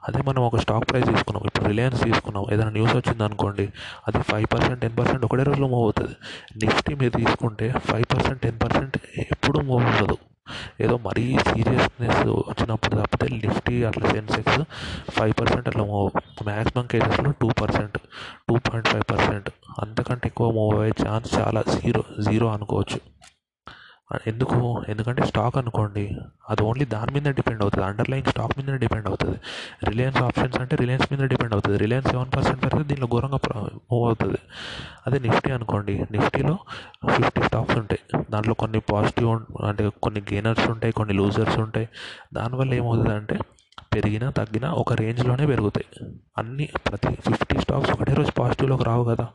[0.07, 1.43] అదే మనం ఒక స్టాక్ ప్రైస్ తీసుకున్నాం.
[1.45, 2.45] ఇప్పుడు రిలయన్స్ తీసుకున్నాం.
[2.53, 3.69] ఏదైనా న్యూస్ వచ్చింది అనుకోండి
[4.07, 6.15] అది ఫైవ్ పర్సెంట్ టెన్ పర్సెంట్ ఒకటే రోజులో మూవ్ అవుతుంది.
[6.57, 8.97] నిఫ్టీ మీరు తీసుకుంటే ఫైవ్ పర్సెంట్ టెన్ పర్సెంట్
[9.31, 10.17] ఎప్పుడూ మూవ్ అవ్వదు
[10.81, 14.61] ఏదో మరీ సీరియస్నెస్ వచ్చినప్పుడు తప్పితే నిఫ్టీ అట్లా సెన్సెక్స్
[15.11, 16.09] ఫైవ్ పర్సెంట్ అట్లా మూవ్
[16.43, 17.97] మ్యాక్సిమం కేసెస్లో two percent
[18.47, 19.49] two point five percent
[19.81, 22.99] అంతకంటే ఎక్కువ మూవ్ అయ్యే ఛాన్స్ చాలా జీరో జీరో అనుకోవచ్చు.
[24.27, 24.83] ఎందుకు?
[24.89, 26.17] ఎందుకంటే స్టాక్ అనుకోండి
[26.49, 27.85] అది ఓన్లీ దాని మీద డిపెండ్ అవుతుంది.
[27.85, 29.37] అండర్లైన్ స్టాక్ మీద డిపెండ్ అవుతుంది.
[29.83, 31.77] రిలయన్స్ ఆప్షన్స్ అంటే రిలయన్స్ మీద డిపెండ్ అవుతుంది.
[31.77, 34.37] రిలయన్స్ సెవెన్ పర్సెంట్ పెరిగితే దీనిలో ఘోరంగా మూవ్ అవుతుంది.
[35.07, 36.05] అదే నిఫ్టీ అనుకోండి.
[36.11, 36.57] నిఫ్టీలో
[37.09, 38.23] ఫిఫ్టీ స్టాక్స్ ఉంటాయి.
[38.29, 39.29] దాంట్లో కొన్ని పాజిటివ్
[39.65, 41.89] అంటే కొన్ని గెయినర్స్ ఉంటాయి కొన్ని లూజర్స్ ఉంటాయి.
[42.33, 43.39] దానివల్ల ఏమవుతుంది అంటే
[43.95, 46.15] పెరిగినా తగ్గినా ఒక రేంజ్లోనే పెరుగుతాయి.
[46.37, 49.27] అన్ని ప్రతి ఫిఫ్టీ స్టాక్స్ ఒకటే రోజు పాజిటివ్లోకి రావు కదా.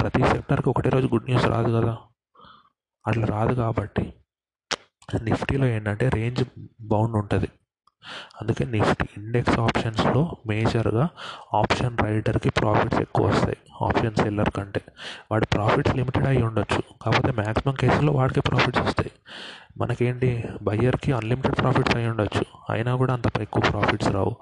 [0.00, 1.96] ప్రతి సెక్టర్కి ఒకటే రోజు గుడ్ న్యూస్ రాదు కదా.
[3.06, 4.12] అట్లా రాదు కాబట్టి
[5.16, 6.44] నిఫ్టీలో ఏంటంటే రేంజ్
[6.80, 7.48] బౌండ్ ఉంటుంది.
[8.40, 11.08] అందుకే నిఫ్టీ ఇండెక్స్ ఆప్షన్స్లో మేజర్గా
[11.54, 14.82] ఆప్షన్ రైడర్కి ప్రాఫిట్స్ ఎక్కువ వస్తాయి ఆప్షన్ సెల్లర్ కంటే.
[15.32, 19.10] వాడి ప్రాఫిట్స్ లిమిటెడ్ అయి ఉండొచ్చు కాకపోతే మ్యాక్సిమం కేసుల్లో వాడికి ప్రాఫిట్స్ వస్తాయి.
[19.78, 24.36] మనకేంటి బయ్యర్కి అన్లిమిటెడ్ ప్రాఫిట్స్ అయి ఉండొచ్చు అయినా కూడా అంత ఎక్కువ ప్రాఫిట్స్ రావు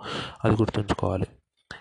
[0.45, 1.27] అది గుర్తుంచుకోవాలి.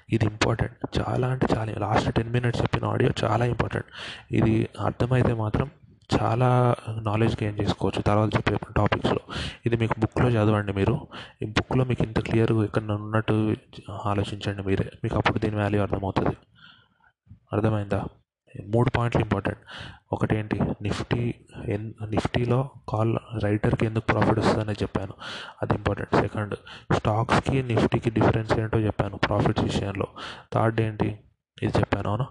[0.09, 3.85] ఇది ఇంపార్టెంట్ చాలా అంటే చాలా లాస్ట్ టెన్ మినిట్స్ చెప్పిన ఆడియో చాలా ఇంపార్టెంట్.
[4.31, 5.71] ఇది అర్థమైతే మాత్రం
[6.13, 8.01] చాలా నాలెడ్జ్ గెయిన్ చేసుకోవచ్చు.
[8.01, 9.19] తర్వాత చెప్పే టాపిక్స్లో
[9.65, 11.07] ఇది మీకు బుక్లో చదవండి మీరు.
[11.41, 13.55] ఈ బుక్లో మీకు ఇంత క్లియర్గా ఇక్కడ ఉన్నట్టు
[14.05, 14.91] ఆలోచించండి మీరే.
[15.03, 16.35] మీకు అప్పుడు దీని వాల్యూ అర్థమవుతుంది.
[17.53, 18.05] అర్థమైందా?
[18.65, 19.59] మూడు పాయింట్లు ఇంపార్టెంట్
[20.13, 21.33] ఒకటి ఏంటి నిఫ్టీ
[21.67, 25.13] ఎన్ నిఫ్టీలో కాల్ రైటర్కి ఎందుకు ప్రాఫిట్ వస్తుందని చెప్పాను.
[25.61, 26.55] అది ఇంపార్టెంట్ సెకండ్
[26.93, 30.07] స్టాక్స్కి నిఫ్టీకి డిఫరెన్స్ ఏంటో చెప్పాను ప్రాఫిట్స్ విషయంలో.
[30.53, 31.19] థర్డ్ ఏంటి?
[31.63, 32.09] ఇది చెప్పాను.
[32.09, 32.25] అవును?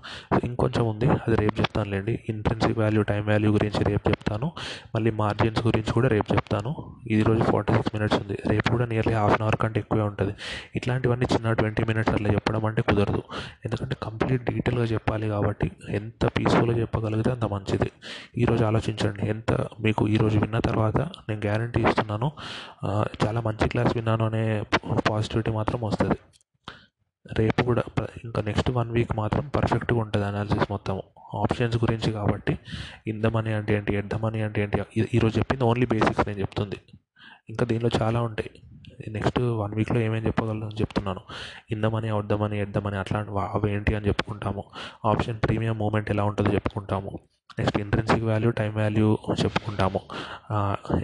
[0.44, 1.06] ఇంకొంచెం ఉంది.
[1.06, 2.18] అది రేపు చెప్తానులేండి.
[2.28, 4.52] ఇంట్రెన్సిక్ వాల్యూ టైం వాల్యూ గురించి రేపు చెప్తాను.
[4.94, 6.74] మళ్ళీ మార్జిన్స్ గురించి కూడా రేపు చెప్తాను.
[7.10, 8.38] ఈ రోజు ఫార్టీ సిక్స్ మినిట్స్ ఉంది.
[8.48, 10.34] రేపు కూడా నియర్లీ హాఫ్ అన్ అవర్ కంటే ఎక్కువే ఉంటుంది.
[10.76, 13.22] ఇట్లాంటివన్నీ చిన్న ట్వంటీ మినిట్స్ అట్లా చెప్పడం అంటే కుదరదు.
[13.64, 17.90] ఎందుకంటే కంప్లీట్ డీటెయిల్గా చెప్పాలి కాబట్టి ఎంత పీస్ఫుల్గా చెప్పగలిగితే అంత మంచిది.
[18.38, 19.28] ఈరోజు ఆలోచించండి.
[19.28, 20.96] ఎంత మీకు ఈరోజు విన్న తర్వాత
[21.28, 22.30] నేను గ్యారంటీ ఇస్తున్నాను.
[23.26, 24.64] చాలా మంచి క్లాస్ విన్నాను అనే
[25.10, 26.16] పాజిటివిటీ మాత్రం వస్తుంది.
[27.38, 27.82] రేపు కూడా
[28.24, 31.02] ఇంకా నెక్స్ట్ వన్ వీక్ మాత్రం పర్ఫెక్ట్గా ఉంటుంది అనాలిసిస్ మొత్తం
[31.34, 32.58] ఆప్షన్స్ గురించి కాబట్టి
[33.06, 34.78] ఇన్ ద మనీ అంటే ఏంటి ఎట్ ద మనీ అంటే ఏంటి
[35.14, 36.78] ఈరోజు చెప్పింది ఓన్లీ బేసిక్స్ నేను చెప్తుంది.
[37.48, 38.50] ఇంకా దీనిలో చాలా ఉంటాయి.
[39.08, 41.20] నెక్స్ట్ వన్ వీక్లో ఏమేమి చెప్పగలను చెప్తున్నాను.
[41.70, 44.64] In the money out the money at the money అట్లాంటి అవి ఏంటి అని చెప్పుకుంటాము.
[45.04, 47.18] ఆప్షన్ ప్రీమియం మూమెంట్ ఎలా ఉంటుందో చెప్పుకుంటాము.
[47.58, 50.00] Next intrinsic value time value చెప్పుకుంటాము.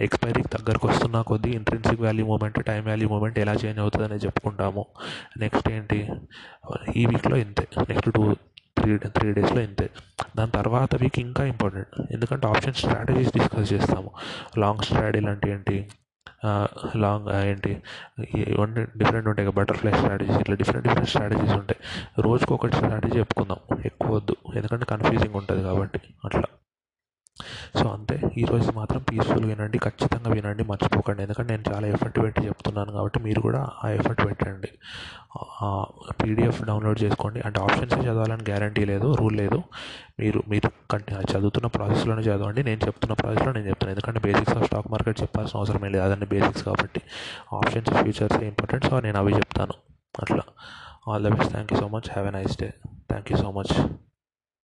[0.01, 4.85] ఎక్స్పైరీకి దగ్గరకు వస్తున్న కొద్దీ intrinsic value moment time value moment ఎలా చేంజ్ అవుతుంది అనేది చెప్పుకుంటాము.
[5.37, 6.09] నెక్స్ట్ ఏంటి?
[6.95, 7.67] ఈ వీక్లో ఇంతే.
[7.89, 8.33] నెక్స్ట్ టూ
[8.77, 9.89] త్రీ త్రీ డేస్లో ఇంతే.
[10.37, 14.11] దాని తర్వాత వీక్ ఇంకా ఇంపార్టెంట్ ఎందుకంటే ఆప్షన్ స్ట్రాటజీస్ డిస్కస్ చేస్తాము.
[14.57, 15.89] లాంగ్ స్ట్రాటజీ అంటే ఏంటి?
[16.95, 17.71] లాంగ్ ఏంటి?
[18.35, 21.79] ఇవన్నీ డిఫరెంట్ ఉంటాయి కదా బటర్ఫ్లై స్ట్రాటజీస్ ఇట్లా డిఫరెంట్ డిఫరెంట్ స్ట్రాటజీస్ ఉంటాయి.
[22.21, 23.77] రోజుకు ఒకటి స్ట్రాటజీ చెప్పుకుందాం.
[23.85, 24.35] ఎక్కువ వద్దు.
[24.55, 26.43] ఎందుకంటే కన్ఫ్యూజింగ్ ఉంటుంది కాబట్టి అట్లా.
[27.75, 28.21] సో అంతే.
[28.37, 31.21] ఈ రోజు మాత్రం పీస్ఫుల్గా వినండి ఖచ్చితంగా వినండి మర్చిపోకండి.
[31.23, 34.69] ఎందుకంటే నేను చాలా ఎఫర్ట్ పెట్టి చెప్తున్నాను కాబట్టి మీరు కూడా ఆ ఎఫర్ట్ పెట్టండి.
[36.11, 37.41] పీడిఎఫ్ డౌన్లోడ్ చేసుకోండి.
[37.45, 39.63] అంటే ఆప్షన్స్ చదవాలని గ్యారంటీ లేదు రూల్ లేదు.
[40.19, 42.63] మీరు మీరు కంటి చదువుతున్న ప్రాసెస్లోనే చదవండి.
[42.63, 43.91] నేను చెప్తున్న ప్రాసెస్లో నేను చెప్తాను.
[43.91, 46.03] ఎందుకంటే బేసిక్స్ ఆఫ్ స్టాక్ మార్కెట్ చెప్పాల్సిన అవసరం లేదు.
[46.03, 47.01] అదన్నీ బేసిక్స్ కాబట్టి.
[47.53, 49.73] ఆప్షన్స్ ఫ్యూచర్స్ ఇంపార్టెంట్ సో నేను అవి చెప్తాను.
[50.21, 50.43] అట్లా.
[51.07, 52.73] All the best thank you so much have a nice day
[53.09, 53.73] thank you so much